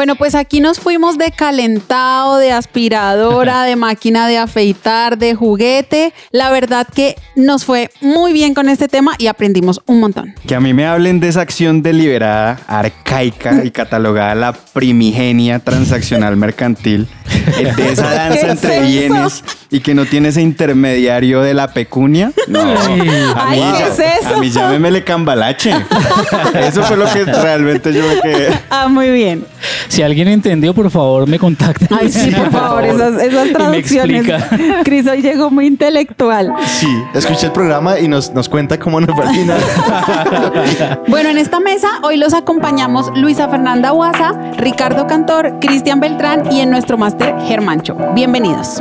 Bueno, 0.00 0.16
pues 0.16 0.34
aquí 0.34 0.60
nos 0.60 0.80
fuimos 0.80 1.18
de 1.18 1.30
calentado, 1.30 2.38
de 2.38 2.52
aspiradora, 2.52 3.64
de 3.64 3.76
máquina 3.76 4.28
de 4.28 4.38
afeitar, 4.38 5.18
de 5.18 5.34
juguete. 5.34 6.14
La 6.30 6.50
verdad 6.50 6.86
que 6.86 7.16
nos 7.36 7.66
fue 7.66 7.90
muy 8.00 8.32
bien 8.32 8.54
con 8.54 8.70
este 8.70 8.88
tema 8.88 9.12
y 9.18 9.26
aprendimos 9.26 9.82
un 9.84 10.00
montón. 10.00 10.34
Que 10.46 10.54
a 10.54 10.60
mí 10.60 10.72
me 10.72 10.86
hablen 10.86 11.20
de 11.20 11.28
esa 11.28 11.42
acción 11.42 11.82
deliberada, 11.82 12.60
arcaica 12.66 13.62
y 13.62 13.70
catalogada 13.72 14.34
la 14.34 14.52
primigenia 14.54 15.58
transaccional 15.58 16.34
mercantil, 16.34 17.06
de 17.58 17.92
esa 17.92 18.10
danza 18.14 18.40
¿Qué 18.40 18.50
entre 18.52 18.76
es 18.78 18.86
bienes 18.86 19.44
y 19.72 19.80
que 19.80 19.94
no 19.94 20.04
tiene 20.04 20.28
ese 20.30 20.42
intermediario 20.42 21.42
de 21.42 21.54
la 21.54 21.68
pecunia. 21.68 22.32
No, 22.48 22.60
a 22.60 22.88
mí, 22.88 23.08
Ay, 23.36 23.62
¿qué 23.78 23.82
es 23.84 23.98
eso? 24.20 24.34
a 24.34 24.38
mí 24.40 24.50
llámemele 24.50 25.04
cambalache. 25.04 25.72
Eso 26.54 26.82
fue 26.82 26.96
lo 26.96 27.04
que 27.06 27.24
realmente 27.24 27.92
yo 27.92 28.02
me 28.06 28.20
quedé. 28.20 28.58
Ah, 28.68 28.88
muy 28.88 29.10
bien. 29.10 29.44
Si 29.88 30.02
alguien 30.02 30.26
entendió, 30.28 30.74
por 30.74 30.90
favor, 30.90 31.28
me 31.28 31.38
contacta. 31.38 31.86
Ay, 31.98 32.10
sí, 32.10 32.30
por 32.32 32.50
favor, 32.52 32.84
esas, 32.84 33.20
esas 33.22 33.46
Y 33.46 33.48
me 33.48 33.54
traducciones. 33.54 34.28
explica. 34.28 34.82
Cris 34.84 35.06
hoy 35.06 35.22
llegó 35.22 35.50
muy 35.50 35.66
intelectual. 35.66 36.52
Sí, 36.66 36.88
escuché 37.14 37.46
el 37.46 37.52
programa 37.52 37.98
y 38.00 38.08
nos, 38.08 38.32
nos 38.32 38.48
cuenta 38.48 38.78
cómo 38.78 39.00
nos 39.00 39.14
fue 39.14 39.24
al 39.26 39.34
final. 39.34 39.60
Bueno, 41.08 41.28
en 41.30 41.38
esta 41.38 41.60
mesa 41.60 41.88
hoy 42.02 42.16
los 42.16 42.34
acompañamos 42.34 43.10
Luisa 43.16 43.48
Fernanda 43.48 43.90
Guasa, 43.90 44.32
Ricardo 44.56 45.06
Cantor, 45.06 45.54
Cristian 45.60 46.00
Beltrán 46.00 46.50
y 46.52 46.60
en 46.60 46.70
nuestro 46.70 46.96
máster 46.98 47.34
Germancho. 47.46 47.96
Bienvenidos. 48.14 48.80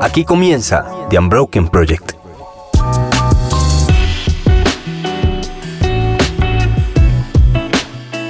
Aquí 0.00 0.24
comienza 0.24 0.86
The 1.10 1.18
Unbroken 1.18 1.68
Project. 1.68 2.12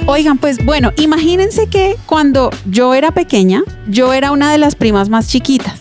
Oigan, 0.05 0.37
pues 0.37 0.65
bueno, 0.65 0.91
imagínense 0.97 1.67
que 1.67 1.95
cuando 2.05 2.49
yo 2.65 2.93
era 2.93 3.11
pequeña, 3.11 3.63
yo 3.87 4.13
era 4.13 4.31
una 4.31 4.51
de 4.51 4.57
las 4.57 4.75
primas 4.75 5.09
más 5.09 5.27
chiquitas. 5.27 5.76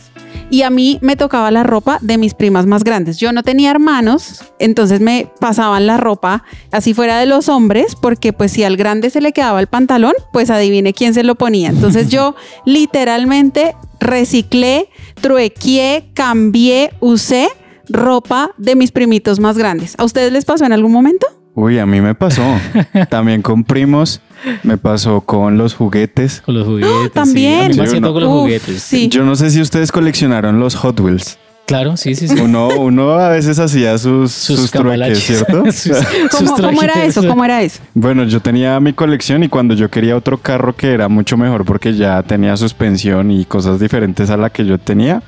Y 0.48 0.62
a 0.62 0.70
mí 0.70 0.98
me 1.02 1.16
tocaba 1.16 1.50
la 1.50 1.64
ropa 1.64 1.98
de 2.00 2.18
mis 2.18 2.34
primas 2.34 2.66
más 2.66 2.84
grandes. 2.84 3.18
Yo 3.18 3.32
no 3.32 3.42
tenía 3.42 3.70
hermanos, 3.70 4.44
entonces 4.58 5.00
me 5.00 5.28
pasaban 5.40 5.86
la 5.86 5.96
ropa 5.96 6.44
así 6.70 6.94
fuera 6.94 7.18
de 7.18 7.26
los 7.26 7.48
hombres, 7.48 7.96
porque 8.00 8.32
pues 8.32 8.52
si 8.52 8.62
al 8.62 8.76
grande 8.76 9.10
se 9.10 9.20
le 9.20 9.32
quedaba 9.32 9.60
el 9.60 9.66
pantalón, 9.66 10.12
pues 10.32 10.50
adivine 10.50 10.92
quién 10.92 11.14
se 11.14 11.24
lo 11.24 11.34
ponía. 11.34 11.70
Entonces 11.70 12.08
yo 12.08 12.36
literalmente 12.64 13.74
reciclé, 13.98 14.88
truequé, 15.20 16.10
cambié, 16.14 16.92
usé 17.00 17.48
ropa 17.88 18.50
de 18.56 18.76
mis 18.76 18.92
primitos 18.92 19.40
más 19.40 19.58
grandes. 19.58 19.94
¿A 19.98 20.04
ustedes 20.04 20.32
les 20.32 20.44
pasó 20.44 20.64
en 20.64 20.72
algún 20.72 20.92
momento? 20.92 21.26
Uy, 21.58 21.78
a 21.78 21.86
mí 21.86 22.00
me 22.02 22.14
pasó. 22.14 22.42
También 23.08 23.40
con 23.42 23.64
primos, 23.64 24.20
me 24.62 24.76
pasó 24.76 25.22
con 25.22 25.56
los 25.56 25.74
juguetes. 25.74 26.42
Con 26.44 26.54
los 26.54 26.66
juguetes. 26.66 27.12
también. 27.12 27.64
A 27.64 27.68
mí 27.70 27.76
me 27.78 27.84
Sí, 27.86 27.90
siento 27.92 28.10
uno- 28.10 28.12
con 28.12 28.22
los 28.24 28.32
Uf, 28.32 28.40
juguetes. 28.42 28.82
Sí. 28.82 29.08
Yo 29.08 29.24
no 29.24 29.34
sé 29.36 29.50
si 29.50 29.60
ustedes 29.62 29.90
coleccionaron 29.90 30.60
los 30.60 30.74
Hot 30.76 31.00
Wheels. 31.00 31.38
Claro, 31.66 31.96
sí, 31.96 32.14
sí, 32.14 32.28
sí. 32.28 32.38
Uno, 32.40 32.68
uno 32.68 33.12
a 33.14 33.30
veces 33.30 33.58
hacía 33.58 33.98
sus, 33.98 34.30
sus, 34.30 34.70
trueques, 34.70 34.70
cambalaches. 34.70 35.18
¿cierto? 35.24 35.64
Sus- 35.72 35.96
¿Cómo, 36.30 36.56
sus 36.56 36.64
cómo 36.66 36.82
era 36.82 37.04
eso? 37.04 37.26
¿Cómo 37.26 37.44
era 37.44 37.62
eso? 37.62 37.80
Bueno, 37.94 38.22
yo 38.22 38.38
tenía 38.40 38.78
mi 38.78 38.92
colección 38.92 39.42
y 39.42 39.48
cuando 39.48 39.74
yo 39.74 39.90
quería 39.90 40.14
otro 40.16 40.38
carro 40.38 40.76
que 40.76 40.92
era 40.92 41.08
mucho 41.08 41.36
mejor 41.36 41.64
porque 41.64 41.94
ya 41.96 42.22
tenía 42.22 42.56
suspensión 42.56 43.32
y 43.32 43.46
cosas 43.46 43.80
diferentes 43.80 44.30
a 44.30 44.36
la 44.36 44.50
que 44.50 44.64
yo 44.64 44.78
tenía, 44.78 45.22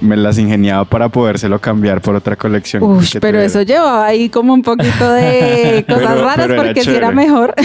me 0.00 0.16
las 0.16 0.38
ingeniaba 0.38 0.84
para 0.84 1.08
podérselo 1.08 1.58
cambiar 1.60 2.00
por 2.00 2.14
otra 2.14 2.36
colección. 2.36 2.82
Pero 2.82 3.20
tuviera. 3.20 3.44
eso 3.44 3.62
llevaba 3.62 4.06
ahí 4.06 4.28
como 4.28 4.54
un 4.54 4.62
poquito 4.62 5.12
de 5.12 5.84
cosas 5.88 6.06
Pero- 6.08 6.24
raras 6.24 6.46
pero 6.48 6.62
porque 6.62 6.80
si 6.82 6.90
era 6.90 7.10
mejor. 7.10 7.54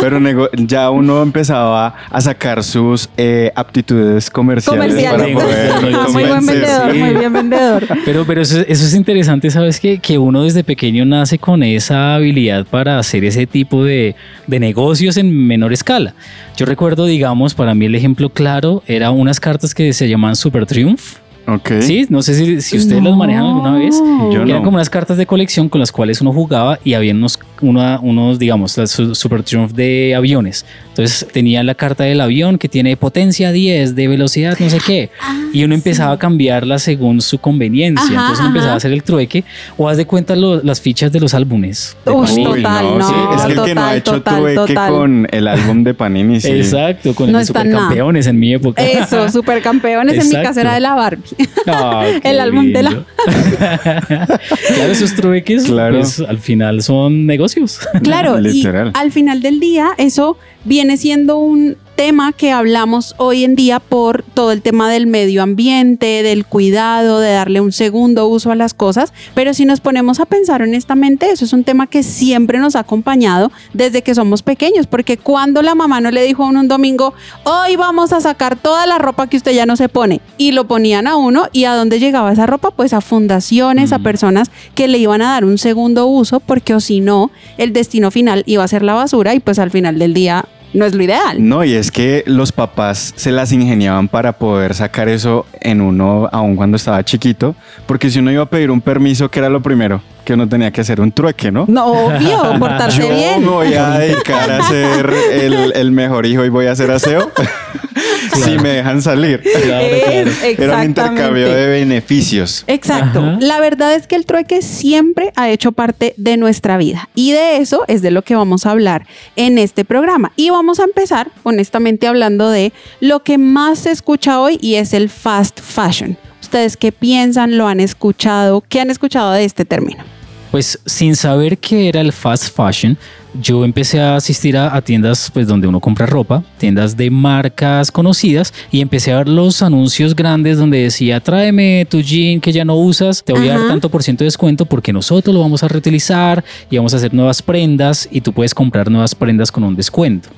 Pero 0.00 0.18
ya 0.56 0.90
uno 0.90 1.22
empezaba 1.22 1.94
a 2.10 2.20
sacar 2.20 2.62
sus 2.62 3.08
eh, 3.16 3.50
aptitudes 3.54 4.28
comerciales, 4.28 4.92
Comerciales. 4.94 5.34
para 5.34 5.46
poder 5.46 5.94
Ah, 5.94 6.06
muy 6.12 6.24
buen 6.24 6.44
vendedor, 6.46 6.92
sí. 6.92 6.98
muy 6.98 7.14
bien 7.14 7.32
vendedor. 7.32 7.86
Pero, 8.04 8.26
pero 8.26 8.42
eso, 8.42 8.58
eso 8.60 8.84
es 8.84 8.94
interesante, 8.94 9.50
¿sabes? 9.50 9.80
Que, 9.80 9.98
que 9.98 10.18
uno 10.18 10.42
desde 10.42 10.64
pequeño 10.64 11.06
nace 11.06 11.38
con 11.38 11.62
esa 11.62 12.14
habilidad 12.16 12.66
para 12.66 12.98
hacer 12.98 13.24
ese 13.24 13.46
tipo 13.46 13.84
de, 13.84 14.16
de 14.46 14.60
negocios 14.60 15.16
en 15.16 15.46
menor 15.46 15.72
escala. 15.72 16.14
Yo 16.58 16.66
recuerdo, 16.66 17.06
digamos, 17.06 17.54
para 17.54 17.74
mí 17.74 17.86
el 17.86 17.94
ejemplo 17.94 18.28
claro 18.28 18.82
era 18.86 19.10
unas 19.12 19.40
cartas 19.40 19.74
que 19.74 19.92
se 19.94 20.08
llaman 20.08 20.36
Super 20.36 20.66
Triumph. 20.66 21.14
Ok. 21.48 21.70
Sí, 21.80 22.06
no 22.08 22.22
sé 22.22 22.34
si, 22.34 22.60
si 22.60 22.76
ustedes 22.78 23.02
las 23.02 23.16
manejan 23.16 23.44
alguna 23.44 23.72
vez. 23.78 23.94
Yo 24.32 24.42
Eran 24.42 24.48
no. 24.48 24.62
como 24.62 24.76
unas 24.76 24.90
cartas 24.90 25.16
de 25.16 25.26
colección 25.26 25.68
con 25.68 25.78
las 25.80 25.92
cuales 25.92 26.20
uno 26.20 26.32
jugaba 26.32 26.78
y 26.82 26.94
había 26.94 27.12
unos, 27.12 27.38
una- 27.60 28.00
unos 28.00 28.38
digamos, 28.38 28.76
las 28.78 28.90
su- 28.90 29.14
Super 29.14 29.42
Triumph 29.42 29.72
de 29.72 30.14
aviones. 30.16 30.64
Entonces 30.88 31.26
tenía 31.32 31.62
la 31.62 31.74
carta 31.74 32.04
del 32.04 32.20
avión 32.20 32.56
que 32.58 32.68
tiene 32.68 32.96
potencia 32.96 33.52
10, 33.52 33.94
de 33.94 34.08
velocidad 34.08 34.56
no 34.58 34.70
sé 34.70 34.78
qué. 34.84 35.10
y 35.52 35.62
uno 35.64 35.74
empezaba 35.74 36.12
a 36.12 36.18
cambiarla 36.18 36.78
según 36.78 37.20
su 37.20 37.38
conveniencia. 37.38 38.02
Ajá, 38.04 38.12
Entonces 38.14 38.38
uno 38.40 38.48
empezaba 38.48 38.72
a 38.72 38.76
hacer 38.76 38.92
el 38.92 39.02
trueque. 39.02 39.44
O 39.76 39.88
haz 39.88 39.96
de 39.98 40.06
cuenta 40.06 40.34
lo- 40.36 40.62
las 40.62 40.80
fichas 40.80 41.12
de 41.12 41.20
los 41.20 41.32
álbumes. 41.34 41.96
de 42.04 42.12
Uy, 42.12 42.26
Panini. 42.26 42.44
total, 42.44 42.98
no, 42.98 43.08
sí, 43.08 43.14
es 43.36 43.44
el 43.44 43.62
que 43.64 43.74
no 43.74 43.80
ha 43.84 43.96
hecho 43.96 44.12
total, 44.14 44.36
trueque 44.36 44.56
total. 44.74 44.90
con 44.92 45.28
el 45.30 45.48
álbum 45.48 45.84
de 45.84 45.94
Panini, 45.94 46.40
sí. 46.40 46.48
Exacto, 46.50 47.14
con 47.14 47.30
No 47.30 47.38
los 47.38 47.46
supercampeones 47.46 48.26
en 48.26 48.38
mi 48.38 48.52
época. 48.54 48.82
Eso, 48.82 49.28
supercampeones 49.30 50.18
en 50.18 50.28
mi 50.36 50.42
casera 50.42 50.74
de 50.74 50.80
la 50.80 50.94
Barbie. 50.94 51.22
Ah, 51.66 52.06
El 52.22 52.38
álbum 52.40 52.72
de 52.72 52.82
la- 52.82 53.04
claro, 54.06 54.92
esos 54.92 55.14
trueques, 55.14 55.64
Claro. 55.64 55.98
pues 55.98 56.20
al 56.20 56.38
final 56.38 56.82
son 56.82 57.26
negocios. 57.26 57.80
Claro, 58.02 58.38
y 58.40 58.64
al 58.94 59.12
final 59.12 59.42
del 59.42 59.58
día 59.60 59.90
eso 59.98 60.38
viene 60.66 60.96
siendo 60.96 61.38
un 61.38 61.76
tema 61.96 62.32
que 62.32 62.52
hablamos 62.52 63.14
hoy 63.16 63.42
en 63.42 63.56
día 63.56 63.80
por 63.80 64.22
todo 64.22 64.52
el 64.52 64.60
tema 64.60 64.90
del 64.90 65.06
medio 65.06 65.42
ambiente, 65.42 66.22
del 66.22 66.44
cuidado, 66.44 67.20
de 67.20 67.32
darle 67.32 67.62
un 67.62 67.72
segundo 67.72 68.28
uso 68.28 68.52
a 68.52 68.54
las 68.54 68.74
cosas, 68.74 69.14
pero 69.34 69.54
si 69.54 69.64
nos 69.64 69.80
ponemos 69.80 70.20
a 70.20 70.26
pensar 70.26 70.60
honestamente, 70.60 71.30
eso 71.30 71.46
es 71.46 71.54
un 71.54 71.64
tema 71.64 71.86
que 71.86 72.02
siempre 72.02 72.58
nos 72.58 72.76
ha 72.76 72.80
acompañado 72.80 73.50
desde 73.72 74.02
que 74.02 74.14
somos 74.14 74.42
pequeños, 74.42 74.86
porque 74.86 75.16
cuando 75.16 75.62
la 75.62 75.74
mamá 75.74 76.02
no 76.02 76.10
le 76.10 76.22
dijo 76.22 76.44
a 76.44 76.48
uno 76.48 76.60
un 76.60 76.68
domingo, 76.68 77.14
hoy 77.44 77.76
vamos 77.76 78.12
a 78.12 78.20
sacar 78.20 78.56
toda 78.56 78.86
la 78.86 78.98
ropa 78.98 79.26
que 79.26 79.38
usted 79.38 79.52
ya 79.52 79.64
no 79.64 79.76
se 79.76 79.88
pone, 79.88 80.20
y 80.36 80.52
lo 80.52 80.68
ponían 80.68 81.06
a 81.06 81.16
uno, 81.16 81.46
y 81.52 81.64
a 81.64 81.74
dónde 81.74 81.98
llegaba 81.98 82.30
esa 82.30 82.46
ropa, 82.46 82.72
pues 82.72 82.92
a 82.92 83.00
fundaciones, 83.00 83.94
a 83.94 84.00
personas 84.00 84.50
que 84.74 84.86
le 84.86 84.98
iban 84.98 85.22
a 85.22 85.30
dar 85.30 85.46
un 85.46 85.56
segundo 85.56 86.06
uso, 86.06 86.40
porque 86.40 86.74
o 86.74 86.80
si 86.80 87.00
no, 87.00 87.30
el 87.56 87.72
destino 87.72 88.10
final 88.10 88.42
iba 88.46 88.62
a 88.62 88.68
ser 88.68 88.82
la 88.82 88.92
basura, 88.92 89.34
y 89.34 89.40
pues 89.40 89.58
al 89.58 89.70
final 89.70 89.98
del 89.98 90.12
día 90.12 90.44
no 90.72 90.84
es 90.84 90.94
lo 90.94 91.02
ideal. 91.02 91.36
No, 91.46 91.64
y 91.64 91.74
es 91.74 91.90
que 91.90 92.22
los 92.26 92.52
papás 92.52 93.14
se 93.16 93.32
las 93.32 93.52
ingeniaban 93.52 94.08
para 94.08 94.32
poder 94.32 94.74
sacar 94.74 95.08
eso 95.08 95.46
en 95.60 95.80
uno, 95.80 96.28
aun 96.32 96.56
cuando 96.56 96.76
estaba 96.76 97.04
chiquito, 97.04 97.54
porque 97.86 98.10
si 98.10 98.18
uno 98.18 98.30
iba 98.30 98.42
a 98.42 98.46
pedir 98.46 98.70
un 98.70 98.80
permiso, 98.80 99.30
que 99.30 99.38
era 99.38 99.48
lo 99.48 99.62
primero? 99.62 100.00
Que 100.26 100.34
uno 100.34 100.48
tenía 100.48 100.72
que 100.72 100.80
hacer 100.80 101.00
un 101.00 101.12
trueque, 101.12 101.52
¿no? 101.52 101.66
No, 101.68 101.86
obvio, 101.86 102.42
portarse 102.58 103.00
Yo 103.00 103.08
bien. 103.14 103.40
me 103.42 103.46
voy 103.48 103.72
a 103.74 103.90
dedicar 103.98 104.50
a 104.50 104.62
ser 104.68 105.14
el, 105.32 105.72
el 105.76 105.92
mejor 105.92 106.26
hijo 106.26 106.44
y 106.44 106.48
voy 106.48 106.66
a 106.66 106.72
hacer 106.72 106.90
aseo. 106.90 107.30
si 108.34 108.58
me 108.58 108.70
dejan 108.70 109.00
salir. 109.02 109.40
Claro, 109.40 109.84
Es- 109.86 110.56
claro. 110.56 110.62
Era 110.72 110.76
un 110.78 110.84
intercambio 110.84 111.48
de 111.54 111.66
beneficios. 111.68 112.64
Exacto. 112.66 113.20
Ajá. 113.20 113.38
La 113.40 113.60
verdad 113.60 113.94
es 113.94 114.08
que 114.08 114.16
el 114.16 114.26
trueque 114.26 114.62
siempre 114.62 115.32
ha 115.36 115.48
hecho 115.48 115.70
parte 115.70 116.12
de 116.16 116.36
nuestra 116.36 116.76
vida 116.76 117.08
y 117.14 117.30
de 117.30 117.58
eso 117.58 117.84
es 117.86 118.02
de 118.02 118.10
lo 118.10 118.22
que 118.22 118.34
vamos 118.34 118.66
a 118.66 118.72
hablar 118.72 119.06
en 119.36 119.58
este 119.58 119.84
programa. 119.84 120.32
Y 120.34 120.50
vamos 120.50 120.80
a 120.80 120.84
empezar, 120.84 121.30
honestamente, 121.44 122.08
hablando 122.08 122.50
de 122.50 122.72
lo 123.00 123.22
que 123.22 123.38
más 123.38 123.78
se 123.78 123.92
escucha 123.92 124.40
hoy 124.40 124.58
y 124.60 124.74
es 124.74 124.92
el 124.92 125.08
fast 125.08 125.60
fashion. 125.60 126.18
¿Ustedes 126.42 126.76
qué 126.76 126.90
piensan? 126.90 127.56
¿Lo 127.58 127.68
han 127.68 127.78
escuchado? 127.78 128.62
¿Qué 128.68 128.80
han 128.80 128.90
escuchado 128.90 129.30
de 129.32 129.44
este 129.44 129.64
término? 129.64 130.02
Pues 130.50 130.78
sin 130.86 131.16
saber 131.16 131.58
qué 131.58 131.88
era 131.88 132.00
el 132.00 132.12
fast 132.12 132.54
fashion, 132.54 132.96
yo 133.40 133.64
empecé 133.64 134.00
a 134.00 134.16
asistir 134.16 134.56
a, 134.56 134.74
a 134.74 134.82
tiendas 134.82 135.30
pues 135.32 135.46
donde 135.46 135.66
uno 135.66 135.80
compra 135.80 136.06
ropa, 136.06 136.42
tiendas 136.58 136.96
de 136.96 137.10
marcas 137.10 137.90
conocidas 137.90 138.52
y 138.70 138.80
empecé 138.80 139.12
a 139.12 139.18
ver 139.18 139.28
los 139.28 139.62
anuncios 139.62 140.14
grandes 140.14 140.58
donde 140.58 140.82
decía 140.82 141.20
tráeme 141.20 141.86
tu 141.88 142.00
jean 142.00 142.40
que 142.40 142.52
ya 142.52 142.64
no 142.64 142.76
usas, 142.76 143.22
te 143.22 143.32
voy 143.32 143.48
a 143.48 143.58
dar 143.58 143.68
tanto 143.68 143.88
por 143.88 144.02
ciento 144.02 144.24
de 144.24 144.26
descuento 144.26 144.66
porque 144.66 144.92
nosotros 144.92 145.34
lo 145.34 145.40
vamos 145.40 145.62
a 145.62 145.68
reutilizar 145.68 146.44
y 146.70 146.76
vamos 146.76 146.94
a 146.94 146.98
hacer 146.98 147.14
nuevas 147.14 147.42
prendas 147.42 148.08
y 148.10 148.20
tú 148.20 148.32
puedes 148.32 148.54
comprar 148.54 148.90
nuevas 148.90 149.14
prendas 149.14 149.50
con 149.52 149.64
un 149.64 149.76
descuento. 149.76 150.28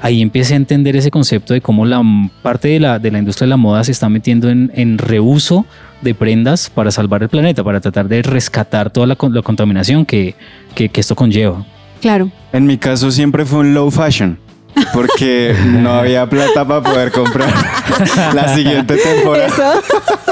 Ahí 0.00 0.20
empecé 0.20 0.54
a 0.54 0.56
entender 0.56 0.96
ese 0.96 1.10
concepto 1.10 1.54
de 1.54 1.60
cómo 1.60 1.86
la 1.86 2.02
parte 2.42 2.68
de 2.68 2.80
la, 2.80 2.98
de 2.98 3.10
la 3.10 3.18
industria 3.18 3.46
de 3.46 3.50
la 3.50 3.56
moda 3.56 3.84
se 3.84 3.92
está 3.92 4.08
metiendo 4.08 4.50
en, 4.50 4.70
en 4.74 4.98
reuso 4.98 5.64
de 6.02 6.14
prendas 6.14 6.70
para 6.70 6.90
salvar 6.90 7.22
el 7.22 7.28
planeta, 7.28 7.64
para 7.64 7.80
tratar 7.80 8.08
de 8.08 8.22
rescatar 8.22 8.90
toda 8.90 9.06
la, 9.06 9.16
la 9.20 9.42
contaminación 9.42 10.04
que, 10.04 10.34
que, 10.74 10.90
que 10.90 11.00
esto 11.00 11.16
conlleva. 11.16 11.64
Claro. 12.00 12.30
En 12.54 12.66
mi 12.66 12.78
caso 12.78 13.10
siempre 13.10 13.44
fue 13.44 13.58
un 13.58 13.74
low 13.74 13.90
fashion. 13.90 14.38
Porque 14.92 15.54
no 15.66 15.92
había 15.94 16.28
plata 16.28 16.64
para 16.66 16.82
poder 16.82 17.10
comprar 17.12 17.48
la 18.34 18.54
siguiente 18.54 18.96
temporada. 18.96 19.46
Eso. 19.46 19.72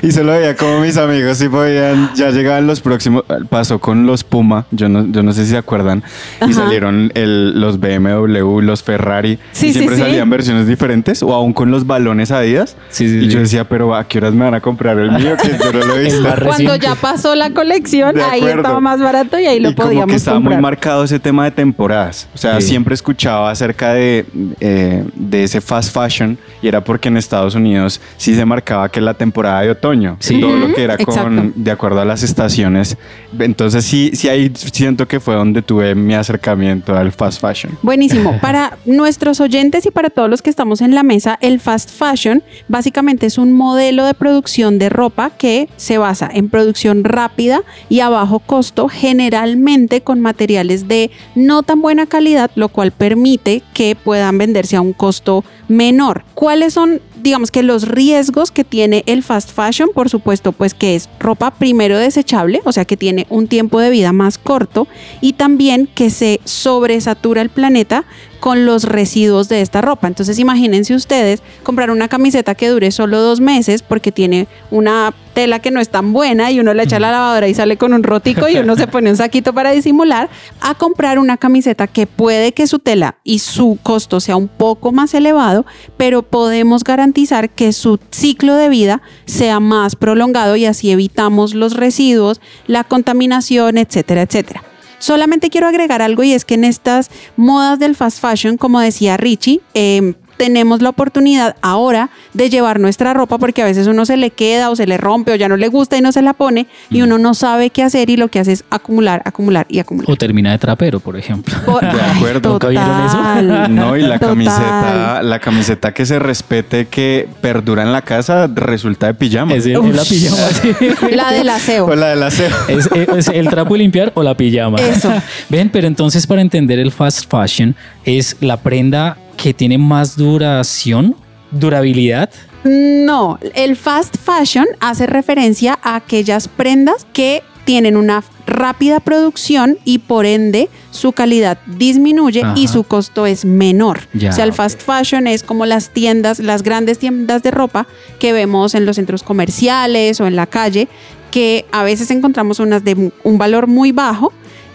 Y 0.00 0.12
solo 0.12 0.32
veía 0.32 0.54
como 0.56 0.80
mis 0.80 0.96
amigos 0.96 1.38
sí 1.38 1.48
podían, 1.48 2.10
ya 2.14 2.30
llegaban 2.30 2.66
los 2.68 2.80
próximos, 2.80 3.24
pasó 3.50 3.80
con 3.80 4.06
los 4.06 4.22
Puma, 4.24 4.64
yo 4.70 4.88
no, 4.88 5.04
yo 5.10 5.22
no 5.24 5.32
sé 5.32 5.44
si 5.44 5.50
se 5.50 5.56
acuerdan, 5.58 6.02
y 6.40 6.44
Ajá. 6.44 6.52
salieron 6.54 7.10
el- 7.14 7.60
los 7.60 7.78
BMW, 7.80 8.60
los 8.62 8.82
Ferrari, 8.84 9.38
Sí, 9.52 9.66
y 9.66 9.72
sí, 9.72 9.74
siempre 9.74 9.96
sí. 9.96 10.02
salían 10.02 10.30
versiones 10.30 10.68
diferentes, 10.68 11.22
o 11.22 11.34
aún 11.34 11.52
con 11.52 11.70
los 11.72 11.86
balones 11.86 12.30
Adidas. 12.30 12.76
Sí, 12.90 13.08
sí, 13.08 13.16
y 13.18 13.20
sí. 13.22 13.28
yo 13.28 13.40
decía, 13.40 13.64
pero 13.64 13.94
¿a 13.94 14.06
qué 14.06 14.18
horas 14.18 14.32
me 14.34 14.44
van 14.44 14.54
a 14.54 14.60
comprar 14.60 14.98
el 14.98 15.10
mío? 15.10 15.36
Que 15.42 15.50
yo 15.58 15.72
no 15.72 15.84
lo 15.84 15.96
he 15.96 16.04
visto. 16.04 16.28
Cuando 16.44 16.76
ya 16.76 16.94
pasó 16.94 17.34
la 17.34 17.50
colección, 17.50 18.14
ahí 18.20 18.44
estaba 18.44 18.80
más 18.80 19.00
barato 19.00 19.38
y 19.38 19.46
ahí 19.46 19.58
lo 19.60 19.70
y 19.70 19.74
como 19.74 19.88
podíamos 19.88 20.10
que 20.10 20.16
estaba 20.16 20.36
comprar. 20.36 20.56
muy 20.56 20.62
marcado 20.62 21.04
ese 21.04 21.18
tema 21.18 21.44
de 21.44 21.50
temporadas. 21.50 22.28
O 22.34 22.38
sea, 22.38 22.60
Sí. 22.60 22.68
siempre 22.68 22.94
escuchaba 22.94 23.50
acerca 23.50 23.87
de, 23.94 24.24
eh, 24.60 25.04
de 25.14 25.44
ese 25.44 25.60
fast 25.60 25.92
fashion 25.94 26.38
y 26.62 26.68
era 26.68 26.82
porque 26.82 27.08
en 27.08 27.16
Estados 27.16 27.54
Unidos 27.54 28.00
sí 28.16 28.34
se 28.34 28.44
marcaba 28.44 28.88
que 28.88 29.00
la 29.00 29.14
temporada 29.14 29.62
de 29.62 29.70
otoño, 29.70 30.16
Sí. 30.20 30.40
todo 30.40 30.56
lo 30.56 30.74
que 30.74 30.84
era 30.84 30.94
exacto. 30.94 31.22
con, 31.24 31.52
de 31.56 31.70
acuerdo 31.70 32.00
a 32.00 32.04
las 32.04 32.22
estaciones. 32.22 32.96
Entonces 33.38 33.84
sí, 33.84 34.10
sí 34.14 34.28
ahí 34.28 34.52
siento 34.54 35.06
que 35.06 35.20
fue 35.20 35.34
donde 35.34 35.62
tuve 35.62 35.94
mi 35.94 36.14
acercamiento 36.14 36.96
al 36.96 37.12
fast 37.12 37.40
fashion. 37.40 37.78
Buenísimo. 37.82 38.38
Para 38.42 38.78
nuestros 38.86 39.40
oyentes 39.40 39.86
y 39.86 39.90
para 39.90 40.10
todos 40.10 40.28
los 40.30 40.42
que 40.42 40.50
estamos 40.50 40.80
en 40.80 40.94
la 40.94 41.02
mesa, 41.02 41.38
el 41.40 41.60
fast 41.60 41.90
fashion 41.90 42.42
básicamente 42.68 43.26
es 43.26 43.38
un 43.38 43.52
modelo 43.52 44.04
de 44.06 44.14
producción 44.14 44.78
de 44.78 44.88
ropa 44.88 45.30
que 45.30 45.68
se 45.76 45.98
basa 45.98 46.28
en 46.32 46.48
producción 46.48 47.04
rápida 47.04 47.62
y 47.88 48.00
a 48.00 48.08
bajo 48.08 48.38
costo, 48.38 48.88
generalmente 48.88 50.00
con 50.00 50.20
materiales 50.20 50.88
de 50.88 51.10
no 51.34 51.62
tan 51.62 51.80
buena 51.82 52.06
calidad, 52.06 52.50
lo 52.54 52.68
cual 52.68 52.92
permite 52.92 53.62
que 53.78 53.94
puedan 53.94 54.38
venderse 54.38 54.74
a 54.74 54.80
un 54.80 54.92
costo 54.92 55.44
menor. 55.68 56.24
¿Cuáles 56.34 56.74
son, 56.74 57.00
digamos 57.22 57.52
que 57.52 57.62
los 57.62 57.86
riesgos 57.86 58.50
que 58.50 58.64
tiene 58.64 59.04
el 59.06 59.22
fast 59.22 59.52
fashion? 59.52 59.90
Por 59.94 60.08
supuesto, 60.10 60.50
pues 60.50 60.74
que 60.74 60.96
es 60.96 61.08
ropa 61.20 61.52
primero 61.52 61.96
desechable, 61.96 62.60
o 62.64 62.72
sea 62.72 62.84
que 62.86 62.96
tiene 62.96 63.28
un 63.30 63.46
tiempo 63.46 63.78
de 63.78 63.90
vida 63.90 64.12
más 64.12 64.36
corto 64.36 64.88
y 65.20 65.34
también 65.34 65.86
que 65.94 66.10
se 66.10 66.40
sobresatura 66.42 67.40
el 67.40 67.50
planeta 67.50 68.04
con 68.40 68.66
los 68.66 68.84
residuos 68.84 69.48
de 69.48 69.60
esta 69.60 69.80
ropa. 69.80 70.06
Entonces 70.06 70.38
imagínense 70.38 70.94
ustedes 70.94 71.42
comprar 71.62 71.90
una 71.90 72.08
camiseta 72.08 72.54
que 72.54 72.68
dure 72.68 72.90
solo 72.90 73.20
dos 73.20 73.40
meses 73.40 73.82
porque 73.82 74.12
tiene 74.12 74.48
una 74.70 75.14
tela 75.34 75.60
que 75.60 75.70
no 75.70 75.80
es 75.80 75.88
tan 75.88 76.12
buena 76.12 76.50
y 76.50 76.58
uno 76.58 76.74
le 76.74 76.82
echa 76.82 76.96
a 76.96 77.00
la 77.00 77.12
lavadora 77.12 77.46
y 77.46 77.54
sale 77.54 77.76
con 77.76 77.92
un 77.92 78.02
rotico 78.02 78.48
y 78.48 78.56
uno 78.56 78.76
se 78.76 78.86
pone 78.88 79.10
un 79.10 79.16
saquito 79.16 79.52
para 79.52 79.70
disimular, 79.70 80.28
a 80.60 80.74
comprar 80.74 81.18
una 81.18 81.36
camiseta 81.36 81.86
que 81.86 82.06
puede 82.06 82.52
que 82.52 82.66
su 82.66 82.78
tela 82.78 83.16
y 83.22 83.38
su 83.38 83.78
costo 83.82 84.20
sea 84.20 84.36
un 84.36 84.48
poco 84.48 84.90
más 84.92 85.14
elevado, 85.14 85.64
pero 85.96 86.22
podemos 86.22 86.82
garantizar 86.82 87.50
que 87.50 87.72
su 87.72 88.00
ciclo 88.10 88.56
de 88.56 88.68
vida 88.68 89.02
sea 89.26 89.60
más 89.60 89.96
prolongado 89.96 90.56
y 90.56 90.66
así 90.66 90.90
evitamos 90.90 91.54
los 91.54 91.74
residuos, 91.74 92.40
la 92.66 92.84
contaminación, 92.84 93.78
etcétera, 93.78 94.22
etcétera. 94.22 94.67
Solamente 94.98 95.50
quiero 95.50 95.68
agregar 95.68 96.02
algo 96.02 96.22
y 96.22 96.32
es 96.32 96.44
que 96.44 96.54
en 96.54 96.64
estas 96.64 97.10
modas 97.36 97.78
del 97.78 97.94
fast 97.94 98.20
fashion, 98.20 98.56
como 98.56 98.80
decía 98.80 99.16
Richie, 99.16 99.60
eh, 99.74 100.14
tenemos 100.38 100.80
la 100.80 100.88
oportunidad 100.88 101.56
ahora 101.60 102.08
de 102.32 102.48
llevar 102.48 102.80
nuestra 102.80 103.12
ropa 103.12 103.36
porque 103.38 103.60
a 103.62 103.64
veces 103.66 103.86
uno 103.88 104.06
se 104.06 104.16
le 104.16 104.30
queda 104.30 104.70
o 104.70 104.76
se 104.76 104.86
le 104.86 104.96
rompe 104.96 105.32
o 105.32 105.34
ya 105.34 105.48
no 105.48 105.56
le 105.58 105.68
gusta 105.68 105.98
y 105.98 106.00
no 106.00 106.12
se 106.12 106.22
la 106.22 106.32
pone 106.32 106.66
y 106.88 107.02
uno 107.02 107.18
no 107.18 107.34
sabe 107.34 107.68
qué 107.70 107.82
hacer 107.82 108.08
y 108.08 108.16
lo 108.16 108.28
que 108.28 108.38
hace 108.38 108.52
es 108.52 108.64
acumular, 108.70 109.20
acumular 109.26 109.66
y 109.68 109.80
acumular. 109.80 110.10
O 110.10 110.16
termina 110.16 110.52
de 110.52 110.58
trapero, 110.58 111.00
por 111.00 111.16
ejemplo. 111.18 111.54
Por- 111.66 111.80
De 111.92 112.00
acuerdo. 112.00 112.50
¿Nunca 112.52 112.68
vieron 112.68 113.04
eso? 113.06 113.16
Total. 113.16 113.74
No, 113.74 113.96
y 113.96 114.02
la 114.02 114.14
Total. 114.18 114.28
camiseta, 114.30 115.22
la 115.22 115.38
camiseta 115.40 115.92
que 115.92 116.06
se 116.06 116.18
respete, 116.18 116.86
que 116.86 117.28
perdura 117.40 117.82
en 117.82 117.92
la 117.92 118.02
casa, 118.02 118.46
resulta 118.46 119.06
de 119.08 119.14
pijama. 119.14 119.54
Es, 119.54 119.66
el- 119.66 119.72
es 119.84 119.94
la 119.96 120.04
pijama. 120.04 120.36
sí. 121.10 121.14
La 121.14 121.32
del 121.32 121.48
aseo. 121.50 121.86
O 121.86 121.94
la 121.96 122.08
del 122.10 122.22
aseo. 122.22 122.48
Es, 122.68 122.88
es 122.92 123.28
el 123.28 123.48
trapo 123.48 123.74
de 123.74 123.78
limpiar 123.80 124.12
o 124.14 124.22
la 124.22 124.36
pijama. 124.36 124.78
Eso. 124.78 125.12
Ven, 125.48 125.68
pero 125.70 125.86
entonces 125.88 126.26
para 126.26 126.40
entender 126.40 126.78
el 126.78 126.92
fast 126.92 127.30
fashion 127.30 127.74
es 128.04 128.36
la 128.40 128.56
prenda 128.58 129.16
que 129.38 129.54
tiene 129.54 129.78
más 129.78 130.16
duración, 130.16 131.16
durabilidad. 131.50 132.28
No, 132.64 133.38
el 133.54 133.76
fast 133.76 134.16
fashion 134.18 134.66
hace 134.80 135.06
referencia 135.06 135.78
a 135.82 135.94
aquellas 135.94 136.48
prendas 136.48 137.06
que 137.12 137.42
tienen 137.64 137.96
una 137.96 138.24
rápida 138.46 138.98
producción 138.98 139.78
y 139.84 139.98
por 139.98 140.26
ende 140.26 140.68
su 140.90 141.12
calidad 141.12 141.58
disminuye 141.66 142.42
y 142.56 142.66
su 142.66 142.82
costo 142.82 143.26
es 143.26 143.44
menor. 143.44 144.00
Ya, 144.12 144.30
o 144.30 144.32
sea, 144.32 144.44
el 144.44 144.52
fast 144.52 144.80
fashion 144.82 145.26
es 145.26 145.42
como 145.42 145.66
las 145.66 145.90
tiendas, 145.90 146.40
las 146.40 146.62
grandes 146.62 146.98
tiendas 146.98 147.42
de 147.42 147.50
ropa 147.50 147.86
que 148.18 148.32
vemos 148.32 148.74
en 148.74 148.86
los 148.86 148.96
centros 148.96 149.22
comerciales 149.22 150.20
o 150.20 150.26
en 150.26 150.34
la 150.34 150.46
calle, 150.46 150.88
que 151.30 151.66
a 151.70 151.84
veces 151.84 152.10
encontramos 152.10 152.58
unas 152.58 152.82
de 152.84 153.12
un 153.22 153.38
valor 153.38 153.66
muy 153.66 153.92
bajo, 153.92 154.32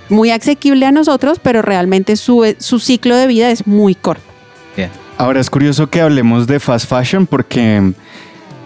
muy 0.09 0.30
asequible 0.30 0.86
a 0.86 0.92
nosotros, 0.92 1.39
pero 1.42 1.62
realmente 1.62 2.16
su, 2.16 2.56
su 2.59 2.80
ciclo 2.80 3.16
de 3.16 3.27
vida 3.27 3.50
es 3.50 3.68
muy 3.68 3.95
corto. 3.95 4.32
Ahora 5.18 5.39
es 5.39 5.50
curioso 5.50 5.89
que 5.89 6.01
hablemos 6.01 6.48
de 6.48 6.60
fast 6.60 6.89
fashion 6.89 7.27
porque, 7.27 7.94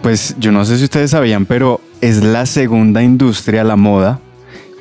pues 0.02 0.34
yo 0.38 0.50
no 0.50 0.64
sé 0.64 0.78
si 0.78 0.84
ustedes 0.84 1.10
sabían, 1.10 1.46
pero 1.46 1.80
es 2.00 2.22
la 2.22 2.46
segunda 2.46 3.02
industria, 3.02 3.64
la 3.64 3.76
moda, 3.76 4.20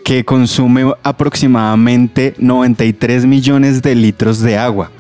que 0.06 0.24
consume 0.24 0.94
aproximadamente 1.04 2.34
93 2.38 3.26
millones 3.26 3.82
de 3.82 3.96
litros 3.96 4.40
de 4.40 4.58
agua. 4.58 4.92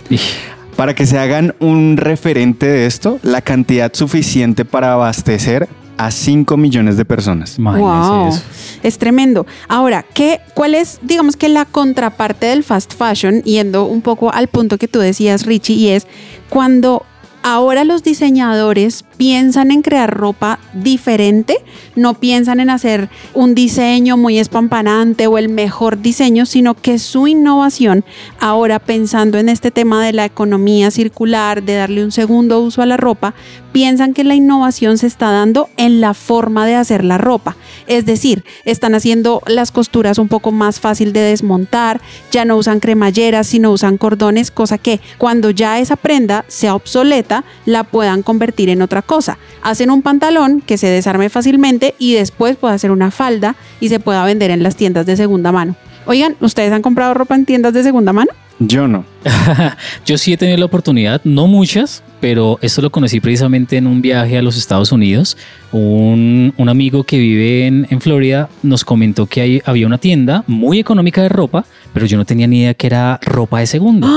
Para 0.76 0.94
que 0.94 1.06
se 1.06 1.18
hagan 1.18 1.56
un 1.60 1.96
referente 1.98 2.68
de 2.68 2.86
esto, 2.86 3.20
la 3.24 3.42
cantidad 3.42 3.94
suficiente 3.94 4.66
para 4.66 4.94
abastecer 4.94 5.70
a 5.98 6.12
5 6.12 6.58
millones 6.58 6.98
de 6.98 7.06
personas. 7.06 7.58
Wow, 7.58 8.30
eso. 8.30 8.42
es 8.84 8.98
tremendo. 8.98 9.46
Ahora, 9.68 10.04
¿qué, 10.14 10.42
¿cuál 10.54 10.76
es, 10.76 11.00
digamos 11.02 11.36
que 11.36 11.50
la 11.50 11.66
contraparte 11.66 12.48
del 12.48 12.64
fast 12.64 12.94
fashion? 12.94 13.42
Yendo 13.44 13.86
un 13.86 14.02
poco 14.02 14.32
al 14.34 14.48
punto 14.48 14.78
que 14.78 14.88
tú 14.88 15.00
decías, 15.00 15.46
Richie, 15.46 15.74
y 15.76 15.90
es 15.90 16.08
cuando 16.50 17.06
ahora 17.44 17.84
los 17.84 18.04
diseñadores 18.04 19.06
piensan 19.18 19.72
en 19.72 19.82
crear 19.82 20.16
ropa 20.16 20.60
diferente, 20.74 21.58
no 21.96 22.14
piensan 22.14 22.60
en 22.60 22.70
hacer 22.70 23.10
un 23.34 23.56
diseño 23.56 24.16
muy 24.18 24.40
espampanante 24.40 25.28
o 25.28 25.38
el 25.38 25.50
mejor 25.50 26.02
diseño, 26.02 26.46
sino 26.46 26.76
que 26.76 27.00
su 27.00 27.28
innovación, 27.28 28.06
ahora 28.40 28.80
pensando 28.80 29.38
en 29.38 29.50
este 29.50 29.72
tema 29.72 30.06
de 30.06 30.14
la 30.14 30.26
economía 30.26 30.92
circular, 30.92 31.64
de 31.64 31.76
darle 31.76 32.04
un 32.04 32.12
segundo 32.12 32.62
uso 32.62 32.82
a 32.82 32.86
la 32.86 32.98
ropa, 32.98 33.34
piensan 33.72 34.14
que 34.14 34.24
la 34.24 34.36
innovación 34.36 34.98
se 34.98 35.08
está 35.08 35.30
dando 35.30 35.70
en 35.78 36.02
la 36.02 36.14
forma 36.14 36.66
de 36.66 36.76
hacer 36.76 37.04
la 37.04 37.18
ropa. 37.18 37.56
Es 37.86 38.06
decir, 38.06 38.44
están 38.66 38.96
haciendo 38.96 39.42
las 39.46 39.72
costuras 39.72 40.18
un 40.18 40.28
poco 40.28 40.52
más 40.52 40.80
fácil 40.80 41.14
de 41.14 41.20
desmontar, 41.20 42.02
ya 42.32 42.46
no 42.46 42.58
usan 42.58 42.80
cremalleras, 42.80 43.48
sino 43.48 43.72
usan 43.72 43.98
cordones, 43.98 44.52
cosa 44.52 44.78
que 44.78 45.00
cuando 45.18 45.52
ya 45.52 45.80
esa 45.80 45.96
prenda 45.96 46.46
sea 46.48 46.76
obsoleta, 46.76 47.44
la 47.66 47.84
puedan 47.84 48.24
convertir 48.24 48.70
en 48.70 48.82
otra 48.82 49.02
cosa. 49.08 49.40
Hacen 49.64 49.90
un 49.90 50.04
pantalón 50.04 50.62
que 50.62 50.78
se 50.78 50.86
desarme 50.88 51.30
fácilmente 51.30 51.96
y 51.98 52.14
después 52.14 52.56
puede 52.58 52.76
hacer 52.76 52.92
una 52.92 53.10
falda 53.10 53.56
y 53.80 53.90
se 53.90 54.00
pueda 54.00 54.24
vender 54.26 54.52
en 54.52 54.62
las 54.62 54.76
tiendas 54.76 55.08
de 55.08 55.18
segunda 55.18 55.52
mano. 55.52 55.76
Oigan, 56.06 56.36
¿ustedes 56.40 56.72
han 56.72 56.84
comprado 56.84 57.16
ropa 57.16 57.34
en 57.34 57.46
tiendas 57.46 57.74
de 57.74 57.82
segunda 57.84 58.14
mano? 58.14 58.32
Yo 58.60 58.88
no. 58.88 59.06
Yo 60.06 60.18
sí 60.18 60.34
he 60.34 60.38
tenido 60.38 60.58
la 60.58 60.66
oportunidad, 60.66 61.22
no 61.26 61.46
muchas, 61.48 62.02
pero 62.20 62.58
esto 62.64 62.82
lo 62.82 62.90
conocí 62.92 63.20
precisamente 63.20 63.78
en 63.78 63.86
un 63.86 64.02
viaje 64.02 64.36
a 64.38 64.42
los 64.42 64.58
Estados 64.58 64.92
Unidos. 64.92 65.38
Un, 65.72 66.54
un 66.58 66.70
amigo 66.70 67.04
que 67.04 67.20
vive 67.20 67.68
en, 67.68 67.86
en 67.92 68.02
Florida 68.02 68.50
nos 68.64 68.84
comentó 68.84 69.28
que 69.28 69.42
hay- 69.42 69.62
había 69.66 69.86
una 69.86 70.00
tienda 70.00 70.44
muy 70.48 70.80
económica 70.80 71.22
de 71.22 71.30
ropa, 71.30 71.66
pero 71.94 72.06
yo 72.08 72.18
no 72.18 72.26
tenía 72.26 72.48
ni 72.48 72.62
idea 72.62 72.74
que 72.74 72.88
era 72.88 73.20
ropa 73.22 73.60
de 73.60 73.68
segunda. 73.68 74.08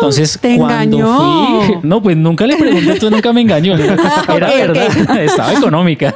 Entonces, 0.00 0.38
Te 0.40 0.56
cuando 0.56 0.98
engañó. 0.98 1.62
fui, 1.62 1.74
no, 1.82 2.02
pues 2.02 2.16
nunca 2.16 2.46
le 2.46 2.56
pregunté, 2.56 2.84
entonces 2.92 3.10
nunca 3.10 3.32
me 3.32 3.40
engañó. 3.40 3.76
Era 4.36 4.48
verdad, 4.54 5.22
estaba 5.22 5.52
económica. 5.54 6.14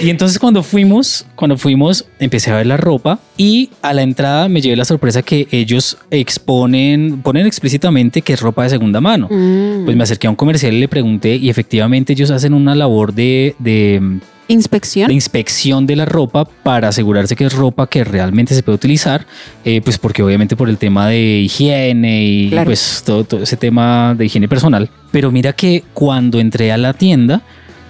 Y 0.00 0.10
entonces 0.10 0.38
cuando 0.38 0.62
fuimos, 0.62 1.26
cuando 1.34 1.56
fuimos, 1.56 2.04
empecé 2.18 2.50
a 2.50 2.56
ver 2.56 2.66
la 2.66 2.76
ropa 2.76 3.18
y 3.36 3.70
a 3.82 3.92
la 3.92 4.02
entrada 4.02 4.48
me 4.48 4.60
llevé 4.60 4.76
la 4.76 4.84
sorpresa 4.84 5.22
que 5.22 5.48
ellos 5.50 5.98
exponen, 6.10 7.20
ponen 7.22 7.46
explícitamente 7.46 8.22
que 8.22 8.32
es 8.34 8.40
ropa 8.40 8.64
de 8.64 8.70
segunda 8.70 9.00
mano. 9.00 9.28
Mm. 9.30 9.84
Pues 9.84 9.96
me 9.96 10.02
acerqué 10.02 10.26
a 10.26 10.30
un 10.30 10.36
comercial 10.36 10.72
y 10.74 10.80
le 10.80 10.88
pregunté 10.88 11.36
y 11.36 11.48
efectivamente 11.50 12.12
ellos 12.12 12.30
hacen 12.30 12.54
una 12.54 12.74
labor 12.74 13.12
de, 13.14 13.54
de, 13.58 14.18
¿Inspección? 14.48 15.08
de 15.08 15.14
inspección 15.14 15.86
de 15.86 15.96
la 15.96 16.04
ropa 16.04 16.44
para 16.44 16.88
asegurarse 16.88 17.34
que 17.34 17.46
es 17.46 17.52
ropa 17.54 17.86
que 17.86 18.04
realmente 18.04 18.54
se 18.54 18.62
puede 18.62 18.76
utilizar, 18.76 19.26
eh, 19.64 19.80
pues 19.82 19.96
porque 19.98 20.22
obviamente 20.22 20.54
por 20.54 20.68
el 20.68 20.76
tema 20.76 21.08
de 21.08 21.40
higiene 21.40 22.24
y 22.24 22.50
Claro. 22.50 22.66
pues 22.66 22.78
todo, 23.04 23.24
todo 23.24 23.42
ese 23.42 23.56
tema 23.56 24.14
de 24.16 24.26
higiene 24.26 24.48
personal. 24.48 24.88
Pero 25.10 25.30
mira 25.30 25.52
que 25.52 25.84
cuando 25.92 26.40
entré 26.40 26.72
a 26.72 26.78
la 26.78 26.92
tienda 26.92 27.42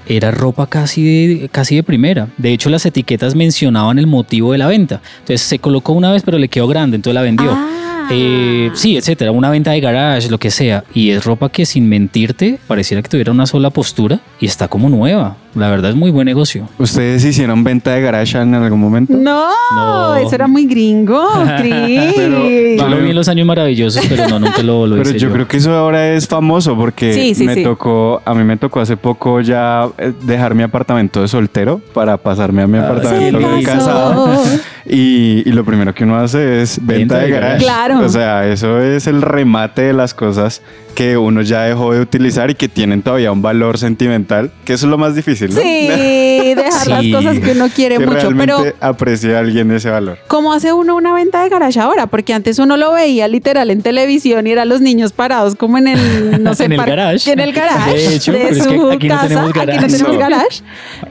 era 0.07 0.31
ropa 0.31 0.67
casi 0.67 1.03
de, 1.39 1.49
casi 1.49 1.77
de 1.77 1.83
primera. 1.83 2.29
De 2.37 2.53
hecho 2.53 2.71
las 2.71 2.85
etiquetas 2.87 3.35
mencionaban 3.35 3.99
el 3.99 4.07
motivo 4.07 4.53
de 4.53 4.59
la 4.59 4.67
venta. 4.67 5.01
Entonces 5.21 5.43
se 5.43 5.59
colocó 5.59 5.93
una 5.93 6.13
vez 6.13 6.23
pero 6.25 6.39
le 6.39 6.49
quedó 6.49 6.67
grande, 6.67 6.97
entonces 6.97 7.15
la 7.15 7.23
vendió. 7.23 7.51
Ah, 7.53 7.94
eh, 8.11 8.71
sí, 8.75 8.97
etcétera, 8.97 9.31
una 9.33 9.51
venta 9.51 9.71
de 9.73 9.81
garage, 9.81 10.29
lo 10.31 10.39
que 10.39 10.51
sea, 10.51 10.85
y 10.95 11.11
es 11.11 11.25
ropa 11.25 11.49
que 11.49 11.67
sin 11.67 11.89
mentirte 11.89 12.59
pareciera 12.67 13.03
que 13.03 13.09
tuviera 13.09 13.33
una 13.33 13.47
sola 13.47 13.71
postura 13.71 14.21
y 14.41 14.47
está 14.47 14.69
como 14.69 14.89
nueva. 14.89 15.37
La 15.55 15.69
verdad 15.71 15.91
es 15.93 15.97
muy 15.97 16.11
buen 16.11 16.25
negocio. 16.27 16.69
¿Ustedes 16.79 17.25
hicieron 17.25 17.63
venta 17.63 17.93
de 17.93 18.01
garage 18.01 18.37
en 18.37 18.55
algún 18.57 18.81
momento? 18.81 19.13
No, 19.17 19.47
No. 19.77 20.17
eso 20.17 20.35
era 20.35 20.49
muy 20.49 20.67
gringo. 20.67 21.29
Pero- 21.63 22.49
Yo 22.77 22.89
lo 22.89 22.99
vi 23.01 23.11
en 23.11 23.15
los 23.15 23.29
años 23.29 23.47
maravillosos, 23.47 24.05
pero 24.09 24.29
no, 24.29 24.41
nunca 24.41 24.63
lo, 24.63 24.85
lo 24.87 24.97
Pero 24.97 25.11
hice 25.11 25.19
yo, 25.21 25.31
creo 25.33 25.47
que 25.47 25.59
eso 25.59 25.73
ahora 25.73 26.09
es 26.13 26.27
famoso 26.27 26.77
porque 26.77 27.13
Sí, 27.15 27.35
sí, 27.37 27.45
me 27.45 27.55
sí. 27.55 27.63
tocó, 27.63 28.21
a 28.25 28.35
mí 28.35 28.43
me 28.43 28.57
tocó 28.57 28.81
hace 28.81 28.97
poco 28.97 29.41
ya 29.41 29.87
eh, 29.99 30.13
dejar 30.23 30.55
mi 30.57 30.65
apartamento 30.65 31.21
de 31.23 31.29
soltero 31.29 31.81
para 31.93 32.17
pasarme 32.17 32.63
a 32.63 32.67
mi 32.67 32.79
Ah, 32.79 32.87
apartamento 32.89 33.39
sí, 33.39 33.57
de 33.59 33.63
casado. 33.63 34.43
Y, 34.87 35.49
y 35.49 35.53
lo 35.53 35.65
primero 35.65 35.95
que 35.95 36.05
uno 36.05 36.17
hace 36.19 36.61
es 36.61 36.79
venta, 36.85 37.17
de 37.21 37.31
garage. 37.31 37.65
Claro. 37.65 37.94
O 38.03 38.09
sea, 38.09 38.47
eso 38.47 38.81
es 38.81 39.07
el 39.07 39.23
remate 39.23 39.83
de 39.83 39.93
las 39.93 40.15
cosas 40.15 40.63
que 40.95 41.17
uno 41.17 41.43
ya 41.43 41.63
dejó 41.63 41.93
de 41.93 42.01
utilizar 42.01 42.51
y 42.51 42.55
que 42.55 42.69
tienen 42.69 43.03
todavía 43.03 43.33
un 43.33 43.43
valor 43.43 43.79
sentimental, 43.79 44.51
que 44.65 44.75
eso 44.75 44.87
es 44.87 44.91
lo 44.91 44.99
más 44.99 45.15
difícil, 45.15 45.53
¿no? 45.55 45.61
Sí, 45.61 45.89
dejar 46.57 46.87
las 46.89 47.05
cosas 47.09 47.39
que 47.41 47.53
uno 47.53 47.69
quiere 47.75 47.99
que 47.99 48.07
mucho, 48.07 48.21
realmente 48.21 48.55
pero 48.55 48.77
aprecie 48.81 49.37
a 49.37 49.41
alguien 49.41 49.71
ese 49.73 49.91
valor. 49.91 50.19
¿cómo 50.29 50.53
hace 50.53 50.73
uno 50.73 50.97
una 50.97 51.13
venta 51.15 51.43
de 51.43 51.49
garage 51.49 51.79
ahora? 51.81 52.07
Porque 52.07 52.33
antes 52.35 52.59
uno 52.59 52.77
lo 52.77 52.93
veía 52.93 53.29
literal 53.29 53.71
en 53.71 53.83
televisión 53.83 54.47
y 54.47 54.53
eran 54.53 54.69
los 54.69 54.81
niños 54.81 55.13
parados 55.13 55.55
como 55.57 55.79
en 55.79 55.89
el, 55.89 56.43
no 56.43 56.55
sé, 56.55 56.65
En 56.65 56.73
el 56.73 56.79
garage. 56.85 57.33
En 57.33 57.41
el 57.41 57.53
garage 57.53 57.97
De 57.97 58.15
hecho, 58.17 58.33
de 58.33 58.39
pero 58.39 58.51
es 58.57 58.65
su 58.65 58.71
que 58.89 58.95
aquí 58.95 59.09
no 59.09 59.15
casa. 59.17 59.45
Aquí 59.63 59.77
no 59.79 59.87
tenemos 59.87 60.13
No. 60.15 60.19
garage. 60.19 60.63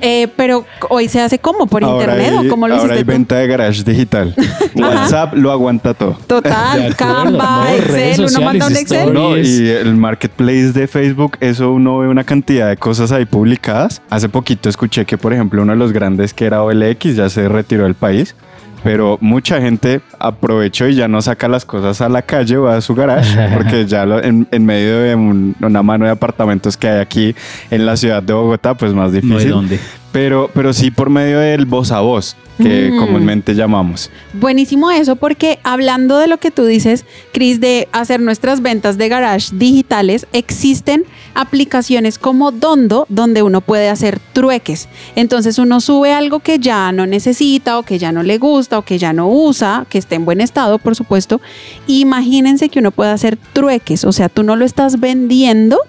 Eh, 0.02 0.28
pero 0.36 0.66
hoy 0.90 1.08
se 1.10 1.20
hace 1.22 1.40
como 1.40 1.68
por 1.68 1.84
ahora 1.84 2.14
internet 2.14 2.34
hay, 2.40 2.48
o 2.48 2.50
cómo 2.50 2.68
lo 2.68 2.76
ahora 2.76 2.86
hiciste 2.86 3.00
hay 3.00 3.04
tú? 3.06 3.12
venta 3.12 3.36
de 3.38 3.48
garage 3.48 3.84
digital. 3.84 4.36
WhatsApp 4.76 5.34
lo 5.36 5.52
aguanta 5.52 5.94
todo. 5.94 6.18
Total. 6.28 6.96
Canva, 6.96 7.66
Excel, 7.76 8.26
uno 8.26 8.42
manda 8.42 8.68
un 8.68 8.76
Excel. 8.78 9.14
No, 9.14 9.38
y 9.38 9.73
el 9.82 9.96
marketplace 9.96 10.72
de 10.74 10.88
Facebook, 10.88 11.38
eso 11.40 11.72
uno 11.72 12.00
ve 12.00 12.08
una 12.08 12.24
cantidad 12.24 12.70
de 12.70 12.78
cosas 12.78 13.12
ahí 13.12 13.26
publicadas. 13.26 14.02
Hace 14.10 14.30
poquito 14.30 14.70
escuché 14.70 15.06
que, 15.06 15.18
por 15.18 15.34
ejemplo, 15.34 15.62
uno 15.62 15.74
de 15.74 15.78
los 15.80 15.92
grandes 15.92 16.34
que 16.34 16.46
era 16.46 16.64
OLX 16.64 17.16
ya 17.16 17.30
se 17.30 17.48
retiró 17.50 17.84
del 17.84 17.96
país. 17.96 18.36
Pero 18.84 19.18
mucha 19.22 19.62
gente 19.62 20.02
aprovechó 20.20 20.88
y 20.90 20.96
ya 20.96 21.08
no 21.08 21.22
saca 21.22 21.48
las 21.48 21.64
cosas 21.64 22.02
a 22.02 22.10
la 22.10 22.22
calle 22.22 22.58
o 22.58 22.68
a 22.68 22.82
su 22.82 22.94
garage, 22.94 23.34
porque 23.56 23.86
ya 23.86 24.06
lo- 24.06 24.22
en, 24.22 24.46
en 24.52 24.66
medio 24.66 25.00
de 25.00 25.16
un- 25.16 25.56
una 25.62 25.82
mano 25.82 26.04
de 26.04 26.12
apartamentos 26.12 26.76
que 26.76 26.90
hay 26.90 27.00
aquí 27.00 27.34
en 27.72 27.86
la 27.86 27.96
ciudad 27.96 28.22
de 28.22 28.34
Bogotá, 28.34 28.74
pues 28.76 28.94
más 28.94 29.10
No 29.12 29.16
hay 29.16 29.22
difícil. 29.22 29.50
dónde. 29.52 29.80
Pero, 30.14 30.50
pero 30.54 30.72
sí 30.72 30.90
por 30.92 31.10
medio 31.10 31.40
del 31.40 31.66
voz 31.66 31.92
a 31.92 32.00
voz, 32.00 32.38
que 32.58 32.92
Mm. 32.92 33.00
comúnmente 33.00 33.56
llamamos. 33.56 34.10
Buenísimo 34.34 34.92
eso 34.92 35.16
porque 35.18 35.60
hablando 35.64 36.18
de 36.20 36.28
lo 36.28 36.38
que 36.38 36.52
tú 36.52 36.66
dices, 36.66 37.04
Cris, 37.34 37.60
de 37.60 37.90
hacer 37.92 38.22
nuestras 38.22 38.62
ventas 38.62 38.98
de 38.98 39.10
garage 39.10 39.50
digitales, 39.54 40.28
existen 40.32 41.04
aplicaciones 41.34 42.20
como 42.20 42.52
Dondo 42.52 43.08
donde 43.10 43.42
uno 43.42 43.62
puede 43.62 43.90
hacer 43.90 44.20
trueques. 44.34 44.88
Entonces 45.16 45.58
uno 45.58 45.82
sube 45.82 46.14
algo 46.14 46.40
que 46.42 46.60
ya 46.60 46.92
no 46.92 47.08
necesita 47.08 47.80
o 47.80 47.84
que 47.84 47.98
ya 47.98 48.12
no 48.12 48.22
le 48.22 48.38
gusta 48.38 48.78
o 48.78 48.84
que 48.84 49.00
ya 49.00 49.14
no 49.14 49.28
usa, 49.30 49.88
que 49.90 49.98
esté 49.98 50.14
en 50.14 50.26
buen 50.26 50.40
estado, 50.40 50.78
por 50.78 50.96
supuesto. 50.96 51.42
Imagínense 51.88 52.70
que 52.70 52.80
uno 52.80 52.92
puede 52.92 53.10
hacer 53.12 53.38
trueques, 53.54 54.06
o 54.06 54.12
sea, 54.12 54.30
tú 54.30 54.44
no 54.44 54.56
lo 54.56 54.64
estás 54.64 55.00
vendiendo 55.00 55.80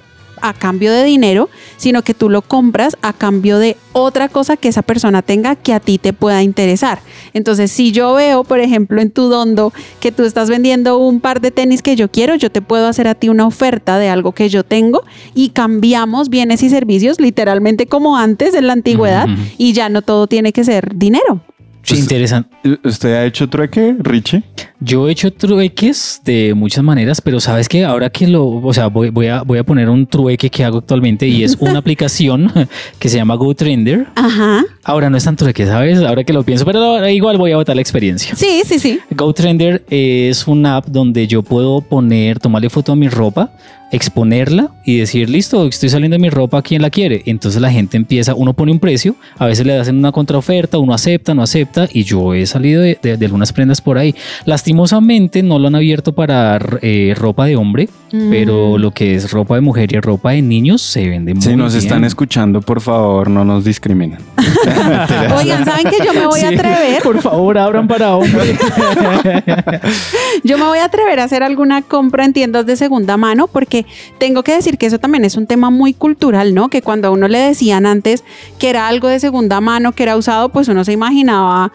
a 0.45 0.53
cambio 0.53 0.93
de 0.93 1.05
dinero, 1.05 1.49
sino 1.79 2.03
que 2.03 2.13
tú 2.13 2.29
lo 2.29 2.43
compras 2.43 2.99
a 3.01 3.15
cambio 3.15 3.59
de 3.59 3.79
otra 3.95 4.29
cosa 4.29 4.59
que 4.59 4.69
esa 4.69 4.83
persona 4.83 5.23
tenga 5.23 5.57
que 5.57 5.73
a 5.73 5.81
ti 5.81 5.97
te 5.97 6.13
pueda 6.13 6.43
interesar. 6.43 7.01
Entonces, 7.33 7.73
si 7.73 7.93
yo 7.93 8.13
veo, 8.13 8.45
por 8.45 8.61
ejemplo, 8.61 9.01
en 9.01 9.11
tu 9.11 9.31
dondo 9.31 9.73
que 10.01 10.13
tú 10.13 10.25
estás 10.25 10.51
vendiendo 10.51 10.99
un 10.99 11.21
par 11.21 11.41
de 11.41 11.51
tenis 11.51 11.81
que 11.81 11.97
yo 11.97 12.11
quiero, 12.11 12.35
yo 12.35 12.51
te 12.51 12.61
puedo 12.61 12.87
hacer 12.87 13.09
a 13.09 13.15
ti 13.15 13.31
una 13.31 13.47
oferta 13.47 13.99
de 13.99 14.11
algo 14.11 14.33
que 14.33 14.51
yo 14.51 14.65
tengo 14.65 15.03
y 15.35 15.49
cambiamos 15.49 16.29
bienes 16.29 16.63
y 16.63 16.69
servicios 16.69 17.19
literalmente 17.19 17.87
como 17.87 18.19
antes 18.19 18.55
en 18.55 18.67
la 18.67 18.75
antigüedad 18.75 19.27
y 19.57 19.73
ya 19.73 19.89
no 19.89 20.03
todo 20.03 20.27
tiene 20.27 20.53
que 20.53 20.65
ser 20.65 20.95
dinero. 20.95 21.41
Sí, 21.85 21.99
interesante. 21.99 22.51
¿Usted 22.83 23.15
ha 23.15 23.25
hecho 23.25 23.49
trueque, 23.49 23.95
Richie? 23.99 24.43
Yo 24.81 25.09
he 25.09 25.13
hecho 25.13 25.33
trueques 25.33 26.21
de 26.25 26.55
muchas 26.55 26.83
maneras, 26.83 27.21
pero 27.21 27.41
sabes 27.41 27.69
que 27.69 27.85
ahora 27.85 28.11
que 28.11 28.27
lo, 28.27 28.47
o 28.47 28.73
sea, 28.73 28.89
voy, 28.89 29.11
voy 29.11 29.29
a, 29.29 29.43
voy 29.43 29.59
a 29.59 29.65
poner 29.65 29.89
un 29.89 30.07
trueque 30.07 30.51
que 30.51 30.65
hago 30.65 30.79
actualmente 30.79 31.27
y 31.27 31.45
es 31.45 31.57
una 31.61 31.79
aplicación 31.79 32.51
que 32.99 33.09
se 33.09 33.17
llama 33.17 33.35
GoTrender. 33.35 34.07
Ajá. 34.15 34.65
Ahora 34.83 35.11
no 35.11 35.17
es 35.17 35.25
tan 35.25 35.37
trueque, 35.37 35.67
¿sabes? 35.67 36.01
Ahora 36.01 36.25
que 36.25 36.33
lo 36.33 36.43
pienso, 36.43 36.65
pero 36.65 37.07
igual 37.09 37.39
voy 37.39 37.53
a 37.53 37.57
botar 37.57 37.77
la 37.77 37.83
experiencia. 37.83 38.35
Sí, 38.35 38.63
sí, 38.65 38.79
sí. 38.79 38.99
GoTrender 39.11 39.85
es 39.91 40.47
una 40.47 40.77
app 40.77 40.87
donde 40.87 41.27
yo 41.27 41.43
puedo 41.43 41.81
poner, 41.81 42.41
tomarle 42.41 42.71
foto 42.71 42.93
a 42.93 42.97
mi 42.97 43.09
ropa, 43.09 43.53
exponerla 43.93 44.71
y 44.85 44.99
decir, 44.99 45.31
listo, 45.31 45.67
estoy 45.67 45.89
saliendo 45.89 46.17
de 46.17 46.19
mi 46.23 46.29
ropa, 46.31 46.61
¿quién 46.63 46.83
la 46.83 46.91
quiere? 46.91 47.23
Entonces 47.27 47.61
la 47.61 47.71
gente 47.71 47.97
empieza, 47.97 48.35
uno 48.35 48.53
pone 48.53 48.73
un 48.73 48.79
precio, 48.81 49.15
a 49.39 49.47
veces 49.47 49.65
le 49.67 49.79
hacen 49.79 49.97
una 49.97 50.11
contraoferta, 50.13 50.79
uno 50.79 50.95
acepta, 50.95 51.33
no 51.35 51.43
acepta 51.43 51.89
y 51.93 52.03
yo 52.05 52.35
he 52.35 52.45
salido 52.47 52.83
de, 52.83 52.99
de- 53.03 53.17
de 53.17 53.27
algunas 53.27 53.53
prendas 53.53 53.81
por 53.81 53.97
ahí. 53.99 54.15
Lastimosamente 54.45 55.43
no 55.43 55.59
lo 55.59 55.69
han 55.69 55.75
abierto 55.77 56.13
para 56.15 56.59
eh, 56.83 57.15
ropa 57.17 57.47
de 57.47 57.57
hombre, 57.57 57.89
Mm. 58.13 58.31
pero 58.31 58.79
lo 58.79 58.93
que 58.93 59.17
es 59.17 59.33
ropa 59.33 59.57
de 59.57 59.61
mujer 59.61 59.93
y 59.93 59.99
ropa 59.99 60.31
de 60.31 60.41
niños 60.43 60.83
se 60.83 61.09
vende 61.09 61.35
muy 61.35 61.43
Si 61.43 61.57
nos 61.57 61.73
bien. 61.73 61.83
están 61.85 62.05
escuchando, 62.05 62.61
por 62.61 62.81
favor, 62.81 63.29
no 63.29 63.45
nos 63.45 63.65
discriminen. 63.65 64.19
Oigan, 65.37 65.65
¿saben 65.65 65.89
que 65.91 65.97
yo 66.05 66.13
me 66.15 66.25
voy 66.29 66.41
a 66.43 66.49
atrever? 66.51 67.03
Por 67.03 67.21
favor, 67.21 67.59
abran 67.59 67.89
para 67.89 68.15
hombre. 68.15 68.55
Yo 70.45 70.59
me 70.59 70.65
voy 70.65 70.79
a 70.79 70.85
atrever 70.85 71.21
a 71.21 71.25
hacer 71.25 71.43
alguna 71.43 71.83
compra 71.83 72.25
en 72.25 72.33
tiendas 72.33 72.67
de 72.67 72.77
segunda 72.77 73.17
mano 73.17 73.49
porque 73.49 73.84
tengo 74.19 74.43
que 74.43 74.55
decir 74.55 74.79
que 74.79 74.87
eso 74.87 74.99
también 74.99 75.25
es 75.25 75.37
un 75.37 75.47
tema 75.47 75.71
muy 75.71 75.95
cultural, 75.95 76.55
¿no? 76.55 76.69
Que 76.69 76.83
cuando 76.83 77.09
a 77.09 77.11
uno 77.11 77.29
le 77.29 77.39
decían 77.39 77.87
antes 77.87 78.25
que 78.59 78.71
era 78.71 78.89
algo 78.89 79.09
de 79.09 79.21
segunda 79.21 79.61
mano, 79.61 79.93
que 79.93 80.03
era 80.03 80.17
usado, 80.17 80.49
pues 80.51 80.69
uno 80.69 80.85
se 80.85 80.93
imaginaba 80.93 81.73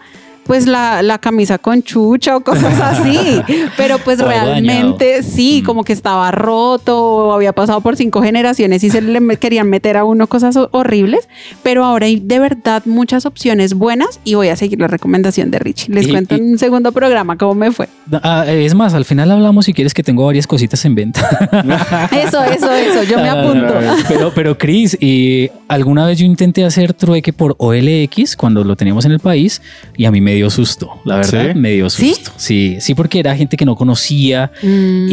pues 0.50 0.66
la, 0.66 1.00
la 1.04 1.18
camisa 1.18 1.58
con 1.58 1.80
chucha 1.84 2.36
o 2.36 2.40
cosas 2.40 2.80
así, 2.80 3.40
pero 3.76 3.98
pues 3.98 4.18
realmente 4.18 5.22
sí, 5.22 5.62
como 5.64 5.84
que 5.84 5.92
estaba 5.92 6.28
roto 6.32 7.00
o 7.00 7.32
había 7.34 7.52
pasado 7.52 7.80
por 7.82 7.94
cinco 7.96 8.20
generaciones 8.20 8.82
y 8.82 8.90
se 8.90 9.00
le 9.00 9.36
querían 9.36 9.68
meter 9.70 9.96
a 9.96 10.02
uno 10.04 10.26
cosas 10.26 10.56
ho- 10.56 10.68
horribles, 10.72 11.28
pero 11.62 11.84
ahora 11.84 12.06
hay 12.06 12.16
de 12.18 12.40
verdad 12.40 12.82
muchas 12.84 13.26
opciones 13.26 13.74
buenas 13.74 14.18
y 14.24 14.34
voy 14.34 14.48
a 14.48 14.56
seguir 14.56 14.80
la 14.80 14.88
recomendación 14.88 15.52
de 15.52 15.60
Richie. 15.60 15.94
Les 15.94 16.08
Y- 16.08 16.10
cuento 16.10 16.34
y- 16.34 16.38
en 16.38 16.50
un 16.50 16.58
segundo 16.58 16.90
programa 16.90 17.38
cómo 17.38 17.54
me 17.54 17.70
fue. 17.70 17.88
Ah, 18.10 18.44
es 18.48 18.74
más, 18.74 18.92
al 18.94 19.04
final 19.04 19.30
hablamos 19.30 19.66
si 19.66 19.72
quieres 19.72 19.94
que 19.94 20.02
tengo 20.02 20.26
varias 20.26 20.48
cositas 20.48 20.84
en 20.84 20.96
venta. 20.96 21.20
Eso, 22.10 22.42
eso, 22.42 22.72
eso, 22.72 23.02
yo 23.04 23.18
me 23.18 23.28
apunto. 23.28 23.72
Ah, 23.72 23.96
Pero, 24.08 24.32
pero 24.34 24.58
Chris, 24.58 24.96
y 25.00 25.48
alguna 25.68 26.06
vez 26.06 26.18
yo 26.18 26.26
intenté 26.26 26.64
hacer 26.64 26.92
trueque 26.92 27.32
por 27.32 27.54
OLX 27.58 28.36
cuando 28.36 28.64
lo 28.64 28.74
teníamos 28.74 29.04
en 29.04 29.12
el 29.12 29.20
país 29.20 29.62
y 29.96 30.06
a 30.06 30.10
mí 30.10 30.20
me 30.20 30.34
dio 30.40 30.50
susto, 30.50 30.90
la 31.04 31.16
verdad, 31.16 31.52
¿Sí? 31.52 31.58
me 31.58 31.70
dio 31.72 31.88
susto. 31.88 32.32
¿Sí? 32.36 32.76
sí, 32.80 32.94
porque 32.94 33.18
era 33.20 33.36
gente 33.36 33.56
que 33.56 33.64
no 33.64 33.76
conocía 33.76 34.50
y 34.62 34.66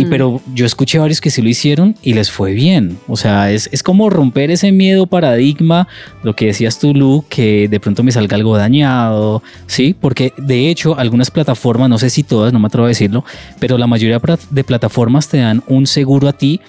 Mm. 0.06 0.10
pero 0.10 0.42
yo 0.54 0.66
escuché 0.66 1.00
varios 1.00 1.22
que 1.22 1.30
sí 1.30 1.42
lo 1.42 1.50
hicieron 1.50 1.96
y 2.02 2.14
les 2.14 2.32
fue 2.32 2.54
bien. 2.54 2.98
O 3.08 3.16
sea, 3.18 3.52
es, 3.52 3.70
es 3.72 3.84
como 3.84 4.10
romper 4.10 4.52
ese 4.52 4.72
miedo 4.72 5.06
paradigma, 5.08 5.88
lo 6.24 6.36
que 6.36 6.48
decías 6.48 6.80
tú, 6.80 6.94
Lu, 6.94 7.24
que 7.30 7.68
de 7.68 7.80
pronto 7.80 8.04
me 8.04 8.12
salga 8.12 8.36
algo 8.36 8.58
dañado, 8.58 9.44
¿sí? 9.68 9.96
Porque 10.00 10.34
de 10.38 10.70
hecho 10.70 10.98
algunas 10.98 11.30
plataformas, 11.32 11.90
no 11.90 11.98
sé 12.00 12.10
si 12.10 12.24
todas, 12.24 12.52
no 12.54 12.60
me 12.60 12.68
atrevo 12.68 12.86
a 12.86 12.90
decirlo, 12.90 13.24
pero 13.60 13.78
la 13.78 13.88
mayoría 13.88 14.20
de 14.50 14.64
plataformas 14.64 15.28
te 15.30 15.38
dan 15.38 15.64
un 15.68 15.86
seguro 15.88 16.28
a 16.28 16.34
ti 16.34 16.60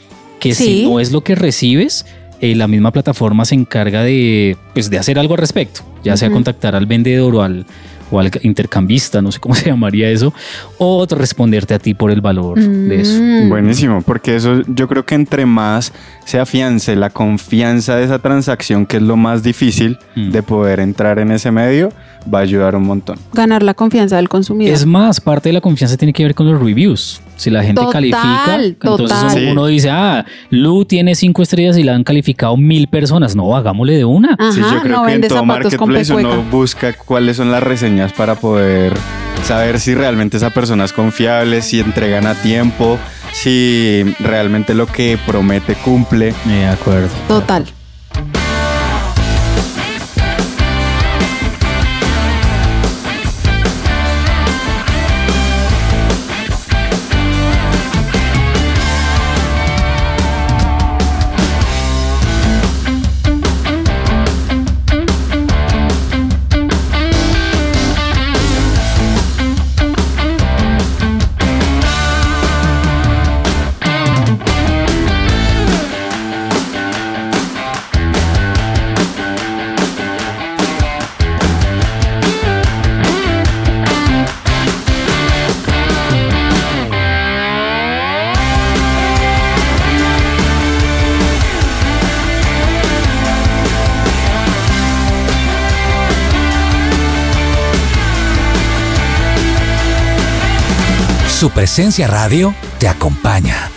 que 0.40 0.54
Sí. 0.54 0.64
si 0.64 0.82
no 0.86 1.00
es 1.00 1.10
lo 1.12 1.22
que 1.22 1.34
recibes, 1.34 2.06
eh, 2.40 2.54
la 2.54 2.68
misma 2.68 2.92
plataforma 2.92 3.44
se 3.44 3.56
encarga 3.56 4.02
de, 4.04 4.56
pues, 4.72 4.88
de 4.90 4.98
hacer 4.98 5.18
algo 5.18 5.34
al 5.34 5.40
respecto, 5.40 5.80
ya 6.04 6.16
sea 6.16 6.30
contactar 6.30 6.76
al 6.76 6.86
vendedor 6.86 7.34
o 7.34 7.42
al, 7.42 7.66
o 8.10 8.20
al 8.20 8.30
intercambista, 8.42 9.20
no 9.22 9.32
sé 9.32 9.40
cómo 9.40 9.54
se 9.56 9.66
llamaría 9.66 10.10
eso, 10.10 10.32
o 10.78 11.06
responderte 11.06 11.74
a 11.74 11.78
ti 11.78 11.94
por 11.94 12.10
el 12.10 12.20
valor 12.20 12.58
de 12.58 13.00
eso. 13.00 13.20
Mm. 13.22 13.48
Buenísimo, 13.48 14.02
porque 14.02 14.36
eso 14.36 14.62
yo 14.66 14.88
creo 14.88 15.04
que 15.04 15.14
entre 15.14 15.46
más 15.46 15.92
se 16.24 16.38
afiance 16.38 16.94
la 16.96 17.10
confianza 17.10 17.96
de 17.96 18.04
esa 18.04 18.18
transacción, 18.18 18.86
que 18.86 18.96
es 18.98 19.02
lo 19.02 19.16
más 19.16 19.42
difícil 19.42 19.98
Mm. 20.14 20.30
de 20.30 20.42
poder 20.42 20.80
entrar 20.80 21.18
en 21.18 21.30
ese 21.30 21.50
medio, 21.50 21.92
va 22.32 22.40
a 22.40 22.42
ayudar 22.42 22.76
un 22.76 22.84
montón. 22.84 23.18
Ganar 23.32 23.62
la 23.62 23.74
confianza 23.74 24.16
del 24.16 24.28
consumidor. 24.28 24.74
Es 24.74 24.84
más, 24.86 25.20
parte 25.20 25.48
de 25.48 25.54
la 25.54 25.60
confianza 25.60 25.96
tiene 25.96 26.12
que 26.12 26.22
ver 26.22 26.34
con 26.34 26.50
los 26.50 26.60
reviews. 26.60 27.20
Si 27.36 27.50
la 27.50 27.62
gente 27.62 27.80
Total, 27.80 27.92
califica, 27.92 28.56
entonces 28.62 29.20
total. 29.20 29.48
Uno 29.52 29.66
dice, 29.66 29.90
ah, 29.90 30.26
Lu 30.50 30.84
tiene 30.84 31.14
cinco 31.14 31.42
estrellas 31.42 31.78
y 31.78 31.84
la 31.84 31.94
han 31.94 32.02
calificado 32.02 32.56
mil 32.56 32.88
personas. 32.88 33.36
No, 33.36 33.56
hagámosle 33.56 33.96
de 33.96 34.04
una. 34.04 34.34
Ajá, 34.38 34.52
Sí, 34.52 34.60
yo 34.60 34.80
creo 34.82 34.96
no 34.98 35.06
que 35.06 35.12
en 35.14 35.28
todo 35.28 35.44
marketplace 35.44 36.12
uno 36.14 36.42
busca 36.50 36.92
cuáles 36.94 37.36
son 37.36 37.52
las 37.52 37.62
reseñas 37.62 38.12
para 38.12 38.34
poder 38.34 38.92
saber 39.44 39.78
si 39.78 39.94
realmente 39.94 40.36
esa 40.36 40.50
persona 40.50 40.84
es 40.84 40.92
confiable, 40.92 41.62
si 41.62 41.78
entregan 41.78 42.26
a 42.26 42.34
tiempo, 42.34 42.98
si 43.32 44.02
realmente 44.18 44.74
lo 44.74 44.86
que 44.86 45.18
promete 45.26 45.74
cumple. 45.76 46.34
De 46.44 46.66
acuerdo. 46.66 47.08
Total. 47.28 47.64
Su 101.38 101.50
presencia 101.50 102.08
radio 102.08 102.52
te 102.80 102.88
acompaña. 102.88 103.70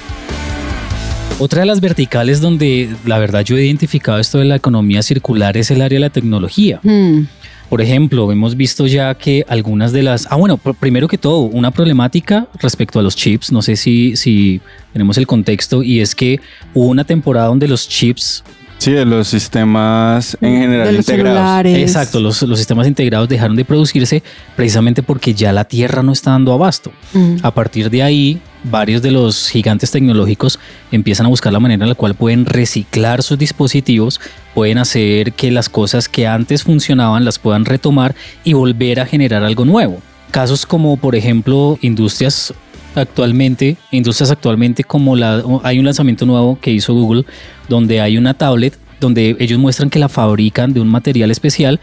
Otra 1.37 1.59
de 1.59 1.67
las 1.67 1.79
verticales 1.79 2.41
donde 2.41 2.89
la 3.05 3.19
verdad 3.19 3.41
yo 3.45 3.55
he 3.55 3.63
identificado 3.63 4.17
esto 4.17 4.39
de 4.39 4.45
la 4.45 4.55
economía 4.55 5.03
circular 5.03 5.55
es 5.57 5.69
el 5.69 5.83
área 5.83 5.97
de 5.97 5.99
la 5.99 6.09
tecnología. 6.09 6.79
Hmm. 6.81 7.25
Por 7.69 7.81
ejemplo, 7.81 8.31
hemos 8.31 8.57
visto 8.57 8.87
ya 8.87 9.13
que 9.13 9.45
algunas 9.47 9.91
de 9.91 10.01
las... 10.01 10.27
Ah, 10.31 10.37
bueno, 10.37 10.57
pr- 10.57 10.75
primero 10.75 11.07
que 11.07 11.19
todo, 11.19 11.41
una 11.41 11.69
problemática 11.69 12.47
respecto 12.59 12.97
a 12.97 13.03
los 13.03 13.15
chips, 13.15 13.51
no 13.51 13.61
sé 13.61 13.75
si, 13.75 14.15
si 14.15 14.59
tenemos 14.91 15.19
el 15.19 15.27
contexto, 15.27 15.83
y 15.83 15.99
es 15.99 16.15
que 16.15 16.39
hubo 16.73 16.87
una 16.87 17.03
temporada 17.03 17.45
donde 17.45 17.67
los 17.67 17.87
chips 17.87 18.43
Sí, 18.81 18.93
de 18.93 19.05
los 19.05 19.27
sistemas 19.27 20.35
en 20.41 20.59
general 20.61 20.87
de 20.87 20.93
los 20.93 21.07
integrados. 21.07 21.37
celulares. 21.37 21.77
Exacto, 21.77 22.19
los, 22.19 22.41
los 22.41 22.57
sistemas 22.57 22.87
integrados 22.87 23.29
dejaron 23.29 23.55
de 23.55 23.63
producirse 23.63 24.23
precisamente 24.55 25.03
porque 25.03 25.35
ya 25.35 25.53
la 25.53 25.65
Tierra 25.65 26.01
no 26.01 26.11
está 26.11 26.31
dando 26.31 26.51
abasto. 26.51 26.91
Mm. 27.13 27.35
A 27.43 27.53
partir 27.53 27.91
de 27.91 28.01
ahí, 28.01 28.41
varios 28.63 29.03
de 29.03 29.11
los 29.11 29.49
gigantes 29.49 29.91
tecnológicos 29.91 30.57
empiezan 30.91 31.27
a 31.27 31.29
buscar 31.29 31.53
la 31.53 31.59
manera 31.59 31.83
en 31.83 31.89
la 31.89 31.95
cual 31.95 32.15
pueden 32.15 32.47
reciclar 32.47 33.21
sus 33.21 33.37
dispositivos, 33.37 34.19
pueden 34.55 34.79
hacer 34.79 35.33
que 35.33 35.51
las 35.51 35.69
cosas 35.69 36.09
que 36.09 36.25
antes 36.25 36.63
funcionaban 36.63 37.23
las 37.23 37.37
puedan 37.37 37.65
retomar 37.65 38.15
y 38.43 38.53
volver 38.53 38.99
a 38.99 39.05
generar 39.05 39.43
algo 39.43 39.63
nuevo. 39.63 40.01
Casos 40.31 40.65
como, 40.65 40.97
por 40.97 41.15
ejemplo, 41.15 41.77
industrias 41.83 42.51
actualmente, 42.95 43.77
industrias 43.91 44.31
actualmente 44.31 44.83
como 44.83 45.15
la, 45.15 45.43
hay 45.63 45.79
un 45.79 45.85
lanzamiento 45.85 46.25
nuevo 46.25 46.57
que 46.59 46.71
hizo 46.71 46.93
Google 46.93 47.25
donde 47.67 48.01
hay 48.01 48.17
una 48.17 48.33
tablet 48.33 48.77
donde 48.99 49.35
ellos 49.39 49.59
muestran 49.59 49.89
que 49.89 49.99
la 49.99 50.09
fabrican 50.09 50.73
de 50.73 50.79
un 50.79 50.87
material 50.87 51.31
especial 51.31 51.79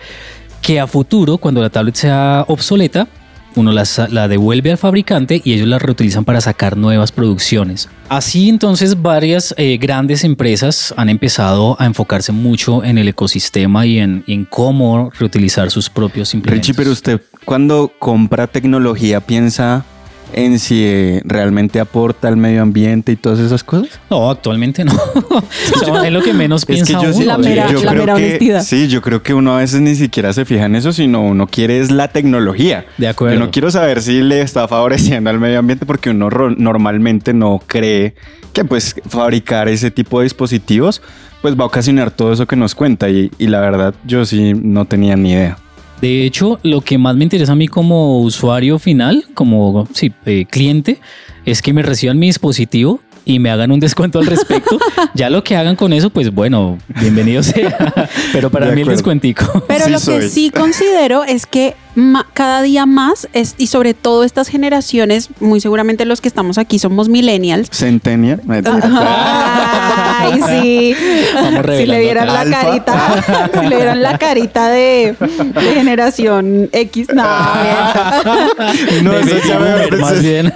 que 0.62 0.80
a 0.80 0.86
futuro, 0.86 1.38
cuando 1.38 1.60
la 1.60 1.70
tablet 1.70 1.94
sea 1.94 2.44
obsoleta, 2.48 3.08
uno 3.54 3.72
la, 3.72 4.28
devuelve 4.28 4.70
al 4.70 4.78
fabricante 4.78 5.40
y 5.44 5.52
ellos 5.54 5.66
la 5.66 5.78
reutilizan 5.78 6.24
para 6.24 6.40
sacar 6.40 6.76
nuevas 6.76 7.10
producciones. 7.10 7.88
Así 8.08 8.48
entonces 8.48 9.00
varias 9.00 9.54
eh, 9.56 9.78
grandes 9.78 10.24
empresas 10.24 10.94
han 10.96 11.08
empezado 11.08 11.76
a 11.80 11.86
enfocarse 11.86 12.32
mucho 12.32 12.84
en 12.84 12.98
el 12.98 13.08
ecosistema 13.08 13.84
y 13.84 13.98
en, 13.98 14.22
y 14.26 14.34
en 14.34 14.44
cómo 14.44 15.10
reutilizar 15.18 15.70
sus 15.70 15.90
propios 15.90 16.34
implementos. 16.34 16.68
Richie, 16.68 16.76
pero 16.76 16.92
usted 16.92 17.20
cuando 17.44 17.92
compra 17.98 18.46
tecnología 18.46 19.20
piensa 19.20 19.84
en 20.32 20.58
si 20.58 20.82
eh, 20.85 21.23
realmente 21.25 21.80
aporta 21.80 22.28
al 22.28 22.37
medio 22.37 22.62
ambiente 22.62 23.12
y 23.12 23.16
todas 23.16 23.38
esas 23.38 23.64
cosas. 23.64 23.99
No, 24.11 24.30
actualmente 24.30 24.85
no. 24.85 24.92
O 25.30 25.85
sea, 25.85 26.06
es 26.06 26.12
lo 26.12 26.23
que 26.23 26.32
menos 26.35 26.64
piensa 26.66 27.00
yo 27.02 27.12
sí- 27.12 27.18
uno. 27.23 27.26
La 27.26 27.38
mera- 27.38 27.70
yo 27.73 27.82
la 27.82 27.90
creo 27.92 28.02
mera 28.04 28.14
que- 28.16 28.25
honestidad. 28.26 28.62
Sí, 28.62 28.88
yo 28.88 29.02
creo 29.02 29.23
que 29.23 29.35
uno 29.35 29.54
a 29.56 29.58
veces 29.58 29.80
ni 29.80 29.94
siquiera 29.94 30.32
se 30.32 30.44
fija 30.44 30.66
en 30.66 30.76
eso, 30.76 30.92
sino 30.92 31.23
uno 31.23 31.47
quiere 31.47 31.80
es 31.80 31.90
la 31.90 32.08
tecnología. 32.08 32.87
De 32.98 33.09
acuerdo. 33.09 33.35
Yo 33.35 33.40
no 33.40 33.50
quiero 33.50 33.70
saber 33.70 34.02
si 34.02 34.22
le 34.22 34.40
está 34.40 34.68
favoreciendo 34.68 35.31
al 35.31 35.38
medio 35.40 35.59
ambiente 35.59 35.87
porque 35.87 36.11
uno 36.11 36.29
normalmente 36.57 37.33
no 37.33 37.61
cree 37.66 38.14
que 38.52 38.64
pues 38.64 38.94
fabricar 39.09 39.68
ese 39.68 39.90
tipo 39.90 40.18
de 40.20 40.24
dispositivos 40.24 41.02
pues 41.42 41.55
va 41.57 41.62
a 41.62 41.66
ocasionar 41.66 42.11
todo 42.11 42.33
eso 42.33 42.46
que 42.46 42.57
nos 42.57 42.74
cuenta 42.74 43.09
y, 43.09 43.31
y 43.38 43.46
la 43.46 43.61
verdad 43.61 43.94
yo 44.05 44.24
sí 44.26 44.55
no 44.55 44.87
tenía 44.87 45.14
ni 45.16 45.33
idea. 45.33 45.57
De 46.00 46.24
hecho, 46.24 46.61
lo 46.62 46.80
que 46.80 46.96
más 46.96 47.16
me 47.16 47.24
interesa 47.24 47.52
a 47.52 47.56
mí 47.56 47.66
como 47.66 48.20
usuario 48.20 48.78
final, 48.78 49.24
como 49.34 49.88
sí, 49.92 50.12
eh, 50.26 50.46
cliente, 50.48 51.00
es 51.44 51.61
que 51.61 51.72
me 51.72 51.82
reciban 51.82 52.18
mi 52.18 52.26
dispositivo 52.26 53.00
y 53.24 53.40
me 53.40 53.50
hagan 53.50 53.72
un 53.72 53.80
descuento 53.80 54.18
al 54.20 54.26
respecto. 54.26 54.78
ya 55.14 55.28
lo 55.28 55.42
que 55.42 55.56
hagan 55.56 55.76
con 55.76 55.92
eso, 55.92 56.11
pues 56.11 56.32
bueno, 56.32 56.78
bienvenido 57.00 57.42
sea. 57.42 58.08
Pero 58.32 58.48
para 58.50 58.66
De 58.66 58.72
mí 58.76 58.80
el 58.80 58.87
acuerdo. 58.87 58.96
descuentico. 58.96 59.64
Pero 59.66 59.84
Sí 59.87 59.90
lo 59.90 60.00
que 60.00 60.28
sí 60.28 60.50
considero 60.50 61.24
es 61.24 61.46
que 61.46 61.74
cada 62.33 62.62
día 62.62 62.87
más, 62.87 63.29
es, 63.33 63.55
y 63.59 63.66
sobre 63.68 63.94
todo 63.94 64.24
estas 64.24 64.48
generaciones, 64.48 65.31
muy 65.40 65.61
seguramente 65.61 66.05
los 66.05 66.20
que 66.20 66.29
estamos 66.29 66.59
aquí 66.59 66.79
somos 66.79 67.09
millennials. 67.09 67.68
Centennial. 67.70 68.40
Ay, 70.20 70.40
sí. 70.48 70.94
Vamos 71.35 71.66
Si 71.77 71.87
le 71.87 72.01
vieran 72.01 72.27
la 72.27 72.44
carita, 72.44 73.51
si 73.61 73.66
le 73.66 73.77
vieran 73.77 74.03
la 74.03 74.18
carita 74.18 74.68
de, 74.68 75.14
de 75.18 75.74
generación 75.74 76.68
X, 76.72 77.09
no. 77.14 77.22
eso 79.18 79.37
ya 79.46 79.59
me 79.59 79.96
más 79.96 80.22
bien. 80.22 80.53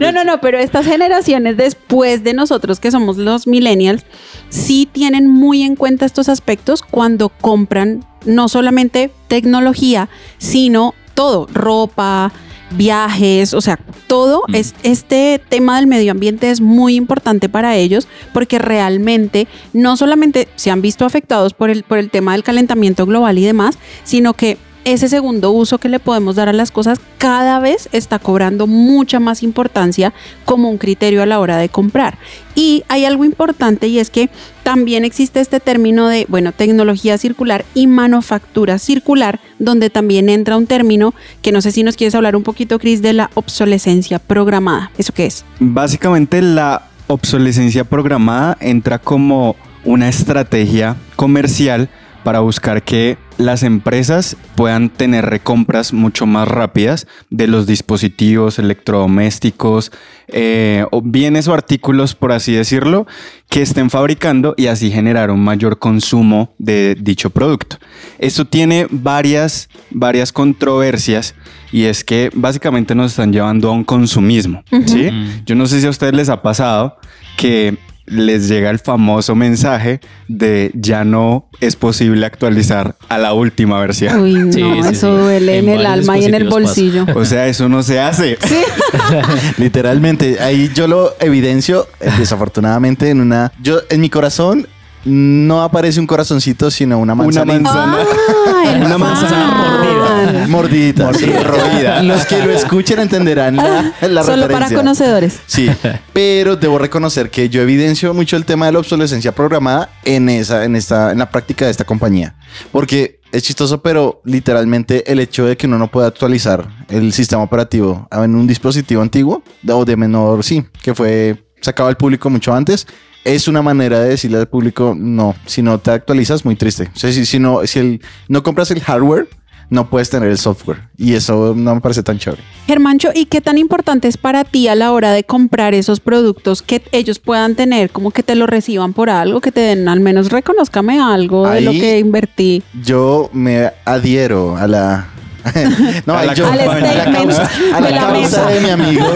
No, 0.00 0.12
no, 0.12 0.24
no, 0.24 0.40
pero 0.40 0.58
estas 0.58 0.86
generaciones 0.86 1.56
después 1.56 2.24
de 2.24 2.34
nosotros 2.34 2.80
que 2.80 2.90
somos 2.90 3.16
los 3.16 3.46
millennials, 3.46 4.04
sí 4.48 4.88
tienen 4.90 5.28
muy 5.28 5.62
en 5.62 5.76
cuenta 5.76 6.06
estos 6.06 6.28
aspectos 6.28 6.82
cuando 6.82 7.28
compran 7.28 8.04
no 8.24 8.48
solamente 8.48 9.10
tecnología, 9.28 10.08
sino 10.38 10.94
todo, 11.14 11.46
ropa, 11.52 12.32
viajes, 12.72 13.54
o 13.54 13.60
sea, 13.60 13.78
todo 14.06 14.42
Mm. 14.48 14.54
es, 14.54 14.74
este 14.82 15.40
tema 15.48 15.76
del 15.76 15.86
medio 15.86 16.12
ambiente 16.12 16.50
es 16.50 16.60
muy 16.60 16.96
importante 16.96 17.48
para 17.48 17.76
ellos 17.76 18.08
porque 18.32 18.58
realmente 18.58 19.46
no 19.72 19.96
solamente 19.96 20.48
se 20.56 20.70
han 20.70 20.82
visto 20.82 21.04
afectados 21.04 21.54
por 21.54 21.70
el, 21.70 21.82
por 21.84 21.98
el 21.98 22.10
tema 22.10 22.32
del 22.32 22.42
calentamiento 22.42 23.06
global 23.06 23.38
y 23.38 23.44
demás, 23.44 23.78
sino 24.02 24.34
que 24.34 24.58
ese 24.84 25.08
segundo 25.08 25.50
uso 25.50 25.78
que 25.78 25.88
le 25.88 25.98
podemos 25.98 26.36
dar 26.36 26.48
a 26.48 26.52
las 26.52 26.70
cosas 26.70 27.00
cada 27.16 27.58
vez 27.58 27.88
está 27.92 28.18
cobrando 28.18 28.66
mucha 28.66 29.18
más 29.18 29.42
importancia 29.42 30.12
como 30.44 30.68
un 30.68 30.76
criterio 30.76 31.22
a 31.22 31.26
la 31.26 31.40
hora 31.40 31.56
de 31.56 31.70
comprar. 31.70 32.18
Y 32.54 32.84
hay 32.88 33.06
algo 33.06 33.24
importante 33.24 33.88
y 33.88 33.98
es 33.98 34.10
que 34.10 34.28
también 34.64 35.04
existe 35.04 35.40
este 35.40 35.60
término 35.60 36.08
de, 36.08 36.26
bueno, 36.28 36.50
tecnología 36.50 37.16
circular 37.18 37.64
y 37.74 37.86
manufactura 37.86 38.78
circular, 38.78 39.38
donde 39.60 39.90
también 39.90 40.28
entra 40.28 40.56
un 40.56 40.66
término 40.66 41.14
que 41.42 41.52
no 41.52 41.60
sé 41.60 41.70
si 41.70 41.84
nos 41.84 41.96
quieres 41.96 42.14
hablar 42.16 42.34
un 42.34 42.42
poquito, 42.42 42.80
Cris, 42.80 43.02
de 43.02 43.12
la 43.12 43.30
obsolescencia 43.34 44.18
programada. 44.18 44.90
¿Eso 44.98 45.12
qué 45.12 45.26
es? 45.26 45.44
Básicamente 45.60 46.42
la 46.42 46.82
obsolescencia 47.06 47.84
programada 47.84 48.56
entra 48.60 48.98
como 48.98 49.54
una 49.84 50.08
estrategia 50.08 50.96
comercial 51.14 51.90
para 52.24 52.40
buscar 52.40 52.82
que 52.82 53.18
las 53.38 53.62
empresas 53.62 54.36
puedan 54.56 54.88
tener 54.88 55.26
recompras 55.26 55.92
mucho 55.92 56.26
más 56.26 56.48
rápidas 56.48 57.06
de 57.30 57.46
los 57.46 57.66
dispositivos 57.66 58.58
electrodomésticos 58.58 59.92
eh, 60.28 60.86
o 60.90 61.02
bienes 61.02 61.46
o 61.48 61.54
artículos, 61.54 62.14
por 62.14 62.32
así 62.32 62.52
decirlo, 62.52 63.06
que 63.48 63.62
estén 63.62 63.90
fabricando 63.90 64.54
y 64.56 64.66
así 64.66 64.90
generar 64.90 65.30
un 65.30 65.44
mayor 65.44 65.78
consumo 65.78 66.54
de 66.58 66.96
dicho 66.98 67.30
producto. 67.30 67.76
Esto 68.18 68.46
tiene 68.46 68.86
varias, 68.90 69.68
varias 69.90 70.32
controversias 70.32 71.34
y 71.70 71.84
es 71.84 72.04
que 72.04 72.30
básicamente 72.34 72.94
nos 72.94 73.12
están 73.12 73.32
llevando 73.32 73.68
a 73.68 73.72
un 73.72 73.84
consumismo. 73.84 74.64
¿sí? 74.86 75.10
Yo 75.44 75.54
no 75.54 75.66
sé 75.66 75.80
si 75.80 75.86
a 75.86 75.90
ustedes 75.90 76.14
les 76.14 76.28
ha 76.30 76.40
pasado 76.40 76.96
que 77.36 77.76
les 78.06 78.48
llega 78.48 78.70
el 78.70 78.78
famoso 78.78 79.34
mensaje 79.34 80.00
de 80.28 80.70
ya 80.74 81.04
no 81.04 81.46
es 81.60 81.76
posible 81.76 82.26
actualizar 82.26 82.96
a 83.08 83.18
la 83.18 83.32
última 83.32 83.80
versión. 83.80 84.20
Uy, 84.20 84.34
no, 84.34 84.52
Sí, 84.52 84.60
sí, 84.60 84.88
eso 84.90 85.16
sí. 85.16 85.22
duele 85.22 85.58
en, 85.58 85.68
En 85.68 85.80
el 85.80 85.86
alma 85.86 86.18
y 86.18 86.24
en 86.26 86.34
el 86.34 86.48
bolsillo. 86.48 87.06
O 87.14 87.24
sea, 87.24 87.46
eso 87.46 87.68
no 87.68 87.82
se 87.82 88.00
hace. 88.00 88.38
Literalmente, 89.58 90.38
ahí 90.40 90.70
yo 90.74 90.86
lo 90.86 91.14
evidencio, 91.20 91.86
eh, 92.00 92.10
desafortunadamente, 92.18 93.10
en 93.10 93.20
una. 93.20 93.52
Yo, 93.62 93.78
en 93.88 94.00
mi 94.00 94.10
corazón, 94.10 94.66
no 95.04 95.62
aparece 95.62 96.00
un 96.00 96.06
corazoncito, 96.06 96.70
sino 96.70 96.98
una 96.98 97.14
Una 97.14 97.44
manzana. 97.44 97.98
Ah, 97.98 98.64
el 98.74 98.84
Una 98.84 98.98
manzana 98.98 99.78
fan. 100.32 100.50
Mordidita. 100.50 101.12
sí, 101.14 101.26
roída. 101.26 102.02
Los 102.02 102.26
que 102.26 102.44
lo 102.44 102.52
escuchen 102.52 103.00
entenderán 103.00 103.56
la, 103.56 103.92
la 104.00 104.22
Solo 104.22 104.42
para 104.42 104.66
referencia. 104.66 104.76
conocedores. 104.76 105.40
Sí, 105.46 105.70
pero 106.12 106.56
debo 106.56 106.78
reconocer 106.78 107.30
que 107.30 107.48
yo 107.48 107.62
evidencio 107.62 108.14
mucho 108.14 108.36
el 108.36 108.44
tema 108.44 108.66
de 108.66 108.72
la 108.72 108.78
obsolescencia 108.78 109.32
programada 109.32 109.90
en 110.04 110.28
esa, 110.28 110.64
en 110.64 110.76
esta, 110.76 111.12
en 111.12 111.18
la 111.18 111.30
práctica 111.30 111.64
de 111.64 111.70
esta 111.70 111.84
compañía. 111.84 112.34
Porque 112.72 113.20
es 113.32 113.42
chistoso, 113.42 113.82
pero 113.82 114.20
literalmente 114.24 115.10
el 115.10 115.18
hecho 115.18 115.44
de 115.46 115.56
que 115.56 115.66
uno 115.66 115.78
no 115.78 115.90
pueda 115.90 116.06
actualizar 116.06 116.68
el 116.88 117.12
sistema 117.12 117.42
operativo 117.42 118.08
en 118.12 118.34
un 118.34 118.46
dispositivo 118.46 119.02
antiguo 119.02 119.42
o 119.68 119.84
de 119.84 119.96
menor, 119.96 120.44
sí, 120.44 120.64
que 120.82 120.94
fue 120.94 121.44
sacado 121.60 121.88
al 121.88 121.96
público 121.96 122.30
mucho 122.30 122.54
antes, 122.54 122.86
es 123.24 123.48
una 123.48 123.62
manera 123.62 124.00
de 124.00 124.10
decirle 124.10 124.38
al 124.38 124.46
público, 124.46 124.94
no, 124.96 125.34
si 125.46 125.62
no 125.62 125.78
te 125.78 125.90
actualizas, 125.90 126.44
muy 126.44 126.56
triste. 126.56 126.90
O 126.94 126.98
sea, 126.98 127.10
si, 127.10 127.24
si 127.24 127.38
no, 127.38 127.66
si 127.66 127.78
el, 127.78 128.02
no 128.28 128.42
compras 128.42 128.70
el 128.70 128.80
hardware, 128.80 129.28
no 129.74 129.90
puedes 129.90 130.08
tener 130.08 130.30
el 130.30 130.38
software. 130.38 130.88
Y 130.96 131.14
eso 131.14 131.54
no 131.54 131.74
me 131.74 131.80
parece 131.80 132.02
tan 132.02 132.18
chévere. 132.18 132.42
Germancho, 132.66 133.10
¿y 133.14 133.26
qué 133.26 133.40
tan 133.40 133.58
importante 133.58 134.08
es 134.08 134.16
para 134.16 134.44
ti 134.44 134.68
a 134.68 134.74
la 134.74 134.92
hora 134.92 135.12
de 135.12 135.24
comprar 135.24 135.74
esos 135.74 136.00
productos 136.00 136.62
que 136.62 136.82
ellos 136.92 137.18
puedan 137.18 137.56
tener, 137.56 137.90
como 137.90 138.10
que 138.10 138.22
te 138.22 138.34
lo 138.36 138.46
reciban 138.46 138.94
por 138.94 139.10
algo, 139.10 139.40
que 139.40 139.52
te 139.52 139.60
den 139.60 139.88
al 139.88 140.00
menos 140.00 140.30
reconózcame 140.30 141.00
algo 141.00 141.48
de 141.48 141.60
lo 141.60 141.72
que 141.72 141.98
invertí? 141.98 142.62
Yo 142.82 143.28
me 143.32 143.72
adhiero 143.84 144.56
a 144.56 144.66
la 144.66 145.08
no, 146.06 146.14
A 146.14 146.20
ahí 146.20 146.26
la 146.28 146.34
yo- 146.34 146.46
Al 146.46 146.60
a 146.60 146.64
la 146.66 146.78
statement 146.78 147.16
causa, 147.16 147.50
a 147.74 147.80
la 147.80 147.86
de 147.88 147.94
la 147.94 148.00
causa 148.00 148.46
de 148.46 148.60
mi 148.60 148.70
amigo 148.70 149.06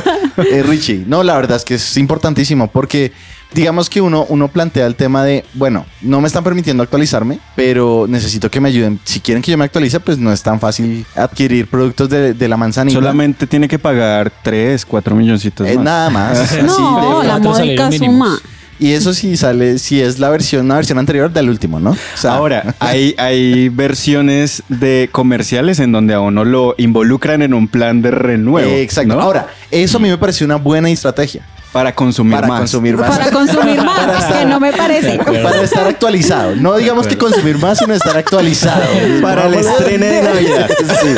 eh, 0.51 0.63
Richie. 0.67 1.05
No, 1.07 1.23
la 1.23 1.35
verdad 1.37 1.57
es 1.57 1.65
que 1.65 1.75
es 1.75 1.97
importantísimo 1.97 2.69
porque 2.69 3.13
digamos 3.55 3.89
que 3.89 4.01
uno, 4.03 4.27
uno 4.29 4.49
plantea 4.49 4.87
el 4.87 4.95
tema 4.95 5.25
de, 5.25 5.43
bueno, 5.55 5.87
no 6.03 6.21
me 6.21 6.27
están 6.27 6.45
permitiendo 6.45 6.83
actualizarme, 6.83 7.39
pero 7.57 8.05
necesito 8.07 8.51
que 8.51 8.61
me 8.61 8.69
ayuden. 8.69 9.01
Si 9.05 9.21
quieren 9.21 9.43
que 9.43 9.51
yo 9.51 9.57
me 9.57 9.65
actualice, 9.65 10.01
pues 10.01 10.19
no 10.19 10.31
es 10.31 10.43
tan 10.43 10.61
fácil 10.61 11.07
adquirir 11.17 11.67
productos 11.67 12.11
de, 12.11 12.35
de 12.35 12.49
la 12.49 12.59
manzanita. 12.59 12.99
Solamente 12.99 13.47
tiene 13.47 13.67
que 13.67 13.79
pagar 13.79 14.31
3, 14.43 14.85
4 14.85 15.15
milloncitos 15.17 15.67
Eh, 15.67 15.77
más. 15.77 15.85
nada 15.85 16.11
más. 16.11 16.39
así 16.39 16.57
No, 16.63 17.21
de- 17.23 17.27
la 17.29 17.39
módica 17.39 17.85
suma. 17.85 17.89
mínimos. 17.91 18.43
Y 18.79 18.93
eso 18.93 19.13
sí 19.13 19.37
sale, 19.37 19.79
si 19.79 20.01
es 20.01 20.19
la 20.19 20.31
versión, 20.31 20.67
una 20.67 20.77
versión 20.77 20.99
anterior 20.99 21.33
del 21.33 21.49
último, 21.49 21.81
¿no? 21.81 21.91
O 21.91 21.97
sea, 22.15 22.35
Ahora, 22.35 22.75
hay, 22.81 23.15
hay 23.19 23.69
versiones 23.69 24.63
de 24.69 25.09
comerciales 25.13 25.81
en 25.81 25.93
donde 25.93 26.15
a 26.15 26.21
uno 26.21 26.45
lo 26.45 26.75
involucran 26.79 27.43
en 27.43 27.55
un 27.55 27.69
plan 27.69 28.03
de 28.03 28.11
renuevo. 28.11 28.71
exacto. 28.71 29.15
¿no? 29.15 29.21
Ahora, 29.21 29.49
eso 29.71 29.99
a 29.99 30.01
mí 30.01 30.09
me 30.09 30.19
pareció 30.19 30.47
una 30.47 30.57
buena 30.57 30.91
estrategia 30.91 31.43
para 31.73 31.95
consumir 31.95 32.35
para 32.35 32.47
más. 32.49 32.59
consumir 32.61 32.97
más. 32.97 33.17
Para 33.19 33.31
consumir 33.31 33.83
más, 33.83 34.25
que 34.27 34.45
no 34.47 34.59
me 34.61 34.73
parece. 34.73 35.19
Para 35.19 35.63
estar 35.63 35.87
actualizado. 35.87 36.57
No 36.57 36.77
digamos 36.77 37.07
que 37.07 37.17
consumir 37.19 37.59
más, 37.59 37.79
sino 37.79 37.95
estar 37.95 38.17
actualizado. 38.17 38.83
Para 39.23 39.47
el 39.47 39.55
estreno 39.55 40.07
de 40.07 40.23
Navidad. 40.23 40.69
Sí, 41.01 41.17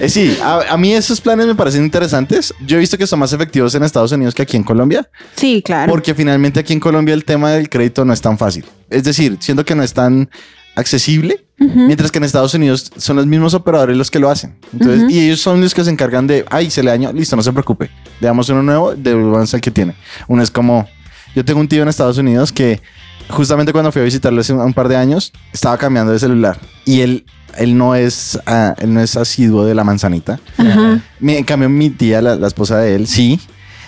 Eh, 0.00 0.08
sí 0.08 0.38
a, 0.42 0.60
a 0.72 0.76
mí 0.76 0.94
esos 0.94 1.20
planes 1.20 1.46
me 1.46 1.54
parecen 1.54 1.84
interesantes. 1.84 2.54
Yo 2.66 2.76
he 2.76 2.80
visto 2.80 2.96
que 2.96 3.06
son 3.06 3.18
más 3.18 3.32
efectivos 3.32 3.74
en 3.74 3.82
Estados 3.82 4.12
Unidos 4.12 4.34
que 4.34 4.42
aquí 4.42 4.56
en 4.56 4.62
Colombia, 4.62 5.08
Sí, 5.36 5.62
claro. 5.64 5.90
porque 5.92 6.14
finalmente 6.14 6.60
aquí 6.60 6.72
en 6.72 6.80
Colombia 6.80 7.12
el 7.14 7.24
tema 7.24 7.50
del 7.52 7.68
crédito 7.68 8.04
no 8.04 8.12
es 8.12 8.20
tan 8.20 8.38
fácil. 8.38 8.64
Es 8.88 9.04
decir, 9.04 9.36
siento 9.40 9.64
que 9.64 9.74
no 9.74 9.82
es 9.82 9.92
tan 9.92 10.30
accesible, 10.76 11.44
mientras 11.86 12.10
que 12.10 12.18
en 12.18 12.24
Estados 12.24 12.54
Unidos 12.54 12.90
son 12.96 13.16
los 13.16 13.26
mismos 13.26 13.52
operadores 13.54 13.96
los 13.96 14.10
que 14.10 14.18
lo 14.18 14.30
hacen. 14.30 14.56
Entonces, 14.72 15.10
y 15.10 15.20
ellos 15.26 15.40
son 15.40 15.60
los 15.60 15.74
que 15.74 15.84
se 15.84 15.90
encargan 15.90 16.26
de, 16.26 16.44
ay, 16.50 16.70
se 16.70 16.82
le 16.82 16.90
dañó, 16.90 17.12
listo, 17.12 17.36
no 17.36 17.42
se 17.42 17.52
preocupe, 17.52 17.90
le 18.20 18.26
damos 18.26 18.48
uno 18.48 18.62
nuevo, 18.62 18.94
devolvamos 18.94 19.52
el 19.54 19.60
que 19.60 19.70
tiene. 19.70 19.94
Uno 20.28 20.42
es 20.42 20.50
como, 20.50 20.88
yo 21.34 21.44
tengo 21.44 21.60
un 21.60 21.68
tío 21.68 21.82
en 21.82 21.88
Estados 21.88 22.16
Unidos 22.18 22.50
que 22.52 22.80
justamente 23.28 23.72
cuando 23.72 23.92
fui 23.92 24.00
a 24.00 24.04
visitarlo 24.04 24.40
hace 24.40 24.52
un, 24.52 24.60
un 24.60 24.72
par 24.72 24.88
de 24.88 24.96
años, 24.96 25.32
estaba 25.52 25.76
cambiando 25.76 26.12
de 26.12 26.18
celular 26.18 26.58
y 26.86 27.00
él, 27.02 27.24
él 27.58 27.76
no 27.76 27.94
es, 27.94 28.38
ah, 28.46 28.74
él 28.78 28.94
no 28.94 29.00
es 29.00 29.16
asiduo 29.16 29.64
de 29.66 29.74
la 29.74 29.84
manzanita. 29.84 30.40
Mi- 31.18 31.36
En 31.36 31.44
cambio, 31.44 31.68
mi 31.68 31.90
tía, 31.90 32.22
la, 32.22 32.36
la 32.36 32.46
esposa 32.46 32.78
de 32.78 32.94
él, 32.94 33.06
sí. 33.06 33.38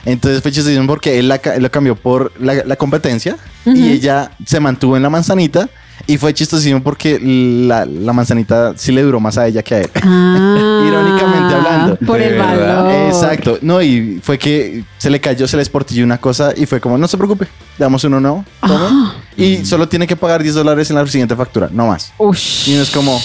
Entonces 0.05 0.43
fue 0.43 0.51
chistoso 0.51 0.85
porque 0.87 1.19
él, 1.21 1.29
la, 1.29 1.37
él 1.37 1.63
lo 1.63 1.71
cambió 1.71 1.95
por 1.97 2.33
la, 2.41 2.55
la 2.65 2.77
competencia 2.77 3.37
y 3.65 3.93
ella 3.93 4.33
se 4.45 4.59
mantuvo 4.61 4.97
en 4.97 5.03
la 5.05 5.11
manzanita. 5.11 5.69
Y 6.07 6.19
fue 6.19 6.35
chistosísimo 6.35 6.83
porque 6.83 7.19
la, 7.21 7.85
la 7.87 8.13
manzanita 8.13 8.75
sí 8.77 8.93
le 8.93 9.03
duró 9.03 9.21
más 9.21 9.39
a 9.39 9.47
ella 9.47 9.63
que 9.63 9.75
a 9.75 9.79
él. 9.81 9.91
Ah, 10.05 10.85
Irónicamente 10.87 11.55
hablando. 11.55 11.97
Por 11.97 12.21
el 12.21 12.39
valor. 12.39 12.91
Exacto. 13.07 13.59
No, 13.63 13.81
y 13.81 14.21
fue 14.23 14.39
que 14.39 14.85
se 14.99 15.11
le 15.11 15.21
cayó, 15.21 15.47
se 15.47 15.57
le 15.57 15.63
esportilló 15.63 16.05
una 16.05 16.19
cosa 16.19 16.53
y 16.57 16.67
fue 16.67 16.81
como, 16.81 16.99
no 16.99 17.07
se 17.09 17.17
preocupe, 17.17 17.45
le 17.45 17.85
damos 17.85 18.03
uno 18.05 18.21
nuevo. 18.21 18.45
tome". 18.61 18.75
Ah. 18.81 19.15
Y 19.37 19.65
solo 19.65 19.89
tiene 19.89 20.07
que 20.07 20.17
pagar 20.17 20.43
10 20.43 20.55
dólares 20.57 20.91
en 20.91 20.97
la 20.97 21.07
siguiente 21.07 21.35
factura, 21.37 21.69
no 21.73 21.87
más. 21.89 22.13
Ush. 22.19 22.69
Y 22.69 22.75
uno 22.75 22.83
es 22.83 22.91
como, 22.91 23.21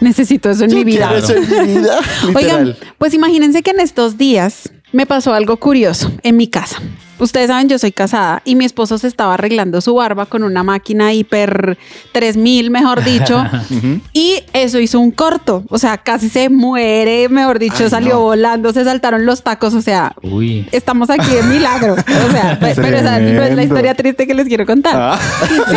Necesito 0.00 0.50
eso 0.50 0.64
en 0.64 0.74
mi 0.74 0.84
vida. 0.84 1.12
eso 1.16 1.34
en 1.34 1.48
mi 1.48 1.74
vida. 1.78 1.98
Oigan, 2.34 2.76
pues 2.98 3.14
imagínense 3.14 3.62
que 3.62 3.70
en 3.70 3.80
estos 3.80 4.18
días 4.18 4.70
me 4.92 5.06
pasó 5.06 5.32
algo 5.32 5.56
curioso 5.58 6.10
en 6.22 6.36
mi 6.36 6.48
casa. 6.48 6.78
Ustedes 7.18 7.48
saben, 7.48 7.68
yo 7.68 7.78
soy 7.78 7.92
casada 7.92 8.42
y 8.44 8.56
mi 8.56 8.64
esposo 8.64 8.98
se 8.98 9.06
estaba 9.06 9.34
arreglando 9.34 9.80
su 9.80 9.94
barba 9.94 10.26
con 10.26 10.42
una 10.42 10.62
máquina 10.64 11.12
hiper 11.12 11.78
3000, 12.12 12.70
mejor 12.70 13.04
dicho. 13.04 13.44
y 14.12 14.42
eso 14.52 14.80
hizo 14.80 14.98
un 14.98 15.12
corto. 15.12 15.62
O 15.68 15.78
sea, 15.78 15.98
casi 15.98 16.28
se 16.28 16.48
muere, 16.48 17.28
mejor 17.28 17.58
dicho, 17.60 17.84
Ay, 17.84 17.90
salió 17.90 18.14
no. 18.14 18.20
volando, 18.22 18.72
se 18.72 18.84
saltaron 18.84 19.24
los 19.24 19.42
tacos. 19.42 19.74
O 19.74 19.82
sea, 19.82 20.14
Uy. 20.22 20.66
estamos 20.72 21.10
aquí 21.10 21.30
de 21.30 21.42
milagro. 21.44 21.94
O 22.28 22.30
sea, 22.32 22.58
pe- 22.58 22.72
pero 22.76 22.96
esa 22.96 23.18
no 23.18 23.42
es 23.42 23.54
la 23.54 23.62
historia 23.62 23.94
triste 23.94 24.26
que 24.26 24.34
les 24.34 24.46
quiero 24.48 24.64
contar. 24.66 24.94
Ah. 24.96 25.18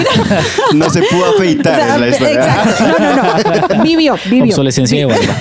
no 0.74 0.89
se 0.89 1.02
pudo 1.04 1.26
afeitar 1.36 1.74
O 1.74 1.76
sea, 1.84 1.95
es 1.95 2.02
la 2.02 2.08
historia. 2.10 2.45
exacto. 2.45 2.84
No, 2.88 3.15
no, 3.15 3.78
no. 3.78 3.84
Vivió, 3.84 4.15
vivió. 4.30 4.45
Obsolescencia 4.45 5.00
de 5.00 5.06
barba. 5.06 5.36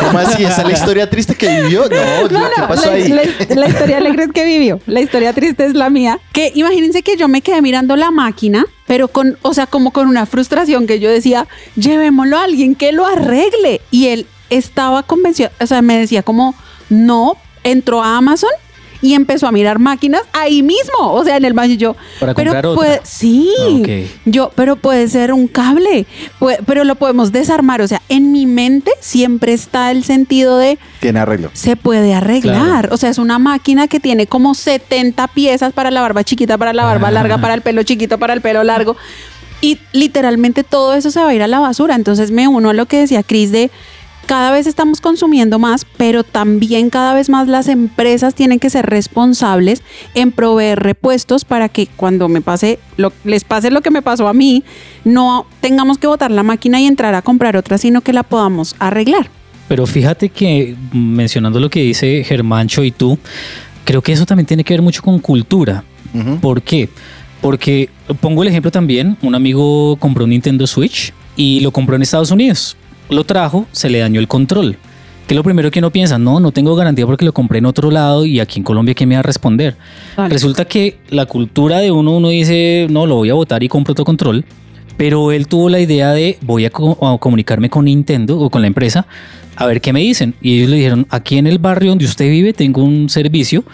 ¿Cómo 0.00 0.18
así? 0.18 0.44
¿Esa 0.44 0.62
es 0.62 0.66
la 0.68 0.72
historia 0.72 1.08
triste 1.08 1.34
que 1.36 1.48
vivió? 1.62 1.82
No, 1.88 2.22
No, 2.22 2.28
¿qué 2.28 2.60
no, 2.60 2.68
pasó 2.68 2.86
la, 2.86 2.92
ahí? 2.92 3.08
la- 3.08 3.22
la 3.54 3.68
historia 3.68 3.98
alegre 3.98 4.24
es 4.24 4.32
que 4.32 4.44
vivió. 4.44 4.80
La 4.86 5.00
historia 5.06 5.32
triste 5.32 5.64
es 5.64 5.74
la 5.74 5.88
mía. 5.88 6.20
Que 6.32 6.52
imagínense 6.54 7.02
que 7.02 7.16
yo 7.16 7.28
me 7.28 7.40
quedé 7.40 7.62
mirando 7.62 7.96
la 7.96 8.10
máquina, 8.10 8.66
pero 8.86 9.08
con, 9.08 9.38
o 9.42 9.54
sea, 9.54 9.66
como 9.66 9.90
con 9.92 10.06
una 10.06 10.26
frustración 10.26 10.86
que 10.86 11.00
yo 11.00 11.10
decía, 11.10 11.48
llevémoslo 11.76 12.36
a 12.36 12.44
alguien 12.44 12.74
que 12.74 12.92
lo 12.92 13.06
arregle. 13.06 13.80
Y 13.90 14.08
él 14.08 14.26
estaba 14.50 15.02
convencido, 15.02 15.50
o 15.60 15.66
sea, 15.66 15.82
me 15.82 15.98
decía 15.98 16.22
como, 16.22 16.54
no, 16.90 17.36
entró 17.64 18.02
a 18.02 18.16
Amazon 18.18 18.50
y 19.06 19.14
empezó 19.14 19.46
a 19.46 19.52
mirar 19.52 19.78
máquinas 19.78 20.22
ahí 20.32 20.62
mismo, 20.62 20.98
o 21.12 21.24
sea, 21.24 21.36
en 21.36 21.44
el 21.44 21.52
baño 21.52 21.74
y 21.74 21.76
yo. 21.76 21.94
Para 22.18 22.34
pero 22.34 22.50
comprar 22.50 22.66
otra. 22.66 22.76
puede- 22.76 23.00
sí, 23.04 23.48
Ah, 23.60 23.68
ok. 23.80 23.88
yo, 24.24 24.50
pero 24.56 24.76
puede 24.76 25.06
ser 25.08 25.32
un 25.32 25.46
cable, 25.48 26.06
puede- 26.38 26.58
pero 26.66 26.82
lo 26.84 26.96
podemos 26.96 27.30
desarmar, 27.32 27.80
o 27.82 27.88
sea, 27.88 28.02
en 28.08 28.32
mi 28.32 28.46
mente 28.46 28.90
siempre 29.00 29.52
está 29.52 29.90
el 29.92 30.02
sentido 30.04 30.58
de 30.58 30.78
Tiene 31.00 31.20
arreglo. 31.20 31.50
se 31.52 31.76
puede 31.76 32.14
arreglar. 32.14 32.88
O 32.92 32.96
sea, 32.96 33.10
es 33.10 33.18
una 33.18 33.38
máquina 33.38 33.86
que 33.88 34.00
tiene 34.00 34.26
como 34.26 34.54
70 34.54 35.28
piezas 35.28 35.72
para 35.72 35.90
la 35.90 36.00
barba 36.00 36.24
chiquita, 36.24 36.58
para 36.58 36.72
la 36.72 36.84
barba 36.84 37.10
larga, 37.10 37.38
para 37.38 37.54
el 37.54 37.62
pelo 37.62 37.82
chiquito, 37.84 38.18
para 38.18 38.32
el 38.34 38.40
pelo 38.40 38.64
largo. 38.64 38.96
Y 39.62 39.78
literalmente 39.92 40.64
todo 40.64 40.92
eso 40.94 41.10
se 41.10 41.20
va 41.20 41.28
a 41.30 41.34
ir 41.34 41.42
a 41.42 41.46
la 41.46 41.60
basura. 41.60 41.94
Entonces 41.94 42.30
me 42.30 42.46
uno 42.46 42.70
a 42.70 42.72
lo 42.74 42.86
que 42.86 42.98
decía 42.98 43.22
Cris 43.22 43.50
de 43.52 43.70
cada 44.26 44.50
vez 44.50 44.66
estamos 44.66 45.00
consumiendo 45.00 45.58
más, 45.58 45.86
pero 45.96 46.24
también 46.24 46.90
cada 46.90 47.14
vez 47.14 47.28
más 47.28 47.48
las 47.48 47.68
empresas 47.68 48.34
tienen 48.34 48.58
que 48.58 48.70
ser 48.70 48.86
responsables 48.86 49.82
en 50.14 50.32
proveer 50.32 50.80
repuestos 50.80 51.44
para 51.44 51.68
que 51.68 51.86
cuando 51.86 52.28
me 52.28 52.40
pase 52.40 52.78
lo, 52.96 53.12
les 53.24 53.44
pase 53.44 53.70
lo 53.70 53.80
que 53.80 53.90
me 53.90 54.02
pasó 54.02 54.28
a 54.28 54.34
mí, 54.34 54.64
no 55.04 55.46
tengamos 55.60 55.98
que 55.98 56.06
botar 56.06 56.30
la 56.30 56.42
máquina 56.42 56.80
y 56.80 56.86
entrar 56.86 57.14
a 57.14 57.22
comprar 57.22 57.56
otra, 57.56 57.78
sino 57.78 58.00
que 58.00 58.12
la 58.12 58.24
podamos 58.24 58.74
arreglar. 58.78 59.30
Pero 59.68 59.86
fíjate 59.86 60.28
que 60.28 60.76
mencionando 60.92 61.58
lo 61.60 61.70
que 61.70 61.80
dice 61.80 62.22
Germancho 62.24 62.84
y 62.84 62.90
tú, 62.90 63.18
creo 63.84 64.02
que 64.02 64.12
eso 64.12 64.26
también 64.26 64.46
tiene 64.46 64.64
que 64.64 64.74
ver 64.74 64.82
mucho 64.82 65.02
con 65.02 65.18
cultura. 65.18 65.84
¿Por 66.40 66.62
qué? 66.62 66.88
Porque 67.42 67.90
pongo 68.20 68.42
el 68.42 68.48
ejemplo 68.48 68.70
también, 68.70 69.18
un 69.20 69.34
amigo 69.34 69.96
compró 69.96 70.24
un 70.24 70.30
Nintendo 70.30 70.66
Switch 70.66 71.12
y 71.36 71.60
lo 71.60 71.70
compró 71.70 71.94
en 71.94 72.02
Estados 72.02 72.30
Unidos. 72.30 72.76
Lo 73.10 73.24
trajo, 73.24 73.66
se 73.72 73.88
le 73.90 73.98
dañó 74.00 74.20
el 74.20 74.28
control. 74.28 74.76
Que 75.26 75.34
es 75.34 75.36
lo 75.36 75.42
primero 75.42 75.70
que 75.72 75.80
uno 75.80 75.90
piensa, 75.90 76.18
no, 76.18 76.38
no 76.38 76.52
tengo 76.52 76.76
garantía 76.76 77.04
porque 77.04 77.24
lo 77.24 77.32
compré 77.32 77.58
en 77.58 77.66
otro 77.66 77.90
lado 77.90 78.24
y 78.24 78.38
aquí 78.38 78.60
en 78.60 78.64
Colombia, 78.64 78.94
¿quién 78.94 79.08
me 79.08 79.16
va 79.16 79.20
a 79.20 79.22
responder? 79.24 79.76
Vale. 80.16 80.32
Resulta 80.32 80.64
que 80.66 80.98
la 81.10 81.26
cultura 81.26 81.78
de 81.80 81.90
uno, 81.90 82.16
uno 82.16 82.28
dice, 82.28 82.86
no, 82.90 83.06
lo 83.06 83.16
voy 83.16 83.30
a 83.30 83.34
votar 83.34 83.62
y 83.64 83.68
compro 83.68 83.90
otro 83.92 84.04
control. 84.04 84.44
Pero 84.96 85.32
él 85.32 85.46
tuvo 85.48 85.68
la 85.68 85.80
idea 85.80 86.12
de 86.12 86.38
voy 86.42 86.64
a, 86.64 86.70
co- 86.70 86.96
a 87.06 87.18
comunicarme 87.18 87.68
con 87.68 87.84
Nintendo 87.86 88.38
o 88.38 88.48
con 88.50 88.62
la 88.62 88.68
empresa 88.68 89.06
a 89.56 89.66
ver 89.66 89.80
qué 89.80 89.92
me 89.92 90.00
dicen. 90.00 90.34
Y 90.40 90.58
ellos 90.58 90.70
le 90.70 90.76
dijeron, 90.76 91.06
aquí 91.10 91.38
en 91.38 91.46
el 91.46 91.58
barrio 91.58 91.90
donde 91.90 92.04
usted 92.04 92.30
vive 92.30 92.52
tengo 92.52 92.82
un 92.84 93.08
servicio, 93.10 93.64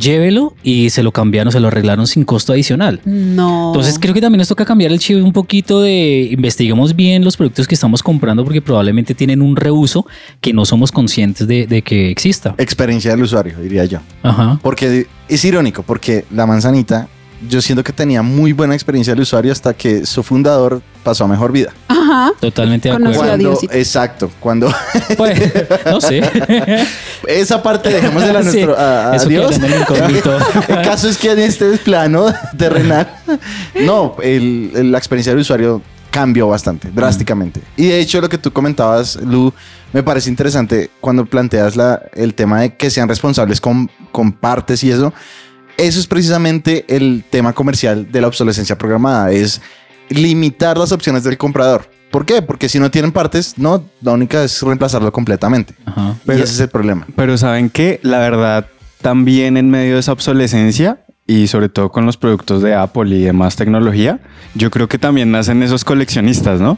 llévelo 0.00 0.54
y 0.62 0.90
se 0.90 1.02
lo 1.02 1.12
cambiaron, 1.12 1.52
se 1.52 1.60
lo 1.60 1.68
arreglaron 1.68 2.06
sin 2.06 2.24
costo 2.24 2.52
adicional. 2.52 3.00
No. 3.04 3.68
Entonces 3.68 3.98
creo 3.98 4.14
que 4.14 4.20
también 4.20 4.38
nos 4.38 4.48
toca 4.48 4.64
cambiar 4.64 4.90
el 4.90 4.98
chip 4.98 5.22
un 5.22 5.32
poquito 5.32 5.80
de 5.80 6.28
investiguemos 6.32 6.96
bien 6.96 7.24
los 7.24 7.36
productos 7.36 7.68
que 7.68 7.74
estamos 7.74 8.02
comprando 8.02 8.44
porque 8.44 8.62
probablemente 8.62 9.14
tienen 9.14 9.42
un 9.42 9.56
reuso 9.56 10.06
que 10.40 10.52
no 10.52 10.64
somos 10.64 10.90
conscientes 10.90 11.46
de, 11.46 11.66
de 11.66 11.82
que 11.82 12.10
exista. 12.10 12.54
Experiencia 12.58 13.10
del 13.12 13.22
usuario, 13.22 13.58
diría 13.60 13.84
yo. 13.84 14.00
Ajá. 14.22 14.58
Porque 14.62 15.06
es 15.28 15.44
irónico, 15.44 15.82
porque 15.82 16.24
la 16.30 16.46
manzanita, 16.46 17.08
yo 17.48 17.62
siento 17.62 17.82
que 17.82 17.92
tenía 17.92 18.22
muy 18.22 18.52
buena 18.52 18.74
experiencia 18.74 19.12
del 19.14 19.22
usuario 19.22 19.50
hasta 19.52 19.72
que 19.74 20.04
su 20.06 20.22
fundador 20.22 20.82
pasó 21.02 21.24
a 21.24 21.28
mejor 21.28 21.52
vida. 21.52 21.72
Ajá. 21.88 22.32
Totalmente 22.40 22.88
de 22.88 22.94
acuerdo. 22.96 23.22
a 23.22 23.26
Cuando, 23.26 23.58
exacto, 23.70 24.30
cuando 24.40 24.72
Pues, 25.16 25.40
no 25.86 26.00
sé. 26.00 26.22
esa 27.26 27.62
parte 27.62 27.88
dejémosela 27.90 28.40
a, 28.40 28.42
Sí, 28.42 28.48
nuestro, 28.64 28.78
a, 28.78 29.12
a 29.12 29.16
eso 29.16 29.28
Dios. 29.28 29.56
en 29.56 29.64
el 29.64 29.80
incógnito. 29.80 30.36
El 30.68 30.82
caso 30.82 31.08
es 31.08 31.16
que 31.16 31.30
en 31.32 31.38
este 31.40 31.76
plano 31.78 32.26
terrenal, 32.58 33.08
no, 33.84 34.16
el- 34.22 34.72
el- 34.74 34.92
la 34.92 34.98
experiencia 34.98 35.32
del 35.32 35.40
usuario 35.40 35.82
cambió 36.10 36.48
bastante, 36.48 36.90
drásticamente. 36.92 37.60
Y 37.76 37.86
de 37.86 38.00
hecho, 38.00 38.20
lo 38.20 38.28
que 38.28 38.36
tú 38.38 38.52
comentabas, 38.52 39.16
Lu, 39.22 39.54
me 39.92 40.02
parece 40.02 40.28
interesante 40.28 40.90
cuando 41.00 41.24
planteas 41.24 41.76
la, 41.76 42.02
el 42.14 42.34
tema 42.34 42.62
de 42.62 42.74
que 42.76 42.90
sean 42.90 43.08
responsables 43.08 43.60
con, 43.60 43.88
con 44.10 44.32
partes 44.32 44.82
y 44.82 44.90
eso. 44.90 45.12
Eso 45.80 45.98
es 45.98 46.06
precisamente 46.06 46.84
el 46.88 47.24
tema 47.30 47.52
comercial 47.54 48.10
de 48.12 48.20
la 48.20 48.28
obsolescencia 48.28 48.76
programada, 48.76 49.30
es 49.32 49.62
limitar 50.10 50.76
las 50.76 50.92
opciones 50.92 51.24
del 51.24 51.38
comprador. 51.38 51.88
¿Por 52.10 52.26
qué? 52.26 52.42
Porque 52.42 52.68
si 52.68 52.78
no 52.78 52.90
tienen 52.90 53.12
partes, 53.12 53.54
no, 53.56 53.82
la 54.02 54.12
única 54.12 54.44
es 54.44 54.60
reemplazarlo 54.62 55.10
completamente. 55.10 55.74
Ajá. 55.86 56.16
y 56.22 56.26
Pero- 56.26 56.44
ese 56.44 56.52
es 56.54 56.60
el 56.60 56.68
problema. 56.68 57.06
Pero 57.16 57.38
saben 57.38 57.70
que 57.70 57.98
la 58.02 58.18
verdad, 58.18 58.66
también 59.00 59.56
en 59.56 59.70
medio 59.70 59.94
de 59.94 60.00
esa 60.00 60.12
obsolescencia 60.12 60.98
y 61.26 61.46
sobre 61.46 61.68
todo 61.68 61.90
con 61.90 62.04
los 62.04 62.16
productos 62.16 62.60
de 62.62 62.74
Apple 62.74 63.16
y 63.16 63.22
demás 63.22 63.56
tecnología, 63.56 64.20
yo 64.54 64.70
creo 64.70 64.88
que 64.88 64.98
también 64.98 65.30
nacen 65.30 65.62
esos 65.62 65.84
coleccionistas, 65.84 66.60
¿no? 66.60 66.76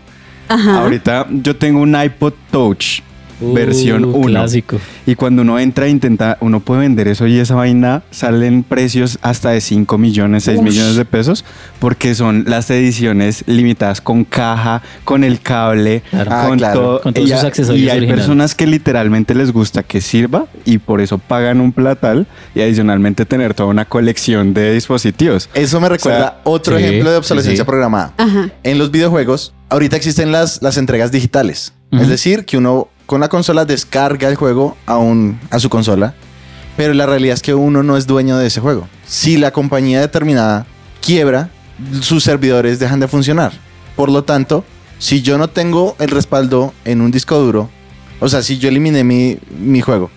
Ajá. 0.48 0.82
Ahorita 0.82 1.26
yo 1.30 1.56
tengo 1.56 1.80
un 1.80 2.00
iPod 2.00 2.34
Touch 2.50 3.00
Uh, 3.42 3.52
versión 3.54 4.04
1. 4.04 4.20
Clásico. 4.26 4.78
Y 5.06 5.14
cuando 5.14 5.42
uno 5.42 5.58
entra 5.58 5.86
e 5.86 5.90
intenta, 5.90 6.38
uno 6.40 6.60
puede 6.60 6.82
vender 6.82 7.08
eso 7.08 7.26
y 7.26 7.38
esa 7.38 7.54
vaina 7.54 8.02
salen 8.10 8.62
precios 8.62 9.18
hasta 9.22 9.50
de 9.50 9.60
5 9.60 9.98
millones, 9.98 10.44
6 10.44 10.58
Ush. 10.58 10.64
millones 10.64 10.96
de 10.96 11.04
pesos, 11.04 11.44
porque 11.78 12.14
son 12.14 12.44
las 12.46 12.70
ediciones 12.70 13.44
limitadas 13.46 14.00
con 14.00 14.24
caja, 14.24 14.82
con 15.04 15.24
el 15.24 15.40
cable, 15.40 16.02
Claro. 16.10 16.30
Ah, 16.32 16.46
con 16.48 16.58
claro. 16.58 16.80
todo. 16.80 17.00
Con 17.00 17.14
todos 17.14 17.28
y, 17.28 17.32
sus 17.32 17.44
accesorios 17.44 17.80
y 17.84 17.90
hay 17.90 17.98
originales. 17.98 18.20
personas 18.20 18.54
que 18.54 18.66
literalmente 18.66 19.34
les 19.34 19.52
gusta 19.52 19.82
que 19.82 20.00
sirva 20.00 20.46
y 20.64 20.78
por 20.78 21.00
eso 21.00 21.18
pagan 21.18 21.60
un 21.60 21.72
platal 21.72 22.26
y 22.54 22.60
adicionalmente 22.60 23.24
tener 23.26 23.54
toda 23.54 23.68
una 23.68 23.84
colección 23.84 24.54
de 24.54 24.72
dispositivos. 24.74 25.48
Eso 25.54 25.80
me 25.80 25.88
recuerda 25.88 26.40
otro 26.44 26.76
sí, 26.78 26.84
ejemplo 26.84 27.10
de 27.10 27.16
obsolescencia 27.16 27.64
sí. 27.64 27.66
programada. 27.68 28.12
Ajá. 28.16 28.50
En 28.62 28.78
los 28.78 28.90
videojuegos, 28.90 29.52
ahorita 29.68 29.96
existen 29.96 30.32
las, 30.32 30.62
las 30.62 30.76
entregas 30.76 31.10
digitales. 31.12 31.72
Es 31.92 32.08
decir, 32.08 32.46
que 32.46 32.56
uno 32.56 32.88
con 33.12 33.20
la 33.20 33.28
consola 33.28 33.66
descarga 33.66 34.26
el 34.30 34.36
juego 34.36 34.74
a, 34.86 34.96
un, 34.96 35.38
a 35.50 35.58
su 35.58 35.68
consola, 35.68 36.14
pero 36.78 36.94
la 36.94 37.04
realidad 37.04 37.34
es 37.34 37.42
que 37.42 37.52
uno 37.52 37.82
no 37.82 37.98
es 37.98 38.06
dueño 38.06 38.38
de 38.38 38.46
ese 38.46 38.62
juego. 38.62 38.88
Si 39.06 39.36
la 39.36 39.50
compañía 39.50 40.00
determinada 40.00 40.64
quiebra, 41.02 41.50
sus 42.00 42.24
servidores 42.24 42.78
dejan 42.78 43.00
de 43.00 43.08
funcionar. 43.08 43.52
Por 43.96 44.10
lo 44.10 44.24
tanto, 44.24 44.64
si 44.98 45.20
yo 45.20 45.36
no 45.36 45.48
tengo 45.48 45.94
el 45.98 46.08
respaldo 46.08 46.72
en 46.86 47.02
un 47.02 47.10
disco 47.10 47.38
duro, 47.38 47.68
o 48.18 48.30
sea, 48.30 48.40
si 48.40 48.56
yo 48.56 48.70
eliminé 48.70 49.04
mi, 49.04 49.36
mi 49.58 49.82
juego 49.82 50.10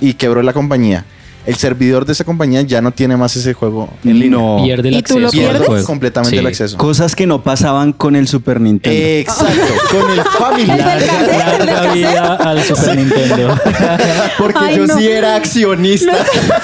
y 0.00 0.14
quebró 0.14 0.42
la 0.42 0.54
compañía, 0.54 1.04
el 1.46 1.56
servidor 1.56 2.04
de 2.04 2.12
esa 2.12 2.24
compañía 2.24 2.60
ya 2.62 2.80
no 2.82 2.92
tiene 2.92 3.16
más 3.16 3.34
ese 3.34 3.54
juego 3.54 3.88
en 4.04 4.18
línea. 4.18 4.38
No. 4.38 4.60
Pierde 4.62 4.88
el 4.90 4.96
¿Y 4.96 5.02
tú 5.02 5.18
lo 5.18 5.28
acceso 5.28 5.42
Pierde 5.42 5.60
pierdes? 5.66 5.86
completamente 5.86 6.30
Sí. 6.30 6.38
el 6.38 6.46
acceso. 6.46 6.76
Cosas 6.76 7.16
que 7.16 7.26
no 7.26 7.42
pasaban 7.42 7.92
con 7.92 8.14
el 8.14 8.28
Super 8.28 8.60
Nintendo. 8.60 8.98
Exacto, 9.00 9.50
con 9.90 10.10
el 10.10 10.20
Family. 10.22 10.66
Larga, 10.66 11.56
larga 11.64 11.92
vida 11.94 12.34
al 12.36 12.62
Super 12.62 12.96
Nintendo. 12.96 13.58
Porque 14.38 14.58
Ay, 14.60 14.76
yo 14.76 14.86
no. 14.86 14.98
sí 14.98 15.08
era 15.08 15.34
accionista. 15.36 16.12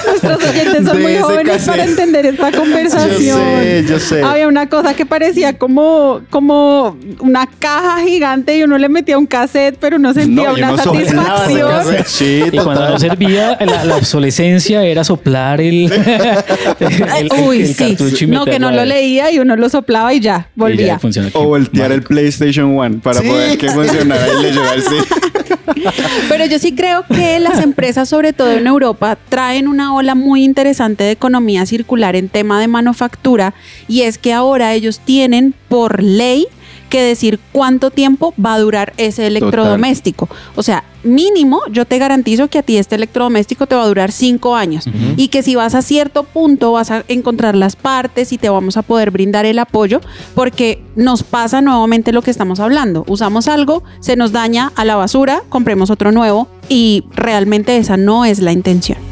Nuestros 0.05 0.43
oyentes 0.49 0.85
son 0.85 0.97
de 0.97 1.03
muy 1.03 1.11
ese 1.13 1.21
jóvenes 1.23 1.53
cassette. 1.53 1.67
para 1.71 1.83
entender 1.83 2.25
esta 2.27 2.51
conversación. 2.51 3.39
Yo 3.39 3.59
sé, 3.59 3.85
yo 3.89 3.99
sé. 3.99 4.23
Había 4.23 4.47
una 4.47 4.69
cosa 4.69 4.93
que 4.93 5.05
parecía 5.05 5.57
como, 5.57 6.21
como 6.29 6.95
una 7.19 7.47
caja 7.59 8.01
gigante 8.05 8.57
y 8.57 8.63
uno 8.63 8.77
le 8.77 8.89
metía 8.89 9.17
un 9.17 9.25
cassette, 9.25 9.77
pero 9.79 9.97
uno 9.97 10.13
sentía 10.13 10.51
No, 10.51 10.57
y 10.57 10.61
una 10.61 10.73
ese 10.75 10.83
satisfacción. 10.83 11.69
cassette. 11.71 12.05
Sí, 12.07 12.43
Y 12.51 12.57
cuando 12.57 12.89
no 12.89 12.99
servía, 12.99 13.57
la, 13.59 13.83
la 13.83 13.95
obsolescencia 13.95 14.66
era 14.75 15.03
soplar 15.03 15.61
el, 15.61 15.91
el, 16.79 17.03
Ay, 17.09 17.27
el- 17.31 17.43
Uy, 17.43 17.61
el 17.61 17.67
sí. 17.75 17.95
cartucho 17.95 18.25
y 18.25 18.27
No, 18.27 18.45
que 18.45 18.59
no 18.59 18.71
lo 18.71 18.85
leía 18.85 19.31
y 19.31 19.39
uno 19.39 19.55
lo 19.55 19.69
soplaba 19.69 20.13
y 20.13 20.19
ya, 20.19 20.35
Y 20.55 20.59
ya 20.59 20.63
volvía. 20.63 20.99
funciona. 20.99 21.29
O 21.33 21.45
voltear 21.45 21.91
el 21.91 22.03
PlayStation 22.03 22.65
1 22.77 22.99
para 23.01 23.21
Sí. 23.21 23.27
poder 23.27 23.57
que 23.57 23.69
funcionara 23.69 24.27
y 24.39 24.41
le 24.43 24.51
llevarse. 24.51 24.95
Pero 26.29 26.45
yo 26.45 26.59
sí 26.59 26.73
creo 26.73 27.03
que 27.07 27.39
las 27.39 27.59
empresas, 27.61 28.09
sobre 28.09 28.33
todo 28.33 28.51
en 28.51 28.67
Europa, 28.67 29.17
traen 29.29 29.67
una 29.67 29.93
ola 29.95 30.15
muy 30.15 30.43
interesante 30.43 31.03
de 31.03 31.11
economía 31.11 31.65
circular 31.65 32.15
en 32.15 32.29
tema 32.29 32.59
de 32.59 32.67
manufactura 32.67 33.53
y 33.87 34.01
es 34.01 34.17
que 34.17 34.33
ahora 34.33 34.73
ellos 34.73 34.99
tienen 35.03 35.53
por 35.69 36.01
ley 36.03 36.47
que 36.87 37.01
decir 37.01 37.39
cuánto 37.51 37.91
tiempo 37.91 38.33
va 38.43 38.53
a 38.53 38.59
durar 38.59 38.93
ese 38.97 39.27
electrodoméstico. 39.27 40.29
O 40.55 40.63
sea, 40.63 40.83
mínimo 41.03 41.61
yo 41.71 41.85
te 41.85 41.97
garantizo 41.97 42.47
que 42.47 42.59
a 42.59 42.63
ti 42.63 42.77
este 42.77 42.95
electrodoméstico 42.95 43.67
te 43.67 43.75
va 43.75 43.83
a 43.83 43.87
durar 43.87 44.11
cinco 44.11 44.55
años 44.55 44.85
y 45.15 45.29
que 45.29 45.43
si 45.43 45.55
vas 45.55 45.75
a 45.75 45.81
cierto 45.81 46.23
punto 46.23 46.71
vas 46.71 46.91
a 46.91 47.03
encontrar 47.07 47.55
las 47.55 47.75
partes 47.75 48.33
y 48.33 48.37
te 48.37 48.49
vamos 48.49 48.77
a 48.77 48.81
poder 48.81 49.11
brindar 49.11 49.45
el 49.45 49.59
apoyo 49.59 50.01
porque 50.35 50.83
nos 50.95 51.23
pasa 51.23 51.61
nuevamente 51.61 52.11
lo 52.11 52.21
que 52.21 52.31
estamos 52.31 52.59
hablando. 52.59 53.05
Usamos 53.07 53.47
algo, 53.47 53.83
se 53.99 54.15
nos 54.15 54.31
daña 54.31 54.71
a 54.75 54.85
la 54.85 54.95
basura, 54.95 55.43
compremos 55.49 55.89
otro 55.89 56.11
nuevo 56.11 56.47
y 56.69 57.03
realmente 57.11 57.77
esa 57.77 57.97
no 57.97 58.25
es 58.25 58.39
la 58.39 58.51
intención. 58.51 59.06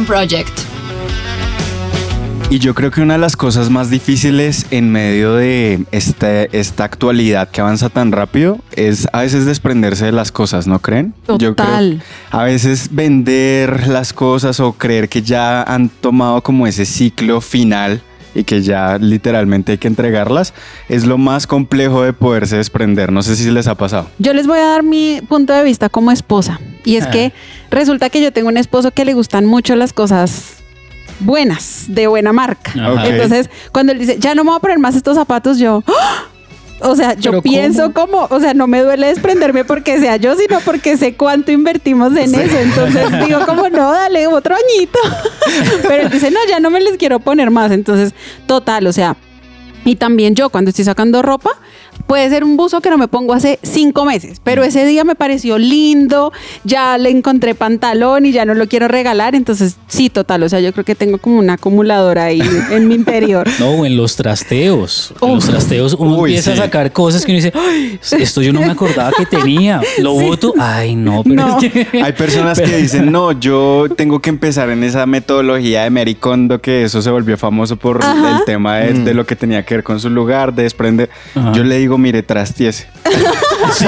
Project. 0.00 0.48
Y 2.48 2.58
yo 2.58 2.74
creo 2.74 2.90
que 2.90 3.00
una 3.02 3.14
de 3.14 3.18
las 3.20 3.36
cosas 3.36 3.68
más 3.70 3.88
difíciles 3.90 4.66
en 4.70 4.90
medio 4.90 5.34
de 5.34 5.84
este- 5.92 6.48
esta 6.58 6.84
actualidad 6.84 7.48
que 7.50 7.60
avanza 7.60 7.88
tan 7.90 8.10
rápido 8.10 8.58
es 8.72 9.06
a 9.12 9.20
veces 9.20 9.44
desprenderse 9.46 10.06
de 10.06 10.12
las 10.12 10.32
cosas, 10.32 10.66
¿no 10.66 10.78
creen? 10.78 11.14
Yo 11.28 11.36
creo 11.38 11.54
Total. 11.54 12.02
a 12.30 12.42
veces 12.44 12.88
vender 12.90 13.86
las 13.88 14.12
cosas 14.12 14.60
o 14.60 14.72
creer 14.72 15.08
que 15.08 15.22
ya 15.22 15.62
han 15.62 15.88
tomado 15.88 16.42
como 16.42 16.66
ese 16.66 16.84
ciclo 16.86 17.40
final 17.40 18.02
y 18.34 18.44
que 18.44 18.62
ya 18.62 18.96
literalmente 18.98 19.72
hay 19.72 19.78
que 19.78 19.88
entregarlas 19.88 20.52
es 20.88 21.04
lo 21.04 21.18
más 21.18 21.46
complejo 21.46 22.02
de 22.02 22.12
poderse 22.14 22.56
desprender. 22.56 23.12
No 23.12 23.22
sé 23.22 23.36
si 23.36 23.50
les 23.50 23.66
ha 23.66 23.74
pasado. 23.76 24.08
Yo 24.18 24.32
les 24.34 24.46
voy 24.46 24.58
a 24.58 24.66
dar 24.66 24.82
mi 24.82 25.20
punto 25.28 25.52
de 25.52 25.62
vista 25.64 25.88
como 25.90 26.10
esposa. 26.12 26.58
Y 26.84 26.96
es 26.96 27.04
Ah. 27.06 27.10
que 27.10 27.32
resulta 27.70 28.10
que 28.10 28.20
yo 28.22 28.32
tengo 28.32 28.48
un 28.48 28.56
esposo 28.56 28.90
que 28.90 29.04
le 29.04 29.14
gustan 29.14 29.46
mucho 29.46 29.76
las 29.76 29.92
cosas 29.92 30.56
buenas, 31.20 31.84
de 31.88 32.06
buena 32.06 32.32
marca. 32.32 32.72
Entonces, 33.04 33.48
cuando 33.72 33.92
él 33.92 33.98
dice, 33.98 34.16
ya 34.18 34.34
no 34.34 34.44
me 34.44 34.50
voy 34.50 34.56
a 34.58 34.60
poner 34.60 34.78
más 34.78 34.96
estos 34.96 35.16
zapatos, 35.16 35.58
yo... 35.58 35.82
¡ah! 35.86 36.24
O 36.84 36.96
sea, 36.96 37.14
yo 37.14 37.30
¿Pero 37.30 37.42
pienso 37.42 37.92
como, 37.92 38.26
o 38.28 38.40
sea, 38.40 38.54
no 38.54 38.66
me 38.66 38.80
duele 38.80 39.06
desprenderme 39.06 39.64
porque 39.64 40.00
sea 40.00 40.16
yo, 40.16 40.34
sino 40.34 40.58
porque 40.64 40.96
sé 40.96 41.14
cuánto 41.14 41.52
invertimos 41.52 42.16
en 42.16 42.34
eso. 42.34 42.58
Entonces 42.58 43.06
digo 43.28 43.46
como, 43.46 43.68
no, 43.68 43.92
dale 43.92 44.26
otro 44.26 44.56
añito. 44.56 44.98
Pero 45.86 46.02
él 46.02 46.10
dice, 46.10 46.32
no, 46.32 46.40
ya 46.48 46.58
no 46.58 46.70
me 46.70 46.80
les 46.80 46.96
quiero 46.96 47.20
poner 47.20 47.52
más. 47.52 47.70
Entonces, 47.70 48.14
total, 48.46 48.88
o 48.88 48.92
sea, 48.92 49.14
y 49.84 49.94
también 49.94 50.34
yo 50.34 50.50
cuando 50.50 50.70
estoy 50.70 50.84
sacando 50.84 51.22
ropa, 51.22 51.50
puede 52.06 52.28
ser 52.28 52.44
un 52.44 52.56
buzo 52.56 52.80
que 52.80 52.90
no 52.90 52.98
me 52.98 53.08
pongo 53.08 53.32
hace 53.34 53.58
cinco 53.62 54.04
meses, 54.04 54.40
pero 54.42 54.62
ese 54.64 54.84
día 54.86 55.04
me 55.04 55.14
pareció 55.14 55.58
lindo, 55.58 56.32
ya 56.64 56.98
le 56.98 57.10
encontré 57.10 57.54
pantalón 57.54 58.26
y 58.26 58.32
ya 58.32 58.44
no 58.44 58.54
lo 58.54 58.66
quiero 58.68 58.88
regalar, 58.88 59.34
entonces 59.34 59.76
sí, 59.88 60.10
total, 60.10 60.42
o 60.42 60.48
sea, 60.48 60.60
yo 60.60 60.72
creo 60.72 60.84
que 60.84 60.94
tengo 60.94 61.18
como 61.18 61.38
una 61.38 61.54
acumuladora 61.54 62.24
ahí 62.24 62.42
en 62.70 62.88
mi 62.88 62.94
interior. 62.94 63.48
No, 63.58 63.70
o 63.70 63.86
en 63.86 63.96
los 63.96 64.16
trasteos. 64.16 65.14
En 65.20 65.34
los 65.34 65.46
trasteos 65.46 65.94
uno 65.98 66.16
Uy, 66.18 66.30
empieza 66.30 66.52
sí. 66.54 66.58
a 66.58 66.62
sacar 66.64 66.92
cosas 66.92 67.24
que 67.24 67.32
uno 67.32 67.36
dice, 67.36 67.52
"Ay, 67.54 67.98
esto 68.18 68.42
yo 68.42 68.52
no 68.52 68.60
me 68.60 68.70
acordaba 68.70 69.12
que 69.16 69.26
tenía. 69.26 69.80
Lo 69.98 70.12
voto. 70.20 70.52
Ay, 70.58 70.94
no, 70.94 71.22
pero 71.22 71.34
No. 71.46 71.58
es 71.58 71.70
que- 71.72 71.88
Hay 72.02 72.12
personas 72.12 72.60
que 72.60 72.76
dicen, 72.76 73.10
no, 73.12 73.32
yo 73.32 73.86
tengo 73.96 74.20
que 74.20 74.30
empezar 74.30 74.70
en 74.70 74.82
esa 74.84 75.06
metodología 75.06 75.84
de 75.84 75.90
Mary 75.90 76.14
Kondo, 76.14 76.60
que 76.60 76.82
eso 76.84 77.00
se 77.02 77.10
volvió 77.10 77.36
famoso 77.36 77.76
por 77.76 78.02
Ajá. 78.04 78.38
el 78.38 78.44
tema 78.44 78.76
de, 78.78 78.92
de 78.94 79.14
lo 79.14 79.24
que 79.26 79.36
tenía 79.36 79.64
que 79.64 79.76
ver 79.76 79.84
con 79.84 80.00
su 80.00 80.10
lugar, 80.10 80.52
de 80.54 80.64
desprender. 80.64 81.10
Ajá. 81.34 81.52
Yo 81.52 81.64
le 81.64 81.78
digo, 81.78 81.91
mire, 81.98 82.22
trastiese. 82.22 82.86
Sí, 83.78 83.86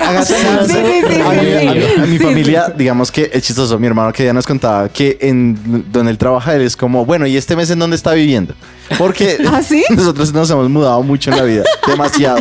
hágase 0.00 0.34
más. 0.44 0.66
Sí, 0.66 0.72
sí, 0.74 1.02
sí, 1.06 1.20
a, 1.20 1.30
mi, 1.32 1.40
sí. 1.40 1.54
a 1.68 1.72
mi- 1.74 2.02
a 2.02 2.06
mi 2.06 2.18
Sí, 2.18 2.24
familia, 2.24 2.72
digamos 2.76 3.12
que 3.12 3.30
es 3.32 3.42
chistoso. 3.42 3.78
Mi 3.78 3.86
hermano 3.86 4.10
que 4.12 4.24
ya 4.24 4.32
nos 4.32 4.46
contaba 4.46 4.88
que 4.88 5.18
en 5.20 5.84
donde 5.92 6.10
él 6.10 6.18
trabaja, 6.18 6.54
él 6.54 6.62
es 6.62 6.74
como, 6.76 7.04
bueno, 7.04 7.26
¿y 7.26 7.36
este 7.36 7.54
mes 7.54 7.68
en 7.70 7.78
dónde 7.78 7.94
está 7.94 8.14
viviendo? 8.14 8.54
Porque 8.96 9.36
¿Ah, 9.52 9.62
sí? 9.62 9.84
nosotros 9.90 10.32
nos 10.32 10.50
hemos 10.50 10.68
mudado 10.70 11.02
mucho 11.02 11.30
en 11.30 11.36
la 11.36 11.42
vida, 11.42 11.62
demasiado. 11.86 12.38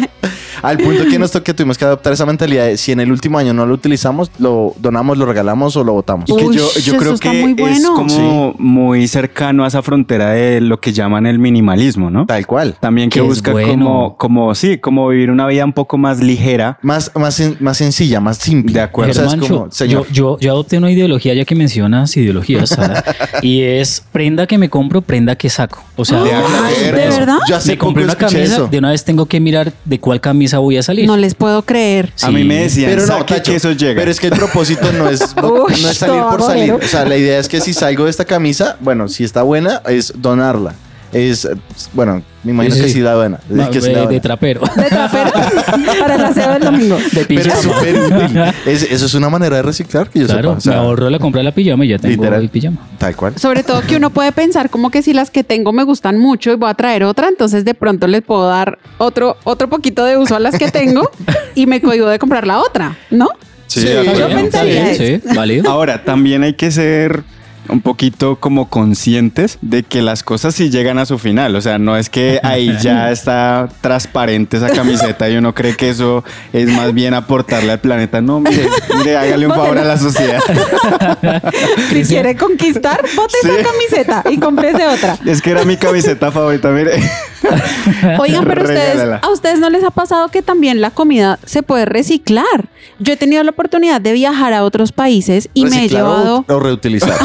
Al 0.61 0.77
punto 0.77 1.05
que, 1.09 1.17
nos 1.19 1.31
to- 1.31 1.43
que 1.43 1.53
tuvimos 1.53 1.77
que 1.77 1.85
adoptar 1.85 2.13
esa 2.13 2.25
mentalidad 2.25 2.65
de 2.65 2.77
si 2.77 2.91
en 2.91 2.99
el 2.99 3.11
último 3.11 3.37
año 3.37 3.53
no 3.53 3.65
lo 3.65 3.73
utilizamos, 3.73 4.31
lo 4.39 4.73
donamos, 4.79 5.17
lo 5.17 5.25
regalamos 5.25 5.75
o 5.77 5.83
lo 5.83 5.93
botamos. 5.93 6.29
Y 6.29 6.35
que 6.35 6.45
Uy, 6.45 6.55
yo, 6.57 6.69
yo 6.83 6.97
creo 6.97 7.17
que 7.17 7.29
muy 7.31 7.51
es 7.51 7.57
bueno. 7.57 7.93
como 7.95 8.55
muy 8.57 9.07
cercano 9.07 9.63
a 9.63 9.67
esa 9.67 9.81
frontera 9.81 10.31
de 10.31 10.61
lo 10.61 10.79
que 10.79 10.93
llaman 10.93 11.25
el 11.25 11.39
minimalismo, 11.39 12.09
¿no? 12.09 12.25
Tal 12.25 12.45
cual. 12.47 12.75
También 12.79 13.09
que 13.09 13.15
Que 13.19 13.21
busca 13.21 13.51
bueno. 13.51 13.71
como, 13.71 14.17
como, 14.17 14.55
sí, 14.55 14.77
como 14.77 15.07
vivir 15.09 15.31
una 15.31 15.47
vida 15.47 15.65
un 15.65 15.73
poco 15.73 15.97
más 15.97 16.19
ligera. 16.19 16.77
Más, 16.81 17.11
más, 17.15 17.41
más 17.59 17.77
sencilla, 17.77 18.19
más 18.19 18.37
simple. 18.37 18.73
De 18.73 18.81
acuerdo. 18.81 19.13
Germancho, 19.13 19.47
como, 19.47 19.71
señor. 19.71 20.05
yo, 20.07 20.13
yo, 20.13 20.39
yo 20.39 20.51
adopté 20.51 20.77
una 20.77 20.91
ideología 20.91 21.33
ya 21.33 21.45
que 21.45 21.55
mencionas 21.55 22.15
ideologías, 22.17 22.69
Sara, 22.69 23.03
y 23.41 23.61
es 23.61 24.03
prenda 24.11 24.47
que 24.47 24.57
me 24.57 24.69
compro, 24.69 25.01
prenda 25.01 25.35
que 25.35 25.49
saco. 25.49 25.83
O 25.95 26.05
sea, 26.05 26.23
De 26.23 26.31
Ay, 26.31 26.41
acuerdo. 26.43 26.97
¿de 26.97 27.09
verdad? 27.09 27.37
Yo 27.47 27.55
hace 27.55 27.71
me 27.71 27.77
compré 27.77 28.03
una 28.03 28.15
camisa, 28.15 28.41
eso. 28.43 28.67
de 28.67 28.77
una 28.77 28.91
vez 28.91 29.03
tengo 29.05 29.25
que 29.25 29.39
mirar 29.39 29.73
de 29.85 29.99
cuál 29.99 30.19
camisa 30.21 30.50
voy 30.59 30.77
a 30.77 30.83
salir. 30.83 31.05
No 31.07 31.17
les 31.17 31.35
puedo 31.35 31.61
creer. 31.63 32.11
A 32.21 32.31
mí 32.31 32.43
me 32.43 32.63
decían, 32.63 32.89
Pero 32.91 33.01
no, 33.01 33.07
"Saque 33.07 33.35
Tacho, 33.35 33.51
que 33.51 33.57
eso 33.57 33.71
llega. 33.73 33.99
pero 33.99 34.11
es 34.11 34.19
que 34.19 34.27
el 34.27 34.33
propósito 34.33 34.91
no 34.93 35.09
es, 35.09 35.35
no, 35.35 35.47
Uy, 35.65 35.73
no 35.81 35.89
es 35.89 35.97
salir 35.97 36.21
por 36.21 36.41
salir. 36.41 36.73
O 36.73 36.81
sea, 36.81 37.05
la 37.05 37.17
idea 37.17 37.39
es 37.39 37.47
que 37.47 37.61
si 37.61 37.73
salgo 37.73 38.05
de 38.05 38.11
esta 38.11 38.25
camisa, 38.25 38.77
bueno, 38.79 39.07
si 39.07 39.23
está 39.23 39.43
buena, 39.43 39.81
es 39.89 40.13
donarla. 40.15 40.73
Es, 41.13 41.47
bueno, 41.93 42.23
me 42.43 42.51
imagino 42.51 42.75
Sí, 42.75 42.81
que 42.81 42.87
sí. 42.87 42.93
sí 42.93 42.99
la 43.01 43.15
buena. 43.15 43.37
Es 43.49 43.67
que 43.69 43.79
de, 43.81 44.07
de 44.07 44.19
trapero. 44.21 44.61
De 44.75 44.83
trapero 44.85 45.31
para 45.99 46.15
el 46.15 46.23
aseo 46.25 46.53
del 46.53 46.61
domingo. 46.63 46.97
De 47.11 47.25
Pero 47.25 47.27
pijama. 47.27 47.53
es 47.53 47.61
súper 47.61 47.99
útil. 47.99 48.41
Es- 48.65 48.83
eso 48.91 49.05
es 49.05 49.13
una 49.13 49.29
manera 49.29 49.57
de 49.57 49.61
reciclar 49.61 50.09
que 50.09 50.19
yo 50.19 50.25
Claro, 50.27 50.41
sepa. 50.51 50.57
O 50.57 50.61
sea, 50.61 50.73
me 50.73 50.79
ahorro 50.79 51.09
la 51.09 51.19
compra 51.19 51.39
de 51.39 51.43
la 51.43 51.51
pijama 51.53 51.83
y 51.85 51.89
ya 51.89 51.97
tengo 51.97 52.15
Literal. 52.23 52.41
el 52.41 52.49
pijama. 52.49 52.77
Tal 52.97 53.15
cual. 53.15 53.37
Sobre 53.37 53.63
todo 53.63 53.81
que 53.81 53.97
uno 53.97 54.09
puede 54.09 54.31
pensar 54.31 54.69
como 54.69 54.89
que 54.89 55.01
si 55.01 55.11
las 55.13 55.31
que 55.31 55.43
tengo 55.43 55.73
me 55.73 55.83
gustan 55.83 56.17
mucho 56.17 56.51
y 56.51 56.55
voy 56.55 56.69
a 56.69 56.73
traer 56.75 57.03
otra, 57.03 57.27
entonces 57.27 57.65
de 57.65 57.73
pronto 57.73 58.07
les 58.07 58.21
puedo 58.21 58.47
dar 58.47 58.79
otro, 58.97 59.35
otro 59.43 59.69
poquito 59.69 60.05
de 60.05 60.17
uso 60.17 60.35
a 60.35 60.39
las 60.39 60.57
que 60.57 60.71
tengo 60.71 61.09
y 61.55 61.65
me 61.65 61.81
cohibo 61.81 62.07
de 62.07 62.19
comprar 62.19 62.47
la 62.47 62.59
otra, 62.59 62.95
¿no? 63.09 63.27
Sí, 63.67 63.85
yo 64.17 64.27
pensaría 64.29 64.93
Sí, 64.95 65.19
sí, 65.25 65.35
válido. 65.35 65.69
Ahora, 65.69 66.03
también 66.03 66.43
hay 66.43 66.53
que 66.55 66.71
ser 66.71 67.23
un 67.69 67.81
poquito 67.81 68.35
como 68.37 68.69
conscientes 68.69 69.57
de 69.61 69.83
que 69.83 70.01
las 70.01 70.23
cosas 70.23 70.55
sí 70.55 70.69
llegan 70.69 70.97
a 70.99 71.05
su 71.05 71.17
final. 71.19 71.55
O 71.55 71.61
sea, 71.61 71.77
no 71.77 71.95
es 71.97 72.09
que 72.09 72.39
ahí 72.43 72.75
ya 72.81 73.11
está 73.11 73.69
transparente 73.81 74.57
esa 74.57 74.69
camiseta 74.69 75.29
y 75.29 75.37
uno 75.37 75.53
cree 75.53 75.75
que 75.75 75.89
eso 75.89 76.23
es 76.53 76.67
más 76.69 76.93
bien 76.93 77.13
aportarle 77.13 77.71
al 77.71 77.79
planeta. 77.79 78.21
No, 78.21 78.39
mire, 78.39 78.67
mire, 78.97 79.17
hágale 79.17 79.47
un 79.47 79.53
favor 79.53 79.77
a 79.77 79.83
la 79.83 79.97
sociedad. 79.97 80.39
Si 81.91 82.03
quiere 82.03 82.35
conquistar, 82.35 83.01
bote 83.15 83.35
Sí. 83.41 83.49
esa 83.49 83.69
camiseta 83.69 84.23
y 84.29 84.37
cómprese 84.37 84.85
otra. 84.87 85.17
Es 85.25 85.41
que 85.41 85.51
era 85.51 85.63
mi 85.65 85.77
camiseta 85.77 86.31
favorita, 86.31 86.69
mire. 86.69 86.91
Oigan, 88.19 88.45
pero 88.45 88.61
ustedes, 88.63 89.19
a 89.21 89.29
ustedes 89.29 89.59
no 89.59 89.69
les 89.69 89.83
ha 89.83 89.91
pasado 89.91 90.29
que 90.29 90.41
también 90.41 90.81
la 90.81 90.91
comida 90.91 91.39
se 91.45 91.63
puede 91.63 91.85
reciclar. 91.85 92.69
Yo 92.99 93.13
he 93.13 93.17
tenido 93.17 93.43
la 93.43 93.51
oportunidad 93.51 93.99
de 94.01 94.13
viajar 94.13 94.53
a 94.53 94.63
otros 94.63 94.91
países 94.91 95.49
y 95.53 95.65
me 95.65 95.69
he 95.69 95.79
Reciclar 95.81 96.03
o- 96.03 96.07
llevado. 96.07 96.45
O 96.47 96.59
reutilizar. 96.59 97.15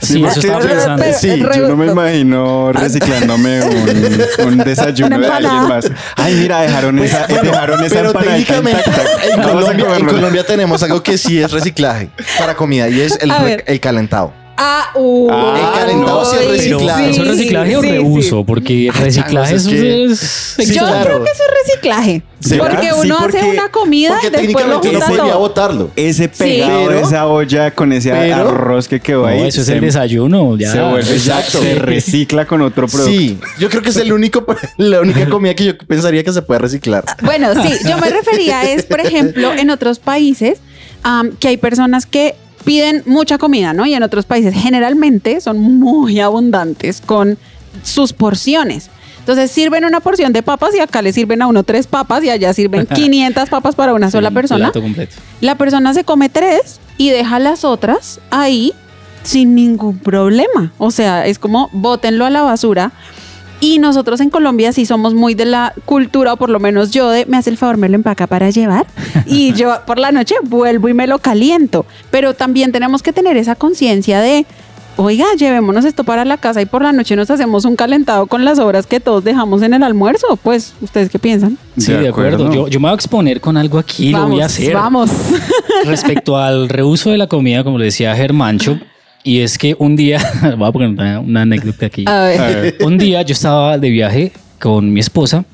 Sí, 0.00 0.24
eso 0.24 0.40
estaba 0.40 0.58
porque- 0.58 0.74
pensando. 0.74 1.04
Sí, 1.18 1.38
yo 1.56 1.68
no 1.68 1.76
me 1.76 1.86
imagino 1.86 2.72
reciclándome 2.72 3.60
un, 3.62 4.46
un 4.48 4.58
desayuno 4.58 5.18
de 5.18 5.26
alguien 5.28 5.52
empanada. 5.52 5.68
más. 5.68 5.90
Ay, 6.16 6.34
mira, 6.34 6.60
dejaron 6.62 6.98
esa, 6.98 7.26
dejaron 7.26 7.84
esa 7.84 7.94
Pero 7.94 8.08
empanadita 8.08 8.54
técnicamente 8.54 8.90
en 9.32 9.42
Colombia, 9.42 9.70
en 9.72 9.80
comernos. 9.84 10.12
Colombia 10.14 10.44
tenemos 10.46 10.82
algo 10.82 11.02
que 11.02 11.16
sí 11.16 11.40
es 11.40 11.50
reciclaje 11.52 12.10
para 12.38 12.54
comida 12.54 12.88
y 12.88 13.00
es 13.00 13.18
el 13.20 13.80
calentado. 13.80 14.32
Ah, 14.60 14.90
uh, 14.96 15.28
Ah, 15.30 15.54
el 15.56 15.80
calentado 15.80 16.24
sí 16.24 16.36
es 16.40 16.48
reciclaje. 16.48 17.10
¿eso 17.10 17.22
es 17.22 17.28
reciclaje 17.28 17.76
o 17.76 17.80
sí, 17.82 17.90
reuso? 17.90 18.44
Porque 18.44 18.90
reciclaje 18.92 19.54
es 19.54 19.66
es... 19.66 20.18
Sí, 20.56 20.74
Yo 20.74 20.80
claro. 20.80 21.04
creo 21.04 21.24
que 21.24 21.30
eso 21.30 21.42
es 21.44 21.66
reciclaje. 21.68 22.22
¿Será? 22.40 22.64
Porque 22.68 22.92
uno 22.92 23.18
porque- 23.20 23.38
hace 23.38 23.46
una 23.50 23.68
comida 23.70 24.10
Porque 24.20 24.26
y 24.26 24.30
después 24.46 24.66
lo 24.66 24.80
técnicamente 24.80 24.92
no 24.92 25.00
junta 25.00 25.06
podría 25.06 25.32
todo. 25.32 25.38
botarlo. 25.40 25.90
Ese 25.94 26.28
pegado 26.28 26.88
de 26.88 27.00
esa 27.02 27.26
olla 27.28 27.70
con 27.70 27.92
ese 27.92 28.10
pero- 28.10 28.48
arroz 28.48 28.88
que 28.88 28.98
quedó 29.00 29.22
No, 29.22 29.26
ahí. 29.28 29.46
eso 29.46 29.60
es 29.60 29.66
se, 29.68 29.74
el 29.74 29.80
desayuno. 29.80 30.56
Ya. 30.58 30.72
se 30.72 30.80
vuelve 30.82 31.12
Exacto. 31.12 31.60
se 31.60 31.74
recicla 31.76 32.44
con 32.44 32.60
otro 32.62 32.88
producto. 32.88 33.12
Sí, 33.12 33.38
yo 33.60 33.70
creo 33.70 33.82
que 33.82 33.90
es 33.90 33.96
el 33.96 34.12
único, 34.12 34.44
la 34.76 35.00
única 35.00 35.28
comida 35.28 35.54
que 35.54 35.66
yo 35.66 35.78
pensaría 35.78 36.24
que 36.24 36.32
se 36.32 36.42
puede 36.42 36.58
reciclar. 36.60 37.04
Bueno, 37.22 37.52
sí, 37.62 37.72
yo 37.88 37.96
me 37.98 38.10
refería 38.10 38.64
es, 38.72 38.84
por 38.86 38.98
ejemplo, 39.00 39.52
en 39.52 39.70
otros 39.70 40.00
países 40.00 40.58
que 41.38 41.46
hay 41.48 41.56
personas 41.58 42.06
que 42.06 42.34
piden 42.64 43.02
mucha 43.06 43.38
comida, 43.38 43.72
¿no? 43.72 43.86
Y 43.86 43.94
en 43.94 44.02
otros 44.02 44.26
países 44.26 44.54
generalmente 44.54 45.40
son 45.40 45.60
muy 45.60 46.20
abundantes 46.20 47.00
con 47.00 47.38
sus 47.82 48.12
porciones. 48.12 48.90
Entonces 49.20 49.50
sirven 49.50 49.84
una 49.84 50.00
porción 50.00 50.32
de 50.32 50.42
papas 50.42 50.74
y 50.74 50.80
acá 50.80 51.02
le 51.02 51.12
sirven 51.12 51.42
a 51.42 51.46
uno 51.46 51.62
tres 51.62 51.86
papas 51.86 52.24
y 52.24 52.30
allá 52.30 52.52
sirven 52.54 52.86
500 52.94 53.48
papas 53.50 53.74
para 53.74 53.92
una 53.92 54.10
sola 54.10 54.30
persona. 54.30 54.72
La 55.40 55.54
persona 55.56 55.92
se 55.92 56.04
come 56.04 56.28
tres 56.30 56.80
y 56.96 57.10
deja 57.10 57.38
las 57.38 57.64
otras 57.64 58.20
ahí 58.30 58.72
sin 59.22 59.54
ningún 59.54 59.98
problema. 59.98 60.72
O 60.78 60.90
sea, 60.90 61.26
es 61.26 61.38
como 61.38 61.68
bótenlo 61.72 62.24
a 62.24 62.30
la 62.30 62.42
basura. 62.42 62.92
Y 63.60 63.78
nosotros 63.78 64.20
en 64.20 64.30
Colombia 64.30 64.72
sí 64.72 64.86
somos 64.86 65.14
muy 65.14 65.34
de 65.34 65.44
la 65.44 65.72
cultura, 65.84 66.34
o 66.34 66.36
por 66.36 66.48
lo 66.48 66.60
menos 66.60 66.90
yo, 66.90 67.10
de 67.10 67.26
me 67.26 67.36
hace 67.36 67.50
el 67.50 67.56
favor, 67.56 67.76
me 67.76 67.88
lo 67.88 67.96
empaca 67.96 68.26
para 68.26 68.50
llevar. 68.50 68.86
Y 69.26 69.52
yo 69.52 69.74
por 69.86 69.98
la 69.98 70.10
noche 70.10 70.36
vuelvo 70.42 70.88
y 70.88 70.94
me 70.94 71.06
lo 71.06 71.18
caliento. 71.18 71.84
Pero 72.10 72.34
también 72.34 72.72
tenemos 72.72 73.02
que 73.02 73.12
tener 73.12 73.36
esa 73.36 73.56
conciencia 73.56 74.20
de, 74.20 74.46
oiga, 74.96 75.26
llevémonos 75.36 75.84
esto 75.84 76.04
para 76.04 76.24
la 76.24 76.38
casa 76.38 76.62
y 76.62 76.66
por 76.66 76.82
la 76.82 76.92
noche 76.92 77.14
nos 77.14 77.30
hacemos 77.30 77.64
un 77.64 77.76
calentado 77.76 78.26
con 78.26 78.44
las 78.44 78.58
obras 78.58 78.86
que 78.86 79.00
todos 79.00 79.24
dejamos 79.24 79.62
en 79.62 79.74
el 79.74 79.82
almuerzo. 79.82 80.38
Pues, 80.42 80.74
¿ustedes 80.80 81.10
qué 81.10 81.18
piensan? 81.18 81.58
Sí, 81.76 81.92
de, 81.92 82.08
acuerdo. 82.08 82.52
Yo, 82.52 82.68
yo 82.68 82.80
me 82.80 82.84
voy 82.84 82.92
a 82.92 82.94
exponer 82.94 83.40
con 83.40 83.56
algo 83.56 83.78
aquí, 83.78 84.12
lo 84.12 84.28
voy 84.28 84.40
a 84.40 84.46
hacer. 84.46 84.74
Vamos. 84.74 85.10
Respecto 85.84 86.36
al 86.36 86.68
reuso 86.68 87.10
de 87.10 87.18
la 87.18 87.26
comida, 87.26 87.64
como 87.64 87.78
le 87.78 87.86
decía 87.86 88.14
Germancho, 88.14 88.78
y 89.24 89.40
es 89.40 89.58
que 89.58 89.74
un 89.78 89.96
día, 89.96 90.18
voy 90.58 90.68
a 90.68 90.72
poner 90.72 90.88
una, 90.90 91.20
una 91.20 91.42
anécdota 91.42 91.86
aquí. 91.86 92.04
A 92.06 92.22
ver. 92.22 92.40
A 92.40 92.46
ver. 92.46 92.76
Un 92.80 92.98
día 92.98 93.22
yo 93.22 93.32
estaba 93.32 93.78
de 93.78 93.90
viaje 93.90 94.32
con 94.58 94.92
mi 94.92 95.00
esposa 95.00 95.44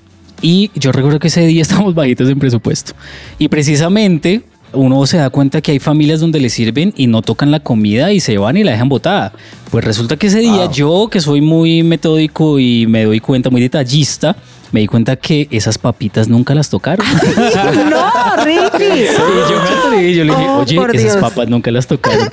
y 0.43 0.71
yo 0.75 0.93
recuerdo 0.93 1.19
que 1.19 1.29
ese 1.29 1.47
día 1.47 1.63
estábamos 1.63 1.95
bajitos 1.95 2.29
en 2.29 2.39
presupuesto. 2.39 2.93
Y 3.39 3.49
precisamente 3.49 4.43
uno 4.73 5.07
se 5.07 5.19
da 5.19 5.31
cuenta 5.31 5.61
que 5.61 5.71
hay 5.71 5.79
familias 5.79 6.19
donde 6.21 6.41
le 6.41 6.49
sirven 6.49 6.93
y 6.97 7.07
no 7.07 7.23
tocan 7.23 7.51
la 7.53 7.61
comida 7.61 8.13
y 8.13 8.19
se 8.21 8.39
van 8.39 8.57
y 8.57 8.65
la 8.65 8.73
dejan 8.73 8.89
botada. 8.89 9.33
Pues 9.71 9.85
resulta 9.85 10.17
que 10.17 10.27
ese 10.27 10.41
día 10.41 10.65
Wow. 10.67 10.73
yo, 10.73 11.09
que 11.11 11.21
soy 11.21 11.41
muy 11.41 11.83
metódico 11.85 12.59
y 12.59 12.87
me 12.89 13.05
doy 13.05 13.21
cuenta, 13.21 13.51
muy 13.51 13.61
detallista, 13.61 14.35
me 14.73 14.81
di 14.81 14.87
cuenta 14.89 15.15
que 15.15 15.47
esas 15.53 15.79
papitas 15.79 16.27
nunca 16.29 16.57
las 16.57 16.69
tocaron. 16.71 17.07
no, 17.89 18.45
Ricky. 18.45 18.85
Y 18.85 19.07
yo 19.07 19.63
me 19.63 19.69
atreví, 19.69 20.15
yo 20.17 20.25
le 20.25 20.31
dije, 20.33 20.49
Oh, 20.49 20.59
oye, 20.59 20.77
esas 20.77 21.03
Dios. 21.03 21.17
papas 21.19 21.49
nunca 21.49 21.71
las 21.71 21.87
tocaron. 21.87 22.29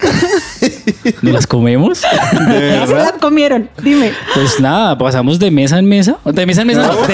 ¿No 1.21 1.31
las 1.31 1.47
comemos? 1.47 2.01
Ya 2.31 2.87
se 2.87 2.93
las 2.95 3.11
comieron. 3.13 3.69
Dime. 3.81 4.11
Pues 4.33 4.59
nada, 4.59 4.97
pasamos 4.97 5.39
de 5.39 5.51
mesa 5.51 5.77
en 5.79 5.87
mesa. 5.87 6.17
De 6.25 6.45
mesa 6.45 6.61
en 6.61 6.67
mesa. 6.67 6.81
no, 6.87 7.01
de- 7.07 7.13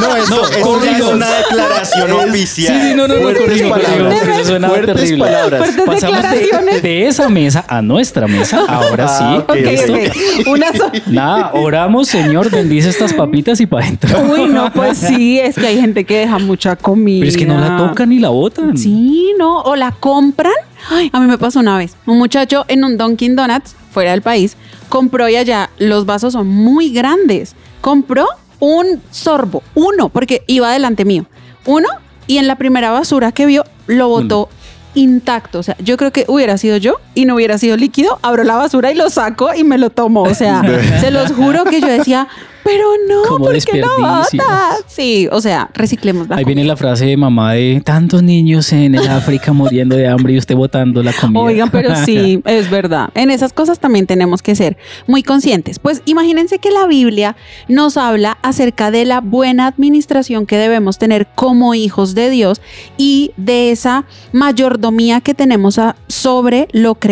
No, 0.00 0.16
eso, 0.16 0.48
eso 0.50 0.84
ya 0.84 0.98
es 0.98 1.02
una 1.04 1.28
declaración 1.30 2.10
oficial. 2.12 2.80
Sí, 2.80 2.88
sí, 2.90 2.94
no, 2.96 3.08
no, 3.08 3.14
no, 3.14 3.20
Fuertes 3.22 3.44
corrijo, 3.46 3.70
palabras. 3.70 4.14
porque 4.18 4.34
eso 4.34 4.44
suena 4.44 4.68
Fuertes 4.68 4.94
terrible. 4.96 5.24
palabras. 5.24 5.60
Fuertes 5.60 5.84
Pasamos 5.86 6.22
de, 6.22 6.28
declaraciones. 6.38 6.82
de 6.82 7.06
esa 7.08 7.28
mesa 7.28 7.64
a 7.68 7.82
nuestra 7.82 8.26
mesa. 8.26 8.60
Ahora 8.68 9.08
sí. 9.08 9.24
Ah, 9.26 9.36
ok, 9.38 9.50
Ok, 9.50 9.56
¿listo? 9.56 9.92
ok. 9.94 10.46
Una 10.48 10.72
so- 10.72 10.92
Nada, 11.06 11.50
oramos, 11.54 12.08
Señor, 12.08 12.50
bendice 12.50 12.88
estas 12.90 13.12
papitas 13.14 13.60
y 13.60 13.66
para 13.66 13.86
adentro. 13.86 14.20
Uy, 14.22 14.46
no, 14.48 14.72
pues 14.72 14.98
sí, 14.98 15.38
es 15.40 15.56
que 15.56 15.66
hay 15.66 15.80
gente 15.80 16.04
que 16.04 16.18
deja 16.18 16.38
mucha 16.38 16.76
comida. 16.76 17.20
Pero 17.20 17.30
es 17.30 17.36
que 17.36 17.46
no 17.46 17.58
la 17.60 17.76
tocan 17.76 18.08
ni 18.10 18.18
la 18.18 18.28
botan. 18.28 18.76
Sí, 18.76 19.32
no, 19.38 19.60
o 19.62 19.76
la 19.76 19.92
compran. 19.92 20.52
Ay, 20.88 21.10
a 21.12 21.20
mí 21.20 21.26
me 21.26 21.38
pasó 21.38 21.60
una 21.60 21.76
vez. 21.76 21.96
Un 22.06 22.18
muchacho 22.18 22.64
en 22.68 22.84
un 22.84 22.96
Dunkin' 22.96 23.36
Donuts, 23.36 23.74
fuera 23.90 24.12
del 24.12 24.22
país, 24.22 24.56
compró 24.88 25.28
y 25.28 25.36
allá 25.36 25.70
los 25.78 26.06
vasos 26.06 26.32
son 26.32 26.48
muy 26.48 26.90
grandes. 26.90 27.54
Compró 27.80 28.26
un 28.58 29.02
sorbo, 29.10 29.62
uno, 29.74 30.08
porque 30.08 30.42
iba 30.46 30.72
delante 30.72 31.04
mío. 31.04 31.26
Uno, 31.66 31.88
y 32.26 32.38
en 32.38 32.46
la 32.46 32.56
primera 32.56 32.90
basura 32.90 33.32
que 33.32 33.46
vio, 33.46 33.64
lo 33.86 34.08
botó 34.08 34.48
intacto. 34.94 35.58
O 35.58 35.62
sea, 35.62 35.76
yo 35.78 35.96
creo 35.96 36.12
que 36.12 36.24
hubiera 36.28 36.58
sido 36.58 36.76
yo 36.76 36.96
y 37.20 37.26
no 37.26 37.34
hubiera 37.34 37.58
sido 37.58 37.76
líquido, 37.76 38.18
abro 38.22 38.44
la 38.44 38.56
basura 38.56 38.90
y 38.90 38.94
lo 38.94 39.10
saco 39.10 39.50
y 39.54 39.62
me 39.62 39.76
lo 39.76 39.90
tomo. 39.90 40.22
O 40.22 40.34
sea, 40.34 40.62
se 41.00 41.10
los 41.10 41.32
juro 41.32 41.64
que 41.64 41.82
yo 41.82 41.86
decía, 41.86 42.28
pero 42.64 42.84
no, 43.08 43.22
Como 43.28 43.44
¿por 43.46 43.58
qué 43.58 43.78
lo 43.78 43.88
botas? 43.98 44.84
Sí, 44.86 45.28
o 45.30 45.40
sea, 45.40 45.70
reciclemos 45.74 46.28
la 46.28 46.36
Ahí 46.36 46.44
comida. 46.44 46.54
viene 46.54 46.68
la 46.68 46.76
frase 46.76 47.06
de 47.06 47.16
mamá 47.16 47.54
de 47.54 47.82
tantos 47.84 48.22
niños 48.22 48.72
en 48.72 48.94
el 48.94 49.06
África 49.08 49.52
muriendo 49.52 49.96
de 49.96 50.08
hambre 50.08 50.34
y 50.34 50.38
usted 50.38 50.54
botando 50.54 51.02
la 51.02 51.12
comida. 51.12 51.40
Oigan, 51.40 51.70
pero 51.70 51.94
sí, 52.04 52.40
es 52.46 52.70
verdad. 52.70 53.10
En 53.14 53.30
esas 53.30 53.52
cosas 53.52 53.80
también 53.80 54.06
tenemos 54.06 54.40
que 54.42 54.54
ser 54.54 54.76
muy 55.06 55.22
conscientes. 55.22 55.78
Pues 55.78 56.02
imagínense 56.06 56.58
que 56.58 56.70
la 56.70 56.86
Biblia 56.86 57.36
nos 57.68 57.96
habla 57.96 58.38
acerca 58.42 58.90
de 58.90 59.04
la 59.04 59.20
buena 59.20 59.66
administración 59.66 60.46
que 60.46 60.56
debemos 60.56 60.98
tener 60.98 61.26
como 61.34 61.74
hijos 61.74 62.14
de 62.14 62.30
Dios 62.30 62.60
y 62.96 63.32
de 63.36 63.72
esa 63.72 64.04
mayordomía 64.32 65.20
que 65.20 65.34
tenemos 65.34 65.78
sobre 66.08 66.68
lo 66.72 66.94
creado 66.94 67.09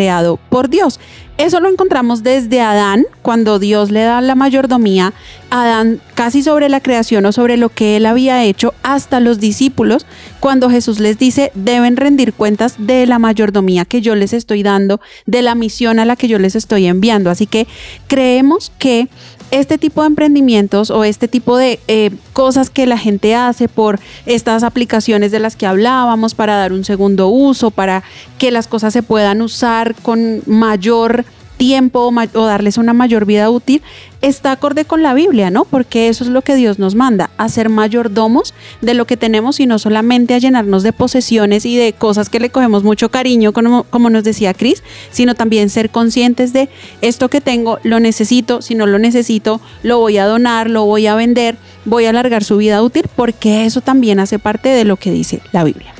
por 0.49 0.69
Dios. 0.69 0.99
Eso 1.37 1.61
lo 1.61 1.69
encontramos 1.69 2.21
desde 2.21 2.59
Adán, 2.59 3.05
cuando 3.21 3.59
Dios 3.59 3.91
le 3.91 4.01
da 4.01 4.19
la 4.19 4.35
mayordomía 4.35 5.13
a 5.49 5.63
Adán 5.63 6.01
casi 6.13 6.43
sobre 6.43 6.67
la 6.67 6.81
creación 6.81 7.25
o 7.25 7.31
sobre 7.31 7.55
lo 7.55 7.69
que 7.69 7.95
él 7.95 8.05
había 8.05 8.43
hecho, 8.43 8.73
hasta 8.83 9.21
los 9.21 9.39
discípulos, 9.39 10.05
cuando 10.41 10.69
Jesús 10.69 10.99
les 10.99 11.17
dice, 11.17 11.51
deben 11.55 11.95
rendir 11.95 12.33
cuentas 12.33 12.75
de 12.77 13.05
la 13.05 13.19
mayordomía 13.19 13.85
que 13.85 14.01
yo 14.01 14.15
les 14.15 14.33
estoy 14.33 14.63
dando, 14.63 14.99
de 15.25 15.41
la 15.41 15.55
misión 15.55 15.99
a 15.99 16.05
la 16.05 16.17
que 16.17 16.27
yo 16.27 16.39
les 16.39 16.55
estoy 16.55 16.87
enviando. 16.87 17.29
Así 17.29 17.45
que 17.45 17.67
creemos 18.07 18.73
que 18.77 19.07
este 19.51 19.77
tipo 19.77 20.01
de 20.01 20.07
emprendimientos 20.07 20.91
o 20.91 21.03
este 21.03 21.27
tipo 21.27 21.57
de 21.57 21.79
eh, 21.87 22.11
cosas 22.33 22.69
que 22.69 22.85
la 22.85 22.97
gente 22.97 23.35
hace 23.35 23.67
por 23.67 23.99
estas 24.25 24.63
aplicaciones 24.63 25.31
de 25.31 25.39
las 25.39 25.55
que 25.55 25.65
hablábamos 25.65 26.35
para 26.35 26.55
dar 26.55 26.73
un 26.73 26.85
segundo 26.85 27.29
uso, 27.29 27.71
para 27.71 28.03
que 28.37 28.51
las 28.51 28.67
cosas 28.67 28.93
se 28.93 29.03
puedan 29.03 29.41
usar 29.41 29.95
con 30.01 30.41
mayor 30.45 31.25
tiempo 31.59 32.09
o, 32.09 32.45
darles 32.45 32.77
una 32.77 32.93
mayor 32.93 33.25
vida 33.25 33.49
útil, 33.49 33.83
está 34.21 34.53
acorde 34.53 34.85
con 34.85 35.03
la 35.03 35.13
Biblia, 35.13 35.51
¿no? 35.51 35.65
Porque 35.65 36.07
eso 36.07 36.23
es 36.23 36.29
lo 36.29 36.41
que 36.41 36.55
Dios 36.55 36.79
nos 36.79 36.95
manda, 36.95 37.29
a 37.37 37.49
ser 37.49 37.67
mayordomos 37.67 38.53
de 38.81 38.93
lo 38.93 39.05
que 39.05 39.17
tenemos 39.17 39.59
y 39.59 39.67
no 39.67 39.77
solamente 39.77 40.33
a 40.33 40.37
llenarnos 40.37 40.83
de 40.83 40.93
posesiones 40.93 41.65
y 41.65 41.75
de 41.75 41.91
cosas 41.91 42.29
que 42.29 42.39
le 42.39 42.49
cogemos 42.49 42.83
mucho 42.83 43.11
cariño, 43.11 43.51
como, 43.51 43.83
como 43.83 44.09
nos 44.09 44.23
decía 44.23 44.53
Cris, 44.53 44.83
sino 45.11 45.35
también 45.35 45.69
ser 45.69 45.89
conscientes 45.89 46.53
de 46.53 46.69
esto 47.01 47.29
que 47.29 47.41
tengo, 47.41 47.77
lo 47.83 47.99
necesito, 47.99 48.61
si 48.61 48.73
no 48.73 48.85
lo 48.85 48.97
necesito, 48.97 49.59
lo 49.83 49.99
voy 49.99 50.17
a 50.17 50.25
donar, 50.25 50.69
lo 50.69 50.85
voy 50.85 51.07
a 51.07 51.15
vender, 51.15 51.57
voy 51.83 52.05
a 52.05 52.11
alargar 52.11 52.45
su 52.45 52.55
vida 52.55 52.81
útil, 52.81 53.03
porque 53.17 53.65
eso 53.65 53.81
también 53.81 54.21
hace 54.21 54.39
parte 54.39 54.69
de 54.69 54.85
lo 54.85 54.95
que 54.95 55.11
dice 55.11 55.41
la 55.51 55.65
Biblia. 55.65 55.93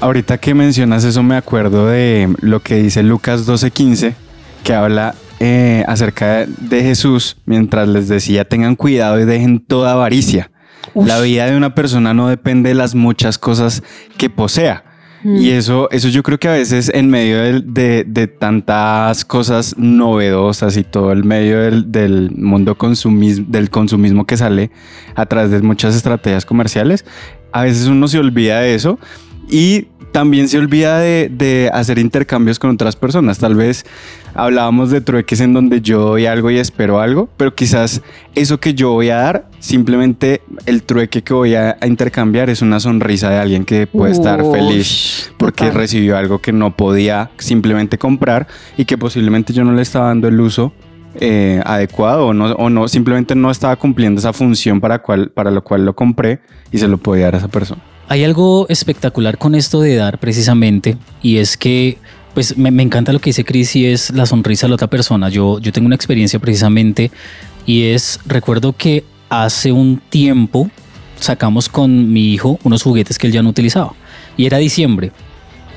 Ahorita 0.00 0.38
que 0.38 0.52
mencionas 0.52 1.04
eso 1.04 1.22
me 1.22 1.36
acuerdo 1.36 1.86
de 1.86 2.28
lo 2.40 2.60
que 2.60 2.74
dice 2.76 3.04
Lucas 3.04 3.46
12:15 3.46 4.25
que 4.66 4.74
habla 4.74 5.14
eh, 5.38 5.84
acerca 5.86 6.44
de 6.44 6.82
Jesús 6.82 7.36
mientras 7.46 7.88
les 7.88 8.08
decía 8.08 8.44
tengan 8.44 8.74
cuidado 8.74 9.20
y 9.20 9.24
dejen 9.24 9.60
toda 9.60 9.92
avaricia. 9.92 10.50
La 10.94 11.20
vida 11.20 11.46
de 11.46 11.56
una 11.56 11.74
persona 11.74 12.14
no 12.14 12.28
depende 12.28 12.70
de 12.70 12.74
las 12.74 12.94
muchas 12.94 13.38
cosas 13.38 13.84
que 14.18 14.28
posea. 14.28 14.82
Mm. 15.22 15.36
Y 15.36 15.50
eso, 15.50 15.88
eso 15.92 16.08
yo 16.08 16.24
creo 16.24 16.38
que 16.38 16.48
a 16.48 16.52
veces 16.52 16.90
en 16.92 17.10
medio 17.10 17.60
de, 17.62 18.36
tantas 18.40 19.24
cosas 19.24 19.76
novedosas 19.78 20.76
y 20.76 20.82
todo 20.82 21.12
el 21.12 21.22
medio 21.22 21.58
del, 21.60 22.32
mundo 22.32 22.76
del 22.76 23.70
consumismo 23.70 24.26
que 24.26 24.36
sale 24.36 24.72
a 25.14 25.26
través 25.26 25.52
de 25.52 25.62
muchas 25.62 25.94
estrategias 25.94 26.44
comerciales, 26.44 27.04
a 27.52 27.62
veces 27.62 27.86
uno 27.86 28.08
se 28.08 28.18
olvida 28.18 28.60
de 28.60 28.74
eso 28.74 28.98
y 29.48 29.88
también 30.16 30.48
se 30.48 30.56
olvida 30.56 30.98
de, 30.98 31.70
hacer 31.74 31.98
intercambios 31.98 32.58
con 32.58 32.70
otras 32.70 32.96
personas. 32.96 33.38
Tal 33.38 33.54
vez 33.54 33.84
hablábamos 34.32 34.90
de 34.90 35.02
trueques 35.02 35.42
en 35.42 35.52
donde 35.52 35.82
yo 35.82 36.00
doy 36.00 36.24
algo 36.24 36.50
y 36.50 36.56
espero 36.56 37.00
algo, 37.00 37.28
pero 37.36 37.54
quizás 37.54 38.00
eso 38.34 38.58
que 38.58 38.72
yo 38.72 38.92
voy 38.92 39.10
a 39.10 39.16
dar, 39.16 39.50
simplemente 39.58 40.40
el 40.64 40.84
trueque 40.84 41.22
que 41.22 41.34
voy 41.34 41.54
a, 41.54 41.76
intercambiar 41.84 42.48
es 42.48 42.62
una 42.62 42.80
sonrisa 42.80 43.28
de 43.28 43.36
alguien 43.36 43.66
que 43.66 43.86
puede 43.86 44.12
estar 44.12 44.42
feliz 44.50 45.32
porque 45.36 45.70
recibió 45.70 46.16
algo 46.16 46.38
que 46.38 46.50
no 46.50 46.74
podía 46.74 47.30
simplemente 47.36 47.98
comprar 47.98 48.46
y 48.78 48.86
que 48.86 48.96
posiblemente 48.96 49.52
yo 49.52 49.64
no 49.64 49.72
le 49.72 49.82
estaba 49.82 50.06
dando 50.06 50.28
el 50.28 50.40
uso 50.40 50.72
eh, 51.20 51.60
adecuado 51.64 52.28
o 52.28 52.32
no, 52.32 52.52
o 52.52 52.70
no, 52.70 52.88
simplemente 52.88 53.34
no 53.34 53.50
estaba 53.50 53.76
cumpliendo 53.76 54.18
esa 54.18 54.32
función 54.32 54.80
para, 54.80 55.00
cual, 55.00 55.28
para 55.28 55.50
lo 55.50 55.62
cual 55.62 55.84
lo 55.84 55.94
compré 55.94 56.40
y 56.72 56.78
se 56.78 56.88
lo 56.88 56.96
podía 56.96 57.26
dar 57.26 57.34
a 57.34 57.38
esa 57.38 57.48
persona. 57.48 57.82
Hay 58.08 58.22
algo 58.22 58.66
espectacular 58.68 59.36
con 59.36 59.54
esto 59.54 59.80
de 59.80 59.96
dar 59.96 60.18
precisamente 60.18 60.96
y 61.22 61.38
es 61.38 61.56
que 61.56 61.98
pues 62.34 62.56
me, 62.56 62.68
encanta 62.82 63.12
lo 63.12 63.18
que 63.18 63.30
dice 63.30 63.44
Chris 63.44 63.74
y 63.76 63.86
es 63.86 64.10
la 64.10 64.26
sonrisa 64.26 64.66
de 64.66 64.68
la 64.68 64.74
otra 64.74 64.88
persona. 64.88 65.28
Yo, 65.30 65.58
yo 65.58 65.72
tengo 65.72 65.86
una 65.86 65.96
experiencia 65.96 66.38
precisamente 66.38 67.10
y 67.64 67.84
es, 67.84 68.20
recuerdo 68.26 68.74
que 68.74 69.04
hace 69.28 69.72
un 69.72 70.00
tiempo 70.10 70.70
sacamos 71.18 71.68
con 71.68 72.12
mi 72.12 72.34
hijo 72.34 72.58
unos 72.62 72.82
juguetes 72.82 73.18
que 73.18 73.26
él 73.26 73.32
ya 73.32 73.42
no 73.42 73.48
utilizaba 73.48 73.94
y 74.36 74.46
era 74.46 74.58
diciembre. 74.58 75.12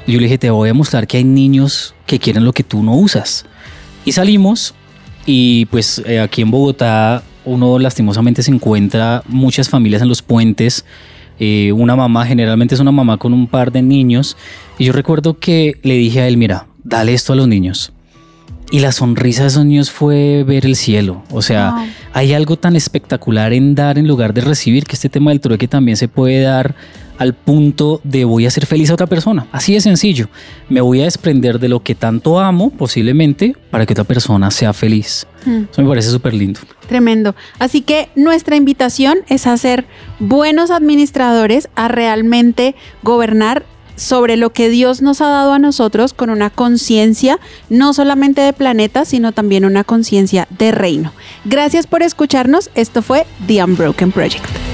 Yo 0.06 0.18
le 0.20 0.26
dije, 0.26 0.38
te 0.38 0.50
voy 0.50 0.70
a 0.70 0.74
mostrar 0.74 1.08
que 1.08 1.18
hay 1.18 1.24
niños 1.24 1.96
que 2.06 2.20
quieren 2.20 2.44
lo 2.44 2.54
que 2.54 2.64
tú 2.64 2.84
no 2.84 2.94
usas. 2.96 3.46
Y 4.06 4.12
salimos 4.12 4.76
y 5.26 5.66
pues 5.68 6.02
eh, 6.06 6.20
aquí 6.20 6.42
en 6.42 6.52
Bogotá 6.52 7.24
uno 7.46 7.80
lastimosamente 7.80 8.44
se 8.44 8.52
encuentra 8.52 9.24
muchas 9.28 9.70
familias 9.70 10.02
en 10.02 10.10
los 10.10 10.22
puentes 10.22 10.86
eh, 11.40 11.72
una 11.72 11.96
mamá, 11.96 12.26
generalmente 12.26 12.76
es 12.76 12.82
una 12.82 12.92
mamá 12.92 13.18
con 13.18 13.34
un 13.34 13.48
par 13.48 13.72
de 13.72 13.82
niños, 13.82 14.38
y 14.78 14.86
yo 14.86 14.94
recuerdo 14.94 15.40
que 15.40 15.78
le 15.84 15.96
dije 15.96 16.22
a 16.22 16.28
él, 16.28 16.38
mira, 16.38 16.68
dale 16.84 17.14
esto 17.14 17.34
a 17.34 17.36
los 17.36 17.48
niños. 17.48 17.94
Y 18.72 18.80
la 18.80 18.92
sonrisa 18.92 19.44
de 19.44 19.48
esos 19.48 19.66
niños 19.66 19.90
fue 19.90 20.44
ver 20.44 20.66
el 20.66 20.76
cielo. 20.76 21.24
O 21.32 21.42
sea, 21.42 21.88
hay 22.14 22.34
algo 22.34 22.56
tan 22.56 22.76
espectacular 22.76 23.52
en 23.52 23.74
dar 23.74 23.98
en 23.98 24.08
lugar 24.08 24.32
de 24.34 24.42
recibir 24.42 24.84
que 24.84 24.94
este 24.94 25.10
tema 25.10 25.32
del 25.32 25.40
trueque 25.40 25.68
también 25.68 25.98
se 25.98 26.08
puede 26.08 26.42
dar 26.42 26.76
al 27.20 27.34
punto 27.34 28.00
de 28.04 28.24
voy 28.26 28.46
a 28.46 28.48
hacer 28.48 28.66
feliz 28.66 28.90
a 28.90 28.94
otra 28.94 29.06
persona. 29.06 29.46
Así 29.52 29.74
de 29.74 29.82
sencillo. 29.82 30.30
Me 30.70 30.82
voy 30.82 31.02
a 31.02 31.04
desprender 31.04 31.60
de 31.60 31.68
lo 31.68 31.84
que 31.84 31.94
tanto 31.94 32.40
amo, 32.40 32.72
posiblemente, 32.72 33.56
para 33.70 33.86
que 33.86 33.94
otra 33.94 34.06
persona 34.06 34.50
sea 34.50 34.72
feliz. 34.74 35.28
Hmm. 35.46 35.66
Eso 35.72 35.82
me 35.82 35.90
parece 35.90 36.10
súper 36.10 36.34
lindo. 36.34 36.62
Tremendo. 36.88 37.36
Así 37.60 37.82
que 37.82 38.10
nuestra 38.16 38.56
invitación 38.56 39.20
es 39.28 39.48
a 39.48 39.58
ser 39.58 39.86
buenos 40.20 40.72
administradores, 40.72 41.70
a 41.76 41.90
realmente 41.90 42.74
gobernar 43.04 43.66
sobre 43.98 44.38
lo 44.38 44.52
que 44.52 44.70
Dios 44.70 45.02
nos 45.02 45.20
ha 45.20 45.28
dado 45.28 45.52
a 45.52 45.60
nosotros 45.60 46.14
con 46.14 46.30
una 46.30 46.50
conciencia 46.50 47.38
no 47.70 47.94
solamente 47.94 48.40
de 48.40 48.54
planeta, 48.54 49.04
sino 49.04 49.34
también 49.34 49.66
una 49.66 49.84
conciencia 49.84 50.48
de 50.58 50.72
reino. 50.72 51.12
Gracias 51.44 51.86
por 51.86 52.02
escucharnos. 52.02 52.70
Esto 52.76 53.02
fue 53.02 53.28
The 53.46 53.62
Unbroken 53.62 54.14
Project. 54.14 54.69